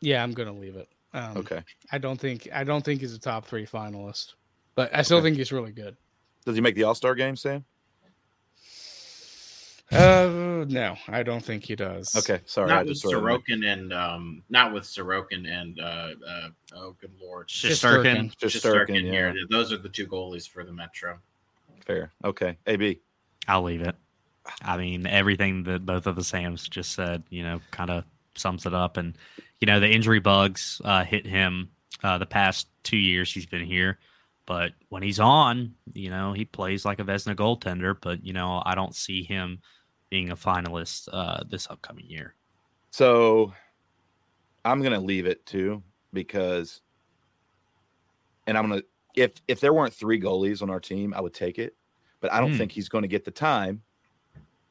Yeah, 0.00 0.22
I'm 0.22 0.32
gonna 0.32 0.52
leave 0.52 0.76
it. 0.76 0.88
Um, 1.14 1.38
Okay. 1.38 1.62
I 1.90 1.98
don't 1.98 2.20
think 2.20 2.48
I 2.52 2.62
don't 2.64 2.84
think 2.84 3.00
he's 3.00 3.14
a 3.14 3.18
top 3.18 3.46
three 3.46 3.66
finalist, 3.66 4.34
but 4.74 4.94
I 4.94 5.02
still 5.02 5.18
Okay. 5.18 5.26
think 5.28 5.36
he's 5.38 5.52
really 5.52 5.72
good. 5.72 5.96
Does 6.44 6.54
he 6.54 6.60
make 6.60 6.74
the 6.74 6.84
All 6.84 6.94
Star 6.94 7.14
game, 7.14 7.34
Sam? 7.36 7.64
Uh, 9.92 10.64
no, 10.68 10.96
I 11.06 11.22
don't 11.22 11.44
think 11.44 11.64
he 11.64 11.76
does. 11.76 12.14
Okay, 12.16 12.40
sorry. 12.46 12.70
I 12.70 12.76
not 12.76 12.86
with 12.86 12.94
just 12.94 13.08
throw 13.08 13.12
it 13.12 13.42
in 13.48 13.60
there. 13.60 13.76
Sorokin 13.76 13.82
and 13.82 13.92
um, 13.92 14.42
not 14.50 14.72
with 14.72 14.82
Sorokin 14.82 15.48
and 15.48 15.78
uh, 15.78 16.08
uh, 16.28 16.48
oh, 16.74 16.96
good 17.00 17.12
lord, 17.22 17.48
Shesterkin. 17.48 18.36
Just 18.36 18.56
Shesterkin 18.56 18.88
Sturkin, 18.88 19.04
yeah. 19.04 19.10
here. 19.10 19.34
Those 19.48 19.72
are 19.72 19.78
the 19.78 19.88
two 19.88 20.06
goalies 20.06 20.48
for 20.48 20.64
the 20.64 20.72
Metro. 20.72 21.18
Fair. 21.84 22.12
Okay. 22.24 22.56
AB. 22.66 23.00
I'll 23.46 23.62
leave 23.62 23.80
it. 23.80 23.94
I 24.62 24.76
mean, 24.76 25.06
everything 25.06 25.62
that 25.64 25.86
both 25.86 26.06
of 26.06 26.16
the 26.16 26.24
Sams 26.24 26.68
just 26.68 26.92
said, 26.92 27.22
you 27.30 27.42
know, 27.42 27.60
kind 27.70 27.90
of 27.90 28.04
sums 28.34 28.66
it 28.66 28.74
up. 28.74 28.96
And, 28.96 29.16
you 29.60 29.66
know, 29.66 29.80
the 29.80 29.90
injury 29.90 30.20
bugs 30.20 30.80
uh, 30.84 31.04
hit 31.04 31.26
him 31.26 31.70
uh, 32.02 32.18
the 32.18 32.26
past 32.26 32.68
two 32.82 32.96
years 32.96 33.32
he's 33.32 33.46
been 33.46 33.64
here. 33.64 33.98
But 34.46 34.72
when 34.88 35.02
he's 35.02 35.18
on, 35.18 35.74
you 35.92 36.10
know, 36.10 36.32
he 36.32 36.44
plays 36.44 36.84
like 36.84 37.00
a 37.00 37.04
Vezina 37.04 37.34
goaltender. 37.34 37.96
But, 38.00 38.24
you 38.24 38.32
know, 38.32 38.62
I 38.64 38.74
don't 38.74 38.94
see 38.94 39.22
him 39.24 39.60
being 40.10 40.30
a 40.30 40.36
finalist 40.36 41.08
uh, 41.12 41.42
this 41.48 41.68
upcoming 41.70 42.06
year. 42.08 42.34
So 42.90 43.52
I'm 44.64 44.82
gonna 44.82 45.00
leave 45.00 45.26
it 45.26 45.46
too 45.46 45.82
because, 46.12 46.82
and 48.46 48.56
I'm 48.56 48.68
gonna 48.68 48.82
if 49.14 49.32
if 49.48 49.60
there 49.60 49.72
weren't 49.72 49.94
three 49.94 50.20
goalies 50.20 50.62
on 50.62 50.70
our 50.70 50.80
team, 50.80 51.14
I 51.14 51.20
would 51.20 51.34
take 51.34 51.58
it, 51.58 51.76
but 52.20 52.32
I 52.32 52.40
don't 52.40 52.50
Hmm. 52.50 52.56
think 52.56 52.72
he's 52.72 52.88
going 52.88 53.02
to 53.02 53.08
get 53.08 53.24
the 53.24 53.30
time. 53.30 53.82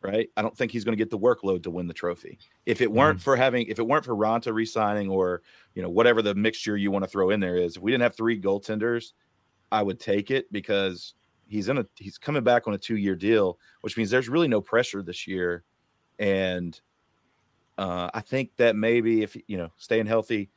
Right, 0.01 0.29
I 0.37 0.43
don't 0.43 0.55
think 0.55 0.71
he's 0.71 0.83
going 0.83 0.93
to 0.95 1.03
get 1.03 1.09
the 1.09 1.17
workload 1.17 1.63
to 1.63 1.71
win 1.71 1.87
the 1.87 1.93
trophy. 1.93 2.39
If 2.67 2.79
it 2.81 2.91
weren't 2.91 3.19
for 3.19 3.35
having, 3.35 3.65
if 3.67 3.79
it 3.79 3.87
weren't 3.87 4.05
for 4.05 4.15
Raanta 4.15 4.53
resigning 4.53 5.09
or 5.09 5.41
you 5.73 5.81
know 5.81 5.89
whatever 5.89 6.21
the 6.21 6.35
mixture 6.35 6.77
you 6.77 6.91
want 6.91 7.03
to 7.05 7.09
throw 7.09 7.31
in 7.31 7.39
there 7.39 7.57
is, 7.57 7.77
if 7.77 7.81
we 7.81 7.91
didn't 7.91 8.03
have 8.03 8.15
three 8.15 8.39
goaltenders, 8.39 9.13
I 9.71 9.83
would 9.83 9.99
take 9.99 10.31
it 10.31 10.51
because 10.51 11.15
he's 11.47 11.69
in 11.69 11.77
a 11.77 11.85
he's 11.95 12.17
coming 12.17 12.43
back 12.43 12.67
on 12.67 12.73
a 12.73 12.77
two 12.77 12.97
year 12.97 13.15
deal, 13.15 13.59
which 13.81 13.97
means 13.97 14.09
there's 14.09 14.29
really 14.29 14.47
no 14.47 14.61
pressure 14.61 15.01
this 15.01 15.27
year, 15.27 15.63
and 16.19 16.79
uh, 17.77 18.09
I 18.13 18.21
think 18.21 18.51
that 18.57 18.75
maybe 18.75 19.23
if 19.23 19.35
you 19.47 19.57
know 19.57 19.69
staying 19.77 20.05
healthy 20.05 20.49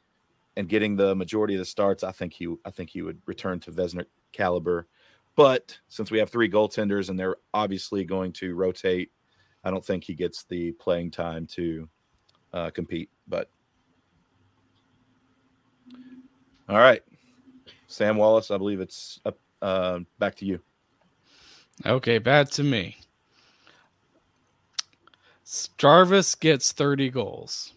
and 0.57 0.69
getting 0.69 0.97
the 0.97 1.15
majority 1.15 1.55
of 1.55 1.59
the 1.59 1.65
starts, 1.65 2.05
I 2.05 2.13
think 2.13 2.33
he 2.33 2.55
I 2.65 2.71
think 2.71 2.91
he 2.91 3.03
would 3.03 3.21
return 3.27 3.61
to 3.61 3.73
Vezina 3.73 4.05
caliber. 4.33 4.87
But 5.37 5.79
since 5.89 6.11
we 6.11 6.19
have 6.19 6.31
three 6.31 6.51
goaltenders 6.51 7.11
and 7.11 7.19
they're 7.19 7.37
obviously 7.55 8.05
going 8.05 8.33
to 8.35 8.55
rotate, 8.57 9.13
I 9.63 9.71
don't 9.71 9.85
think 9.85 10.03
he 10.03 10.15
gets 10.15 10.43
the 10.45 10.73
playing 10.73 11.13
time 11.13 11.47
to 11.49 11.89
uh, 12.53 12.71
compete. 12.71 13.11
But 13.29 13.49
all 16.69 16.79
right, 16.79 17.03
Sam 17.87 18.17
Wallace, 18.17 18.51
I 18.51 18.59
believe 18.59 18.81
it's 18.81 19.21
up 19.25 19.39
uh, 19.63 20.01
back 20.19 20.35
to 20.37 20.45
you. 20.45 20.61
Okay, 21.87 22.19
bad 22.19 22.51
to 22.53 22.65
me. 22.65 22.97
Jarvis 25.79 26.35
gets 26.35 26.73
30 26.73 27.11
goals. 27.11 27.73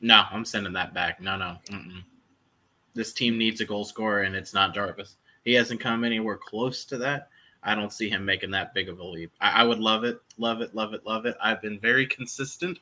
No, 0.00 0.24
I'm 0.30 0.44
sending 0.44 0.72
that 0.72 0.94
back. 0.94 1.20
No, 1.20 1.36
no. 1.36 1.56
Mm-mm. 1.66 2.02
This 2.94 3.12
team 3.12 3.36
needs 3.36 3.60
a 3.60 3.66
goal 3.66 3.84
scorer, 3.84 4.22
and 4.22 4.34
it's 4.34 4.54
not 4.54 4.74
Jarvis. 4.74 5.16
He 5.44 5.52
hasn't 5.52 5.80
come 5.80 6.04
anywhere 6.04 6.38
close 6.38 6.84
to 6.86 6.98
that. 6.98 7.28
I 7.62 7.74
don't 7.74 7.92
see 7.92 8.08
him 8.08 8.24
making 8.24 8.50
that 8.52 8.72
big 8.72 8.88
of 8.88 9.00
a 9.00 9.04
leap. 9.04 9.32
I, 9.40 9.60
I 9.60 9.64
would 9.64 9.78
love 9.78 10.04
it, 10.04 10.20
love 10.38 10.62
it, 10.62 10.74
love 10.74 10.94
it, 10.94 11.04
love 11.04 11.26
it. 11.26 11.36
I've 11.42 11.60
been 11.60 11.78
very 11.78 12.06
consistent 12.06 12.78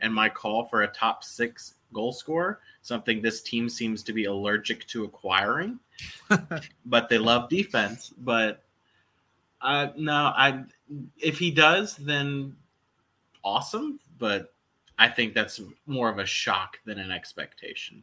in 0.00 0.12
my 0.12 0.28
call 0.28 0.64
for 0.64 0.82
a 0.82 0.88
top 0.88 1.22
six 1.22 1.74
goal 1.92 2.12
scorer, 2.12 2.60
something 2.80 3.20
this 3.20 3.42
team 3.42 3.68
seems 3.68 4.02
to 4.02 4.12
be 4.12 4.24
allergic 4.24 4.86
to 4.88 5.04
acquiring. 5.04 5.78
but 6.86 7.08
they 7.08 7.18
love 7.18 7.48
defense. 7.48 8.12
But 8.18 8.62
uh, 9.60 9.88
no, 9.96 10.12
I 10.12 10.64
if 11.18 11.38
he 11.38 11.50
does, 11.50 11.96
then 11.96 12.56
awesome. 13.44 14.00
But 14.18 14.52
I 14.98 15.08
think 15.08 15.34
that's 15.34 15.60
more 15.86 16.08
of 16.08 16.18
a 16.18 16.26
shock 16.26 16.78
than 16.84 16.98
an 16.98 17.10
expectation. 17.10 18.02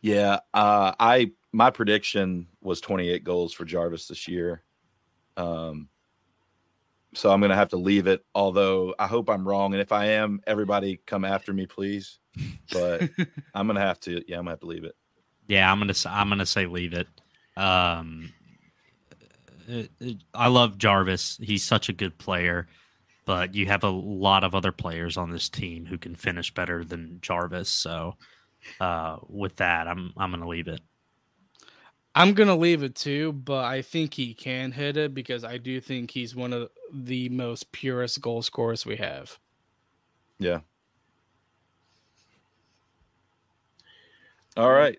Yeah, 0.00 0.40
uh, 0.52 0.92
I 0.98 1.32
my 1.52 1.70
prediction 1.70 2.48
was 2.60 2.80
28 2.80 3.24
goals 3.24 3.52
for 3.52 3.64
Jarvis 3.64 4.08
this 4.08 4.26
year. 4.26 4.62
Um, 5.36 5.88
so 7.14 7.30
I'm 7.30 7.40
gonna 7.40 7.54
have 7.54 7.68
to 7.70 7.76
leave 7.76 8.06
it. 8.06 8.24
Although 8.34 8.94
I 8.98 9.06
hope 9.06 9.28
I'm 9.28 9.46
wrong, 9.46 9.74
and 9.74 9.80
if 9.80 9.92
I 9.92 10.06
am, 10.06 10.40
everybody 10.46 11.00
come 11.06 11.24
after 11.24 11.52
me, 11.52 11.66
please. 11.66 12.18
But 12.72 13.10
I'm 13.54 13.66
gonna 13.66 13.80
have 13.80 14.00
to. 14.00 14.22
Yeah, 14.26 14.38
I'm 14.38 14.44
gonna 14.44 14.52
have 14.52 14.60
to 14.60 14.66
leave 14.66 14.84
it. 14.84 14.94
Yeah, 15.48 15.70
I'm 15.70 15.78
gonna 15.78 15.90
s- 15.90 16.06
I'm 16.06 16.28
gonna 16.28 16.46
say 16.46 16.66
leave 16.66 16.92
it. 16.94 17.08
Um, 17.56 18.32
it- 19.68 19.90
it- 20.00 20.24
I 20.34 20.48
love 20.48 20.78
Jarvis. 20.78 21.38
He's 21.42 21.62
such 21.62 21.88
a 21.88 21.92
good 21.92 22.18
player, 22.18 22.68
but 23.24 23.54
you 23.54 23.66
have 23.66 23.84
a 23.84 23.90
lot 23.90 24.44
of 24.44 24.54
other 24.54 24.72
players 24.72 25.16
on 25.16 25.30
this 25.30 25.48
team 25.48 25.86
who 25.86 25.98
can 25.98 26.14
finish 26.14 26.52
better 26.52 26.84
than 26.84 27.20
Jarvis. 27.20 27.68
So, 27.68 28.16
uh, 28.80 29.18
with 29.28 29.56
that, 29.56 29.88
I'm 29.88 30.12
I'm 30.16 30.30
gonna 30.30 30.48
leave 30.48 30.68
it. 30.68 30.80
I'm 32.14 32.34
going 32.34 32.48
to 32.48 32.54
leave 32.54 32.82
it 32.82 32.94
too, 32.94 33.32
but 33.32 33.64
I 33.64 33.80
think 33.80 34.12
he 34.12 34.34
can 34.34 34.70
hit 34.70 34.98
it 34.98 35.14
because 35.14 35.44
I 35.44 35.56
do 35.56 35.80
think 35.80 36.10
he's 36.10 36.36
one 36.36 36.52
of 36.52 36.68
the 36.92 37.30
most 37.30 37.72
purest 37.72 38.20
goal 38.20 38.42
scorers 38.42 38.84
we 38.84 38.96
have. 38.96 39.38
Yeah. 40.38 40.60
All 44.56 44.70
right. 44.70 44.98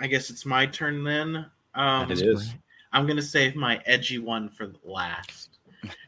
I 0.00 0.06
guess 0.06 0.30
it's 0.30 0.46
my 0.46 0.66
turn 0.66 1.04
then. 1.04 1.46
Um, 1.74 2.10
It 2.10 2.22
is. 2.22 2.54
I'm 2.92 3.06
gonna 3.06 3.22
save 3.22 3.56
my 3.56 3.80
edgy 3.86 4.18
one 4.18 4.48
for 4.48 4.72
last, 4.84 5.58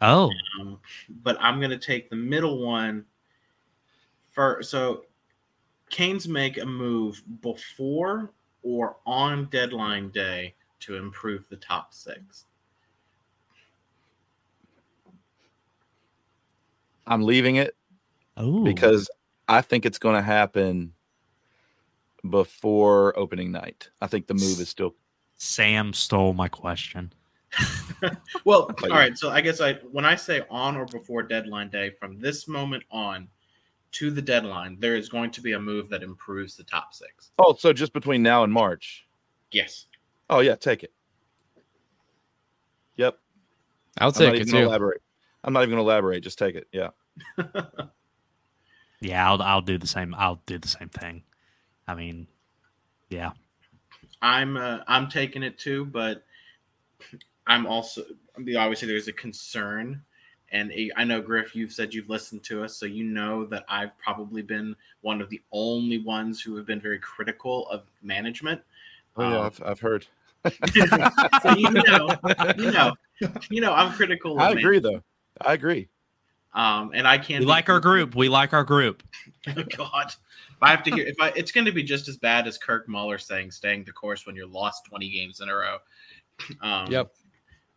Oh, 0.00 0.30
um, 0.60 0.78
but 1.22 1.36
I'm 1.40 1.60
gonna 1.60 1.78
take 1.78 2.10
the 2.10 2.16
middle 2.16 2.64
one 2.64 3.04
first. 4.30 4.70
So, 4.70 5.04
Canes 5.90 6.28
make 6.28 6.58
a 6.58 6.66
move 6.66 7.22
before 7.42 8.32
or 8.62 8.96
on 9.06 9.46
deadline 9.46 10.10
day 10.10 10.54
to 10.80 10.96
improve 10.96 11.48
the 11.48 11.56
top 11.56 11.92
six. 11.94 12.46
I'm 17.06 17.22
leaving 17.22 17.56
it 17.56 17.76
oh, 18.36 18.64
because 18.64 19.08
I 19.48 19.60
think 19.60 19.86
it's 19.86 19.98
going 19.98 20.16
to 20.16 20.22
happen 20.22 20.92
before 22.28 23.18
opening 23.18 23.52
night. 23.52 23.88
I 24.00 24.06
think 24.06 24.26
the 24.26 24.34
move 24.34 24.60
is 24.60 24.68
still. 24.68 24.94
Sam 25.38 25.92
stole 25.92 26.32
my 26.32 26.48
question. 26.48 27.12
Well, 28.44 28.70
all 28.82 28.90
right. 28.90 29.16
So 29.16 29.30
I 29.30 29.40
guess 29.40 29.60
I 29.60 29.74
when 29.90 30.04
I 30.04 30.14
say 30.14 30.42
on 30.50 30.76
or 30.76 30.84
before 30.84 31.22
deadline 31.22 31.70
day, 31.70 31.90
from 31.98 32.20
this 32.20 32.46
moment 32.46 32.84
on 32.90 33.28
to 33.92 34.10
the 34.10 34.20
deadline, 34.20 34.76
there 34.78 34.94
is 34.94 35.08
going 35.08 35.30
to 35.30 35.40
be 35.40 35.52
a 35.52 35.58
move 35.58 35.88
that 35.88 36.02
improves 36.02 36.56
the 36.56 36.64
top 36.64 36.92
six. 36.92 37.30
Oh, 37.38 37.54
so 37.58 37.72
just 37.72 37.92
between 37.92 38.22
now 38.22 38.44
and 38.44 38.52
March. 38.52 39.06
Yes. 39.50 39.86
Oh 40.28 40.40
yeah, 40.40 40.54
take 40.56 40.84
it. 40.84 40.92
Yep. 42.96 43.18
I'll 43.98 44.08
I'm 44.08 44.12
not 44.12 44.18
take 44.18 44.28
it 44.28 44.34
even 44.42 44.48
gonna 44.48 44.62
too. 44.64 44.68
elaborate. 44.68 45.02
I'm 45.42 45.52
not 45.52 45.60
even 45.60 45.70
going 45.70 45.84
to 45.84 45.90
elaborate. 45.90 46.22
Just 46.22 46.38
take 46.38 46.56
it. 46.56 46.68
Yeah. 46.72 46.90
Yeah, 49.00 49.30
I'll 49.30 49.42
I'll 49.42 49.62
do 49.62 49.78
the 49.78 49.86
same. 49.86 50.14
I'll 50.14 50.42
do 50.46 50.58
the 50.58 50.68
same 50.68 50.88
thing. 50.88 51.22
I 51.88 51.94
mean, 51.94 52.26
yeah, 53.10 53.30
I'm 54.22 54.56
uh, 54.56 54.80
I'm 54.86 55.08
taking 55.08 55.42
it 55.42 55.58
too, 55.58 55.84
but 55.84 56.24
I'm 57.46 57.66
also 57.66 58.02
obviously 58.36 58.88
there's 58.88 59.08
a 59.08 59.12
concern, 59.12 60.02
and 60.50 60.72
a- 60.72 60.90
I 60.96 61.04
know 61.04 61.20
Griff, 61.22 61.54
you've 61.54 61.72
said 61.72 61.94
you've 61.94 62.08
listened 62.08 62.42
to 62.44 62.64
us, 62.64 62.76
so 62.76 62.86
you 62.86 63.04
know 63.04 63.44
that 63.46 63.64
I've 63.68 63.96
probably 63.98 64.42
been 64.42 64.74
one 65.02 65.20
of 65.20 65.28
the 65.30 65.40
only 65.52 65.98
ones 65.98 66.40
who 66.40 66.56
have 66.56 66.66
been 66.66 66.80
very 66.80 66.98
critical 66.98 67.68
of 67.68 67.84
management. 68.02 68.60
Oh 69.16 69.22
yeah, 69.22 69.38
Um, 69.38 69.46
I've, 69.46 69.62
I've 69.64 69.80
heard. 69.80 70.06
so 71.42 71.54
you 71.56 71.70
know, 71.70 72.16
you 72.56 72.70
know, 72.70 72.92
you 73.50 73.60
know, 73.60 73.72
I'm 73.72 73.92
critical. 73.92 74.32
Of 74.32 74.38
I 74.38 74.40
management. 74.42 74.64
agree 74.64 74.78
though. 74.80 75.02
I 75.40 75.52
agree. 75.52 75.88
Um, 76.56 76.92
and 76.94 77.06
I 77.06 77.18
can't. 77.18 77.40
we 77.40 77.46
like 77.46 77.68
our 77.68 77.78
group. 77.78 78.16
We 78.16 78.28
like 78.28 78.52
our 78.52 78.64
group. 78.64 79.02
Oh 79.56 79.62
God, 79.62 80.08
if 80.08 80.56
I 80.60 80.70
have 80.70 80.82
to 80.82 80.90
hear 80.90 81.06
if 81.06 81.14
I, 81.20 81.28
it's 81.36 81.52
going 81.52 81.66
to 81.66 81.70
be 81.70 81.84
just 81.84 82.08
as 82.08 82.16
bad 82.16 82.48
as 82.48 82.58
Kirk 82.58 82.88
Muller 82.88 83.16
saying 83.16 83.52
"staying 83.52 83.84
the 83.84 83.92
course" 83.92 84.26
when 84.26 84.34
you're 84.34 84.48
lost 84.48 84.86
20 84.86 85.08
games 85.08 85.40
in 85.40 85.48
a 85.48 85.54
row. 85.54 85.78
Um, 86.62 86.90
Yep. 86.90 87.12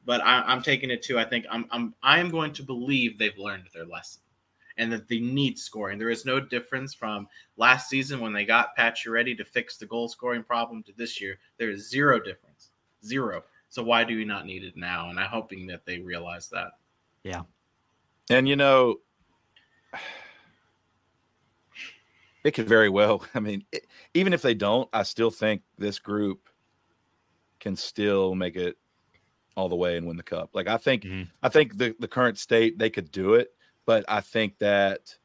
But 0.06 0.22
I, 0.22 0.42
I'm 0.42 0.64
taking 0.64 0.90
it 0.90 1.04
too. 1.04 1.20
I 1.20 1.26
think 1.26 1.46
I'm 1.52 1.68
I'm 1.70 1.94
I 2.02 2.20
am 2.20 2.32
going 2.32 2.54
to 2.54 2.64
believe 2.64 3.20
they've 3.20 3.38
learned 3.38 3.66
their 3.72 3.86
lesson, 3.86 4.22
and 4.78 4.92
that 4.92 5.08
they 5.08 5.20
need 5.20 5.60
scoring. 5.60 6.00
There 6.00 6.10
is 6.10 6.26
no 6.26 6.40
difference 6.40 6.94
from 6.96 7.28
last 7.56 7.88
season 7.88 8.20
when 8.20 8.34
they 8.34 8.46
got 8.46 8.76
Pacioretty 8.76 9.38
to 9.38 9.46
fix 9.46 9.78
the 9.78 9.86
goal 9.86 10.10
scoring 10.10 10.44
problem 10.44 10.82
to 10.84 10.94
this 10.98 11.22
year. 11.22 11.38
There 11.58 11.70
is 11.70 11.90
zero 11.90 12.20
difference, 12.20 12.72
zero. 13.06 13.44
So 13.70 13.84
why 13.84 14.04
do 14.04 14.16
we 14.18 14.26
not 14.26 14.48
need 14.48 14.64
it 14.64 14.76
now? 14.76 15.10
And 15.10 15.20
I'm 15.20 15.30
hoping 15.30 15.68
that 15.68 15.86
they 15.86 16.00
realize 16.00 16.50
that. 16.50 16.72
And 18.30 18.48
you 18.48 18.56
know, 18.56 18.98
it 22.44 22.52
could 22.52 22.68
very 22.68 22.90
well. 22.90 23.26
I 23.36 23.40
mean, 23.40 23.66
it, 23.72 23.86
even 24.14 24.34
if 24.34 24.42
they 24.42 24.54
don't, 24.54 24.90
I 24.94 25.04
still 25.04 25.32
think 25.32 25.62
this 25.78 26.00
group 26.00 26.50
can 27.60 27.76
still 27.76 28.36
make 28.36 28.56
it 28.56 28.78
all 29.56 29.68
the 29.68 29.76
way 29.76 29.98
and 29.98 30.08
win 30.08 30.16
the 30.18 30.24
cup. 30.24 30.52
Like 30.54 30.68
I 30.68 30.78
think, 30.78 31.04
Mhm. 31.04 31.28
I 31.44 31.50
think 31.50 31.78
the 31.78 31.96
the 32.00 32.08
current 32.08 32.38
state 32.38 32.78
they 32.78 32.90
could 32.90 33.12
do 33.12 33.34
it, 33.34 33.54
but 33.86 34.06
I 34.08 34.22
think 34.22 34.58
that 34.60 35.18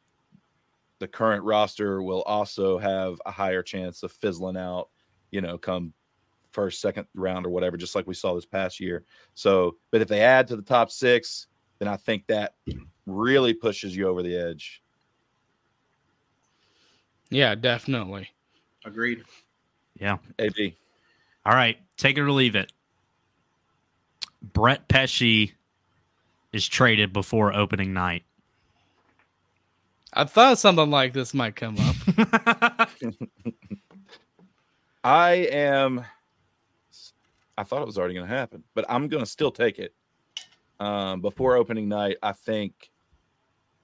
the 0.99 1.07
current 1.09 1.45
roster 1.45 2.03
will 2.03 2.23
also 2.23 2.79
have 2.79 3.21
a 3.27 3.31
higher 3.31 3.63
chance 3.63 4.03
of 4.03 4.11
fizzling 4.13 4.57
out. 4.57 4.89
You 5.31 5.41
know, 5.41 5.59
come 5.59 5.93
first, 6.53 6.81
second 6.81 7.07
round 7.15 7.47
or 7.47 7.51
whatever, 7.51 7.77
just 7.77 7.95
like 7.95 8.07
we 8.07 8.15
saw 8.15 8.35
this 8.35 8.47
past 8.47 8.79
year. 8.81 9.05
So, 9.35 9.77
but 9.91 10.01
if 10.01 10.09
they 10.09 10.21
add 10.23 10.47
to 10.49 10.57
the 10.57 10.63
top 10.63 10.91
six, 10.91 11.49
then 11.85 11.93
I 11.93 11.97
think 11.97 12.27
that 12.29 12.55
really 13.07 13.53
pushes 13.53 13.95
you 13.95 14.09
over 14.09 14.23
the 14.23 14.35
edge. 14.35 14.83
Yeah, 17.29 17.55
definitely. 17.55 18.31
Agreed. 18.85 19.23
Yeah. 19.99 20.17
AB. 20.39 20.77
All 21.45 21.55
right, 21.55 21.79
take 21.99 22.17
it 22.17 22.23
or 22.23 22.31
leave 22.33 22.57
it. 22.57 22.73
Brett 24.43 24.89
Pesce 24.89 25.53
is 26.53 26.69
traded 26.69 27.13
before 27.13 27.55
opening 27.55 27.93
night. 27.93 28.25
I 30.15 30.25
thought 30.25 30.59
something 30.59 30.91
like 30.91 31.13
this 31.13 31.35
might 31.35 31.57
come 31.57 31.77
up. 31.79 32.89
I 35.05 35.33
am. 35.51 36.05
I 37.59 37.63
thought 37.63 37.83
it 37.83 37.87
was 37.87 37.99
already 37.99 38.15
going 38.15 38.29
to 38.29 38.35
happen, 38.35 38.63
but 38.75 38.87
I'm 38.89 39.09
going 39.09 39.23
to 39.23 39.31
still 39.31 39.51
take 39.51 39.79
it. 39.79 39.93
Um, 40.81 41.21
before 41.21 41.57
opening 41.57 41.89
night, 41.89 42.17
I 42.23 42.33
think. 42.33 42.91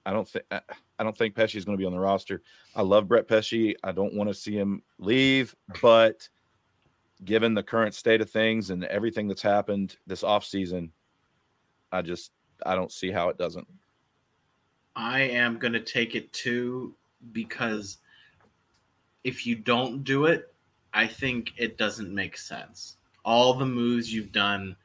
I 0.05 0.13
don't 0.13 0.29
think. 0.29 0.45
I 0.51 1.05
don't 1.05 1.17
think 1.17 1.35
Pesce 1.35 1.55
is 1.55 1.65
going 1.65 1.77
to 1.77 1.81
be 1.81 1.87
on 1.87 1.93
the 1.93 1.99
roster. 1.99 2.43
I 2.75 2.83
love 2.83 3.09
Brett 3.09 3.29
Pesce. 3.29 3.75
I 3.83 3.93
don't 3.93 4.15
want 4.15 4.29
to 4.29 4.35
see 4.35 4.53
him 4.53 4.83
leave, 4.99 5.55
but 5.81 6.29
given 7.25 7.55
the 7.55 7.63
current 7.63 7.95
state 7.95 8.21
of 8.21 8.31
things 8.31 8.71
and 8.71 8.85
everything 8.85 9.29
that's 9.29 9.43
happened 9.43 9.97
this 10.07 10.23
offseason, 10.23 10.91
I 11.93 12.03
just 12.03 12.33
I 12.65 12.75
don't 12.75 12.93
see 12.93 13.11
how 13.11 13.29
it 13.29 13.39
doesn't. 13.39 13.67
I 14.97 15.21
am 15.21 15.59
going 15.59 15.73
to 15.73 15.81
take 15.81 16.15
it 16.15 16.33
too 16.33 16.95
because 17.33 17.99
if 19.25 19.47
you 19.47 19.55
don't 19.55 20.03
do 20.03 20.27
it, 20.27 20.53
I 20.93 21.07
think 21.07 21.53
it 21.57 21.79
doesn't 21.79 22.13
make 22.15 22.37
sense. 22.37 22.97
All 23.25 23.55
the 23.55 23.67
moves 23.67 24.13
you've 24.13 24.33
done 24.33 24.77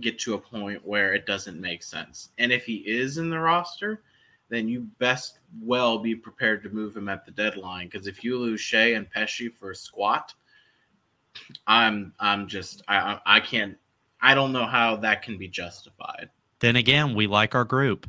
get 0.00 0.18
to 0.20 0.34
a 0.34 0.38
point 0.38 0.86
where 0.86 1.14
it 1.14 1.26
doesn't 1.26 1.60
make 1.60 1.82
sense. 1.82 2.30
And 2.38 2.50
if 2.52 2.64
he 2.64 2.76
is 2.76 3.18
in 3.18 3.28
the 3.30 3.38
roster, 3.38 4.02
then 4.48 4.68
you 4.68 4.80
best 4.98 5.38
well 5.62 5.98
be 5.98 6.14
prepared 6.14 6.62
to 6.62 6.70
move 6.70 6.96
him 6.96 7.08
at 7.08 7.24
the 7.24 7.30
deadline 7.32 7.88
because 7.88 8.06
if 8.06 8.22
you 8.24 8.38
lose 8.38 8.60
Skjei 8.60 8.96
and 8.96 9.10
Pesce 9.10 9.48
for 9.58 9.70
a 9.70 9.76
squat, 9.76 10.34
I'm 11.66 12.12
I'm 12.20 12.46
just 12.48 12.82
I 12.88 12.96
I 13.26 13.36
I 13.36 13.40
can't 13.40 13.76
I 14.20 14.34
don't 14.34 14.52
know 14.52 14.66
how 14.66 14.96
that 14.96 15.22
can 15.22 15.38
be 15.38 15.48
justified. 15.48 16.28
then 16.60 16.76
again, 16.76 17.14
we 17.14 17.26
like 17.26 17.54
our 17.54 17.64
group. 17.64 18.08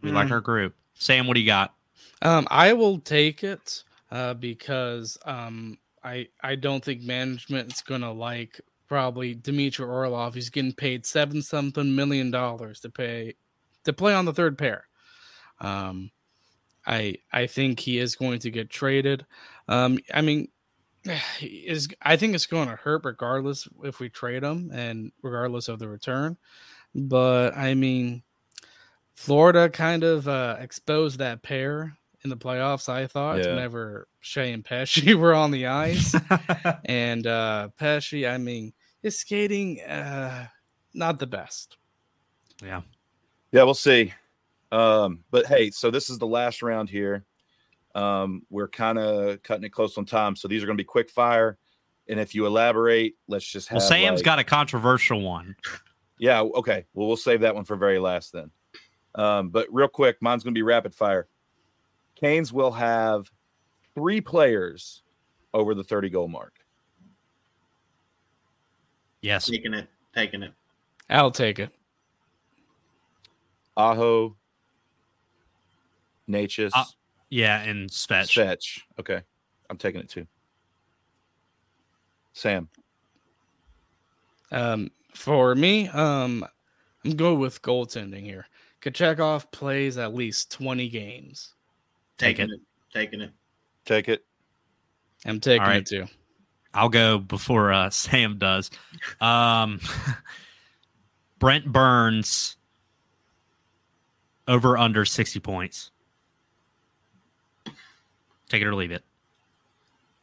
We 0.00 0.10
like 0.10 0.28
Mm. 0.28 0.32
our 0.32 0.40
group. 0.40 0.74
Sam, 0.94 1.26
what 1.26 1.34
do 1.34 1.40
you 1.40 1.46
got? 1.46 1.74
Um, 2.22 2.46
I 2.50 2.72
will 2.72 2.98
take 2.98 3.44
it 3.44 3.84
uh, 4.10 4.34
because 4.34 5.16
um, 5.24 5.78
I 6.02 6.28
I 6.42 6.56
don't 6.56 6.84
think 6.84 7.02
management's 7.02 7.82
gonna 7.82 8.12
like 8.12 8.60
probably 8.88 9.34
Dmitry 9.34 9.86
Orlov. 9.86 10.34
He's 10.34 10.50
getting 10.50 10.72
paid 10.72 11.06
seven 11.06 11.42
something 11.42 11.94
million 11.94 12.30
dollars 12.30 12.80
to 12.80 12.90
pay 12.90 13.34
to 13.84 13.92
play 13.92 14.14
on 14.14 14.24
the 14.24 14.32
third 14.32 14.58
pair. 14.58 14.86
Um, 15.60 16.10
I 16.86 17.16
I 17.32 17.46
think 17.46 17.80
he 17.80 17.98
is 17.98 18.16
going 18.16 18.40
to 18.40 18.50
get 18.50 18.70
traded. 18.70 19.24
Um, 19.68 19.98
I 20.12 20.20
mean, 20.20 20.48
is 21.40 21.88
I 22.02 22.16
think 22.16 22.34
it's 22.34 22.46
going 22.46 22.68
to 22.68 22.76
hurt 22.76 23.04
regardless 23.04 23.68
if 23.82 24.00
we 24.00 24.08
trade 24.08 24.42
him 24.42 24.70
and 24.72 25.12
regardless 25.22 25.68
of 25.68 25.78
the 25.78 25.88
return. 25.88 26.36
But 26.94 27.56
I 27.56 27.74
mean, 27.74 28.22
Florida 29.14 29.68
kind 29.68 30.04
of 30.04 30.28
uh, 30.28 30.56
exposed 30.60 31.18
that 31.18 31.42
pair 31.42 31.96
in 32.24 32.30
the 32.30 32.36
playoffs. 32.36 32.88
I 32.88 33.06
thought 33.06 33.38
Yeah. 33.38 33.50
whenever 33.50 34.08
Skjei 34.22 34.52
and 34.54 34.64
Pesce 34.64 35.14
were 35.14 35.34
on 35.34 35.50
the 35.50 35.66
ice, 35.66 36.14
and 36.86 37.26
uh, 37.26 37.68
Pesce, 37.78 38.26
I 38.26 38.38
mean, 38.38 38.72
his 39.02 39.18
skating 39.18 39.80
uh, 39.82 40.46
not 40.94 41.18
the 41.18 41.26
best. 41.26 41.76
yeah. 42.64 42.80
Yeah, 43.52 43.62
we'll 43.62 43.74
see. 43.74 44.12
Um, 44.72 45.20
but 45.30 45.46
hey, 45.46 45.70
so 45.70 45.88
this 45.92 46.10
is 46.10 46.18
the 46.18 46.26
last 46.26 46.60
round 46.60 46.90
here. 46.90 47.24
Um, 47.94 48.42
we're 48.50 48.66
kind 48.66 48.98
of 48.98 49.40
cutting 49.44 49.62
it 49.62 49.68
close 49.70 49.96
on 49.96 50.04
time, 50.06 50.34
so 50.34 50.48
these 50.48 50.60
are 50.64 50.66
going 50.66 50.76
to 50.76 50.80
be 50.82 50.86
quick 50.86 51.08
fire. 51.08 51.56
And 52.08 52.18
if 52.18 52.34
you 52.34 52.46
elaborate, 52.46 53.14
let's 53.28 53.46
just 53.46 53.68
have. 53.68 53.76
Well, 53.78 53.86
Sam's 53.88 54.18
like- 54.18 54.24
got 54.24 54.38
a 54.40 54.44
controversial 54.44 55.20
one. 55.20 55.54
Yeah, 56.18 56.40
okay. 56.40 56.84
Well, 56.94 57.06
we'll 57.06 57.16
save 57.16 57.42
that 57.42 57.54
one 57.54 57.64
for 57.64 57.76
very 57.76 58.00
last 58.00 58.32
then. 58.32 58.50
Um, 59.14 59.50
but 59.50 59.68
real 59.72 59.86
quick, 59.88 60.16
mine's 60.20 60.42
going 60.42 60.54
to 60.54 60.58
be 60.58 60.62
rapid 60.62 60.92
fire. 60.94 61.28
Canes 62.14 62.52
will 62.52 62.70
have 62.72 63.30
three 63.94 64.20
players 64.20 65.02
over 65.52 65.74
the 65.74 65.84
30 65.84 66.10
goal 66.10 66.28
mark. 66.28 66.54
Yes. 69.20 69.46
Taking 69.46 69.74
it, 69.74 69.88
taking 70.14 70.42
it. 70.42 70.52
I'll 71.08 71.30
take 71.30 71.58
it. 71.58 71.70
Aho, 73.76 74.36
Necas, 76.28 76.70
Uh, 76.74 76.84
Yeah, 77.30 77.60
and 77.62 77.90
Svech. 77.90 78.24
Svech. 78.28 78.80
Okay. 79.00 79.22
I'm 79.68 79.76
taking 79.78 80.00
it 80.00 80.08
too. 80.08 80.26
Sam. 82.32 82.68
Um, 84.52 84.90
for 85.14 85.54
me, 85.54 85.88
um, 85.88 86.44
I'm 87.04 87.16
going 87.16 87.38
with 87.38 87.62
goaltending 87.62 88.22
here. 88.22 88.46
Kochetkov 88.82 89.50
plays 89.50 89.98
at 89.98 90.14
least 90.14 90.52
20 90.52 90.88
games. 90.88 91.53
Take 92.18 92.36
Taking 92.36 92.52
it. 92.54 92.60
Taking 92.92 93.20
it. 93.20 93.30
Take 93.84 94.08
it. 94.08 94.24
I'm 95.26 95.40
taking 95.40 95.62
All 95.62 95.68
right. 95.68 95.76
it 95.78 95.86
too. 95.86 96.06
I'll 96.72 96.88
go 96.88 97.18
before 97.18 97.72
uh, 97.72 97.90
Sam 97.90 98.38
does. 98.38 98.70
Um, 99.20 99.80
Brent 101.38 101.66
Burns 101.66 102.56
over 104.46 104.76
under 104.76 105.04
60 105.04 105.40
points. 105.40 105.90
Take 108.48 108.62
it 108.62 108.66
or 108.66 108.74
leave 108.74 108.92
it. 108.92 109.02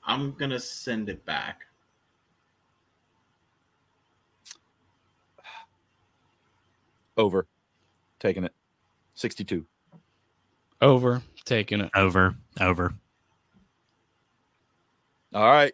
I'm 0.06 0.34
gonna 0.34 0.60
send 0.60 1.10
it 1.10 1.26
back. 1.26 1.62
Over. 7.18 7.48
Taking 8.20 8.44
it. 8.44 8.54
62. 9.16 9.66
Over, 10.82 11.22
taking 11.46 11.82
it. 11.82 11.90
Over, 11.96 12.36
over. 12.60 12.94
All 15.34 15.48
right. 15.52 15.74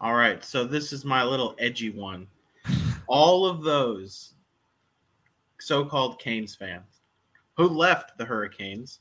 All 0.00 0.14
right, 0.14 0.44
so 0.44 0.64
this 0.64 0.92
is 0.92 1.04
my 1.04 1.24
little 1.24 1.54
edgy 1.58 1.90
one. 1.90 2.26
All 3.06 3.46
of 3.46 3.62
those 3.62 4.34
so-called 5.60 6.18
Canes 6.18 6.54
fans 6.54 7.00
who 7.56 7.68
left 7.68 8.18
the 8.18 8.24
Hurricanes 8.24 9.00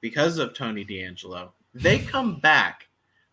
because 0.00 0.38
of 0.38 0.54
Tony 0.54 0.84
DeAngelo, 0.84 1.50
they 1.74 1.98
come 1.98 2.38
back 2.38 2.88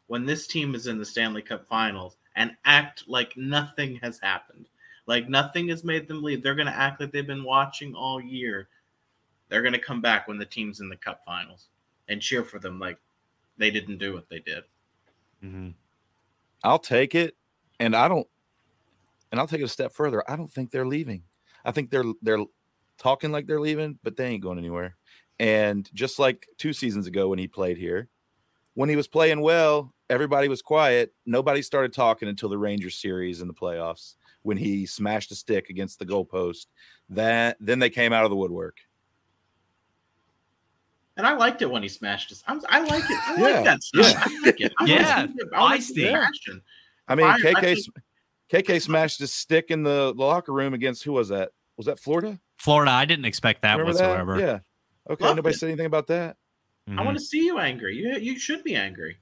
when 0.07 0.25
this 0.25 0.47
team 0.47 0.73
is 0.73 0.87
in 0.87 0.97
the 0.97 1.05
Stanley 1.05 1.41
Cup 1.41 1.67
Finals 1.67 2.17
and 2.35 2.55
act 2.65 3.03
like 3.07 3.35
nothing 3.37 3.99
has 4.01 4.19
happened. 4.19 4.67
Like 5.07 5.29
nothing 5.29 5.67
has 5.69 5.83
made 5.83 6.07
them 6.07 6.23
leave. 6.23 6.41
They're 6.41 6.55
going 6.55 6.65
to 6.67 6.75
act 6.75 6.99
like 6.99 7.11
they've 7.11 7.27
been 7.27 7.43
watching 7.43 7.93
all 7.93 8.19
year. 8.19 8.67
They're 9.49 9.61
going 9.61 9.73
to 9.73 9.79
come 9.79 10.01
back 10.01 10.27
when 10.27 10.37
the 10.37 10.45
team's 10.45 10.79
in 10.79 10.89
the 10.89 10.97
Cup 10.97 11.23
Finals 11.25 11.67
and 12.07 12.21
cheer 12.21 12.43
for 12.43 12.59
them 12.59 12.79
like 12.79 12.97
they 13.57 13.71
didn't 13.71 13.97
do 13.97 14.13
what 14.13 14.29
they 14.29 14.39
did. 14.39 14.63
Mhm. 15.43 15.73
I'll 16.63 16.79
take 16.79 17.15
it. 17.15 17.35
And 17.79 17.95
I 17.95 18.07
don't 18.07 18.27
and 19.31 19.39
I'll 19.39 19.47
take 19.47 19.61
it 19.61 19.65
a 19.65 19.67
step 19.67 19.93
further. 19.93 20.23
I 20.29 20.35
don't 20.35 20.51
think 20.51 20.71
they're 20.71 20.87
leaving. 20.87 21.23
I 21.65 21.71
think 21.71 21.89
they're 21.89 22.05
they're 22.21 22.43
talking 22.97 23.31
like 23.31 23.47
they're 23.47 23.59
leaving, 23.59 23.99
but 24.03 24.15
they 24.15 24.27
ain't 24.27 24.43
going 24.43 24.57
anywhere. 24.57 24.95
And 25.39 25.89
just 25.93 26.19
like 26.19 26.47
two 26.57 26.73
seasons 26.73 27.07
ago 27.07 27.27
when 27.27 27.39
he 27.39 27.47
played 27.47 27.77
here, 27.77 28.07
when 28.75 28.87
he 28.87 28.95
was 28.95 29.07
playing 29.07 29.41
well, 29.41 29.93
everybody 30.09 30.47
was 30.47 30.61
quiet. 30.61 31.13
Nobody 31.25 31.61
started 31.61 31.93
talking 31.93 32.29
until 32.29 32.49
the 32.49 32.57
Rangers 32.57 32.95
series 32.95 33.41
in 33.41 33.47
the 33.47 33.53
playoffs 33.53 34.15
when 34.43 34.57
he 34.57 34.85
smashed 34.85 35.31
a 35.31 35.35
stick 35.35 35.69
against 35.69 35.99
the 35.99 36.05
goalpost. 36.05 36.67
That 37.09 37.57
then 37.59 37.79
they 37.79 37.89
came 37.89 38.13
out 38.13 38.23
of 38.23 38.29
the 38.29 38.37
woodwork. 38.37 38.77
And 41.17 41.25
I 41.25 41.33
liked 41.35 41.61
it 41.61 41.71
when 41.71 41.81
he 41.81 41.87
smashed 41.89 42.29
his. 42.29 42.43
I'm, 42.47 42.59
I 42.69 42.81
like 42.81 43.03
it. 43.09 43.19
I 43.27 43.35
Yeah, 43.37 43.43
like 43.55 43.63
that 43.65 43.83
stuff. 43.83 44.05
yeah. 44.13 44.23
I 44.25 44.39
like 44.45 44.61
it. 44.61 44.73
I 44.79 44.85
Yeah, 44.85 45.15
wanna 45.17 45.31
see 45.31 45.33
it. 45.41 45.47
I 45.53 45.61
wanna 45.61 45.81
see 45.81 45.93
the 45.93 46.01
feisty. 46.07 46.13
passion. 46.13 46.61
I 47.07 47.15
mean, 47.15 47.25
Fire- 47.25 47.35
I 47.35 47.39
KK 47.53 47.61
think- 47.61 47.77
s- 47.79 48.63
KK 48.63 48.81
smashed 48.81 49.19
his 49.19 49.33
stick 49.33 49.65
in 49.69 49.83
the 49.83 50.13
locker 50.15 50.51
room 50.53 50.73
against 50.73 51.03
who 51.03 51.13
was 51.13 51.29
that? 51.29 51.51
Was 51.77 51.85
that 51.87 51.99
Florida? 51.99 52.39
Florida, 52.57 52.91
I 52.91 53.05
didn't 53.05 53.25
expect 53.25 53.61
that 53.63 53.77
Remember 53.77 53.91
whatsoever. 53.91 54.39
Yeah. 54.39 54.59
Okay. 55.09 55.23
Loved 55.23 55.37
nobody 55.37 55.55
it. 55.55 55.59
said 55.59 55.67
anything 55.69 55.85
about 55.87 56.07
that. 56.07 56.37
I 56.87 56.91
Mhm. 56.91 57.05
want 57.05 57.17
to 57.17 57.23
see 57.23 57.43
you 57.45 57.59
angry. 57.59 57.95
You 57.97 58.17
you 58.19 58.37
should 58.37 58.63
be 58.63 58.75
angry. 58.75 59.17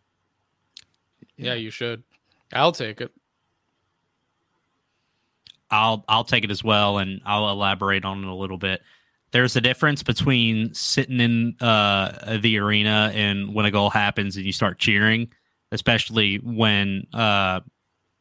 Yeah, 1.37 1.53
you 1.53 1.69
should. 1.71 2.03
I'll 2.51 2.71
take 2.73 3.01
it. 3.01 3.11
I'll 5.71 6.03
I'll 6.07 6.23
take 6.23 6.43
it 6.43 6.51
as 6.51 6.63
well, 6.63 6.97
and 6.99 7.21
I'll 7.25 7.49
elaborate 7.49 8.05
on 8.05 8.23
it 8.23 8.27
a 8.27 8.33
little 8.33 8.57
bit. 8.57 8.81
There's 9.34 9.55
a 9.55 9.61
difference 9.61 10.03
between 10.03 10.73
sitting 10.75 11.19
in 11.19 11.55
uh, 11.59 12.38
the 12.39 12.59
arena 12.59 13.11
and 13.15 13.53
when 13.53 13.65
a 13.65 13.71
goal 13.71 13.89
happens 13.89 14.38
and 14.38 14.45
you 14.45 14.53
start 14.53 14.77
cheering, 14.77 15.31
especially 15.71 16.38
when 16.38 17.07
uh, 17.13 17.61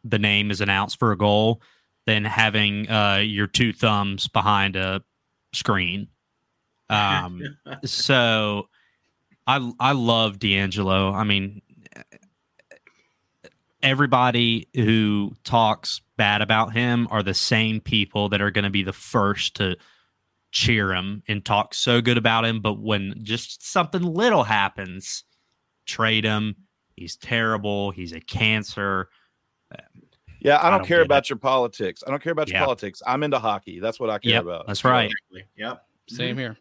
the 0.04 0.18
name 0.18 0.50
is 0.50 0.62
announced 0.62 0.98
for 0.98 1.12
a 1.12 1.18
goal, 1.18 1.60
than 2.06 2.24
having 2.24 2.90
uh, 2.90 3.16
your 3.16 3.46
two 3.46 3.74
thumbs 3.74 4.26
behind 4.26 4.74
a 4.74 5.02
screen. 5.52 6.08
Um, 6.88 7.42
so 7.84 8.68
I 9.46 9.72
I 9.78 9.92
love 9.92 10.38
DeAngelo. 10.38 11.14
I 11.14 11.24
mean, 11.24 11.60
everybody 13.82 14.66
who 14.74 15.34
talks 15.44 16.00
bad 16.16 16.40
about 16.40 16.72
him 16.72 17.06
are 17.10 17.22
the 17.22 17.34
same 17.34 17.80
people 17.80 18.30
that 18.30 18.40
are 18.40 18.50
going 18.50 18.64
to 18.64 18.70
be 18.70 18.82
the 18.82 18.94
first 18.94 19.56
to 19.56 19.76
cheer 20.53 20.92
him 20.94 21.22
and 21.28 21.44
talk 21.44 21.74
so 21.74 22.00
good 22.00 22.16
about 22.18 22.44
him. 22.44 22.61
But 22.61 22.74
when 22.78 23.14
just 23.22 23.66
something 23.68 24.03
little 24.03 24.44
happens, 24.44 25.24
trade 25.86 26.24
him. 26.24 26.55
He's 26.96 27.16
terrible. 27.16 27.90
He's 27.90 28.12
a 28.12 28.20
cancer. 28.20 29.09
Yeah, 30.40 30.57
I 30.57 30.66
I 30.66 30.70
don't, 30.70 30.80
don't 30.80 30.88
care 30.88 30.98
get 30.98 31.07
about 31.07 31.30
your 31.30 31.38
politics. 31.38 32.03
I 32.07 32.11
don't 32.11 32.22
care 32.22 32.32
about 32.32 32.48
your 32.48 32.57
Yeah. 32.59 32.64
politics. 32.64 33.03
I'm 33.07 33.22
into 33.22 33.38
hockey. 33.38 33.78
That's 33.80 33.98
what 34.00 34.11
I 34.11 34.18
care 34.18 34.32
Yep, 34.32 34.42
about. 34.42 34.66
that's 34.66 34.84
right. 34.84 35.11
Yep. 35.57 35.84
Same 36.09 36.36
here. 36.36 36.57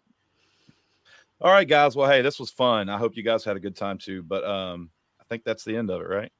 All 1.42 1.52
right, 1.52 1.68
guys. 1.68 1.96
Well, 1.96 2.10
hey, 2.10 2.22
this 2.22 2.40
was 2.40 2.52
fun. 2.52 2.90
I 2.90 2.98
hope 3.00 3.18
you 3.18 3.24
guys 3.24 3.44
had 3.44 3.58
a 3.58 3.60
good 3.60 3.76
time 3.76 3.98
too. 3.98 4.22
But 4.22 4.44
um, 4.46 4.92
I 5.20 5.24
think 5.26 5.44
that's 5.44 5.64
the 5.64 5.76
end 5.76 5.90
of 5.90 6.00
it, 6.02 6.08
right? 6.08 6.32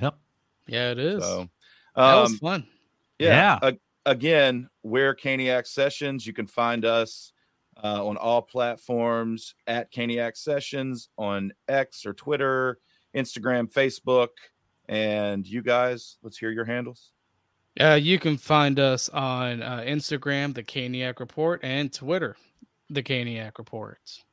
Yep. 0.00 0.16
Yeah, 0.66 0.90
it 0.92 0.98
is. 0.98 1.22
So, 1.22 1.48
that 1.94 2.14
was 2.14 2.30
um, 2.32 2.38
fun. 2.38 2.66
yeah. 3.18 3.58
a- 3.62 3.76
again, 4.08 4.70
we're 4.82 5.14
Caniac 5.14 5.66
Sessions. 5.66 6.26
You 6.26 6.32
can 6.32 6.46
find 6.46 6.84
us 6.84 7.32
uh, 7.82 8.04
on 8.04 8.16
all 8.16 8.42
platforms 8.42 9.54
at 9.66 9.92
Caniac 9.92 10.36
Sessions 10.36 11.10
on 11.18 11.52
X 11.68 12.06
or 12.06 12.14
Twitter, 12.14 12.78
Instagram, 13.14 13.70
Facebook. 13.70 14.28
And 14.88 15.46
you 15.46 15.62
guys, 15.62 16.16
let's 16.22 16.38
hear 16.38 16.50
your 16.50 16.64
handles. 16.64 17.10
Uh, 17.78 17.98
you 18.00 18.18
can 18.18 18.36
find 18.36 18.80
us 18.80 19.08
on 19.10 19.62
uh, 19.62 19.84
Instagram, 19.86 20.54
the 20.54 20.64
Caniac 20.64 21.20
Report, 21.20 21.60
and 21.62 21.92
Twitter, 21.92 22.34
the 22.90 23.02
Caniac 23.02 23.58
Reports. 23.58 24.24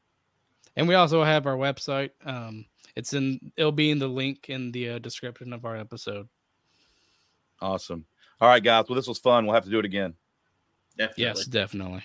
And 0.76 0.88
we 0.88 0.95
also 0.95 1.23
have 1.23 1.45
our 1.45 1.57
website. 1.57 2.11
Um, 2.26 2.65
it's 2.95 3.13
in. 3.13 3.51
It'll 3.57 3.71
be 3.71 3.91
in 3.91 3.99
the 3.99 4.07
link 4.07 4.49
in 4.49 4.71
the 4.71 4.91
uh, 4.91 4.99
description 4.99 5.53
of 5.53 5.65
our 5.65 5.76
episode. 5.76 6.28
Awesome. 7.61 8.05
All 8.41 8.49
right, 8.49 8.63
guys. 8.63 8.86
Well, 8.89 8.95
this 8.95 9.07
was 9.07 9.19
fun. 9.19 9.45
We'll 9.45 9.55
have 9.55 9.63
to 9.63 9.69
do 9.69 9.79
it 9.79 9.86
again. 9.86 10.13
Definitely. 10.97 11.23
Yes, 11.23 11.45
definitely. 11.45 12.03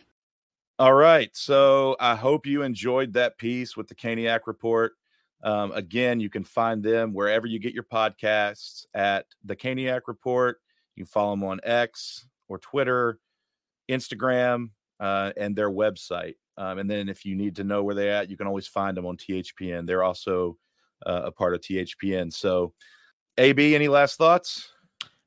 All 0.79 0.95
right. 0.95 1.31
So 1.37 1.97
I 2.01 2.15
hope 2.15 2.47
you 2.47 2.63
enjoyed 2.63 3.13
that 3.15 3.37
piece 3.39 3.77
with 3.77 3.89
the 3.89 3.95
Caniac 3.95 4.41
Report. 4.47 4.93
Um, 5.43 5.73
again, 5.73 6.21
you 6.21 6.31
can 6.31 6.45
find 6.45 6.83
them 6.83 7.13
wherever 7.13 7.47
you 7.47 7.59
get 7.59 7.75
your 7.75 7.85
podcasts 7.85 8.87
at 8.95 9.27
the 9.45 9.57
Caniac 9.57 10.03
Report. 10.07 10.61
You 10.97 11.05
can 11.05 11.11
follow 11.11 11.33
them 11.33 11.45
on 11.45 11.61
X 11.65 12.27
or 12.49 12.59
Twitter, 12.59 13.19
Instagram, 13.91 14.71
uh, 14.99 15.33
and 15.37 15.57
their 15.57 15.71
website. 15.71 16.37
Um, 16.57 16.79
and 16.79 16.91
then 16.91 17.09
if 17.09 17.25
you 17.25 17.35
need 17.35 17.57
to 17.57 17.65
know 17.65 17.83
where 17.83 17.95
they're 17.95 18.15
at, 18.15 18.29
you 18.29 18.37
can 18.37 18.47
always 18.47 18.67
find 18.67 18.97
them 18.97 19.07
on 19.07 19.17
THPN. 19.17 19.87
They're 19.87 20.05
also 20.05 20.59
uh, 21.07 21.23
a 21.25 21.31
part 21.33 21.55
of 21.55 21.61
THPN. 21.61 22.33
So, 22.33 22.75
AB, 23.39 23.75
any 23.75 23.89
last 23.89 24.19
thoughts? 24.19 24.71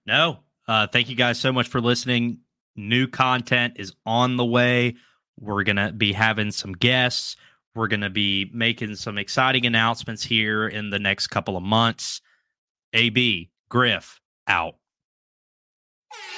No. 0.05 0.39
Uh, 0.67 0.87
thank 0.87 1.09
you 1.09 1.15
guys 1.15 1.39
so 1.39 1.51
much 1.51 1.67
for 1.67 1.81
listening. 1.81 2.39
New 2.75 3.07
content 3.07 3.73
is 3.77 3.93
on 4.05 4.37
the 4.37 4.45
way. 4.45 4.95
We're 5.39 5.63
going 5.63 5.75
to 5.77 5.91
be 5.91 6.13
having 6.13 6.51
some 6.51 6.73
guests. 6.73 7.35
We're 7.75 7.87
going 7.87 8.01
to 8.01 8.09
be 8.09 8.49
making 8.53 8.95
some 8.95 9.17
exciting 9.17 9.65
announcements 9.65 10.23
here 10.23 10.67
in 10.67 10.89
the 10.89 10.99
next 10.99 11.27
couple 11.27 11.57
of 11.57 11.63
months. 11.63 12.21
AB, 12.93 13.49
Griff, 13.69 14.19
out. 14.47 14.75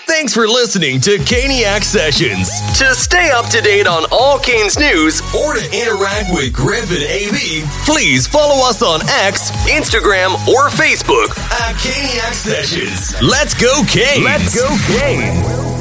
Thanks 0.07 0.33
for 0.33 0.47
listening 0.47 1.01
to 1.01 1.17
Caniac 1.17 1.83
Sessions. 1.83 2.47
To 2.79 2.93
stay 2.93 3.31
up 3.31 3.47
to 3.47 3.59
date 3.59 3.87
on 3.87 4.05
all 4.11 4.39
Canes 4.39 4.77
news 4.77 5.19
or 5.35 5.55
to 5.55 5.65
interact 5.73 6.29
with 6.31 6.53
Griff 6.53 6.89
and 6.91 7.01
AB, 7.01 7.63
please 7.85 8.27
follow 8.27 8.67
us 8.67 8.81
on 8.81 9.01
X, 9.09 9.51
Instagram, 9.67 10.33
or 10.47 10.69
Facebook 10.69 11.37
at 11.51 11.75
Caniac 11.75 12.33
Sessions. 12.33 13.19
Let's 13.21 13.53
go, 13.53 13.83
Canes! 13.89 14.23
Let's 14.23 14.55
go, 14.55 14.69
Canes! 14.97 15.74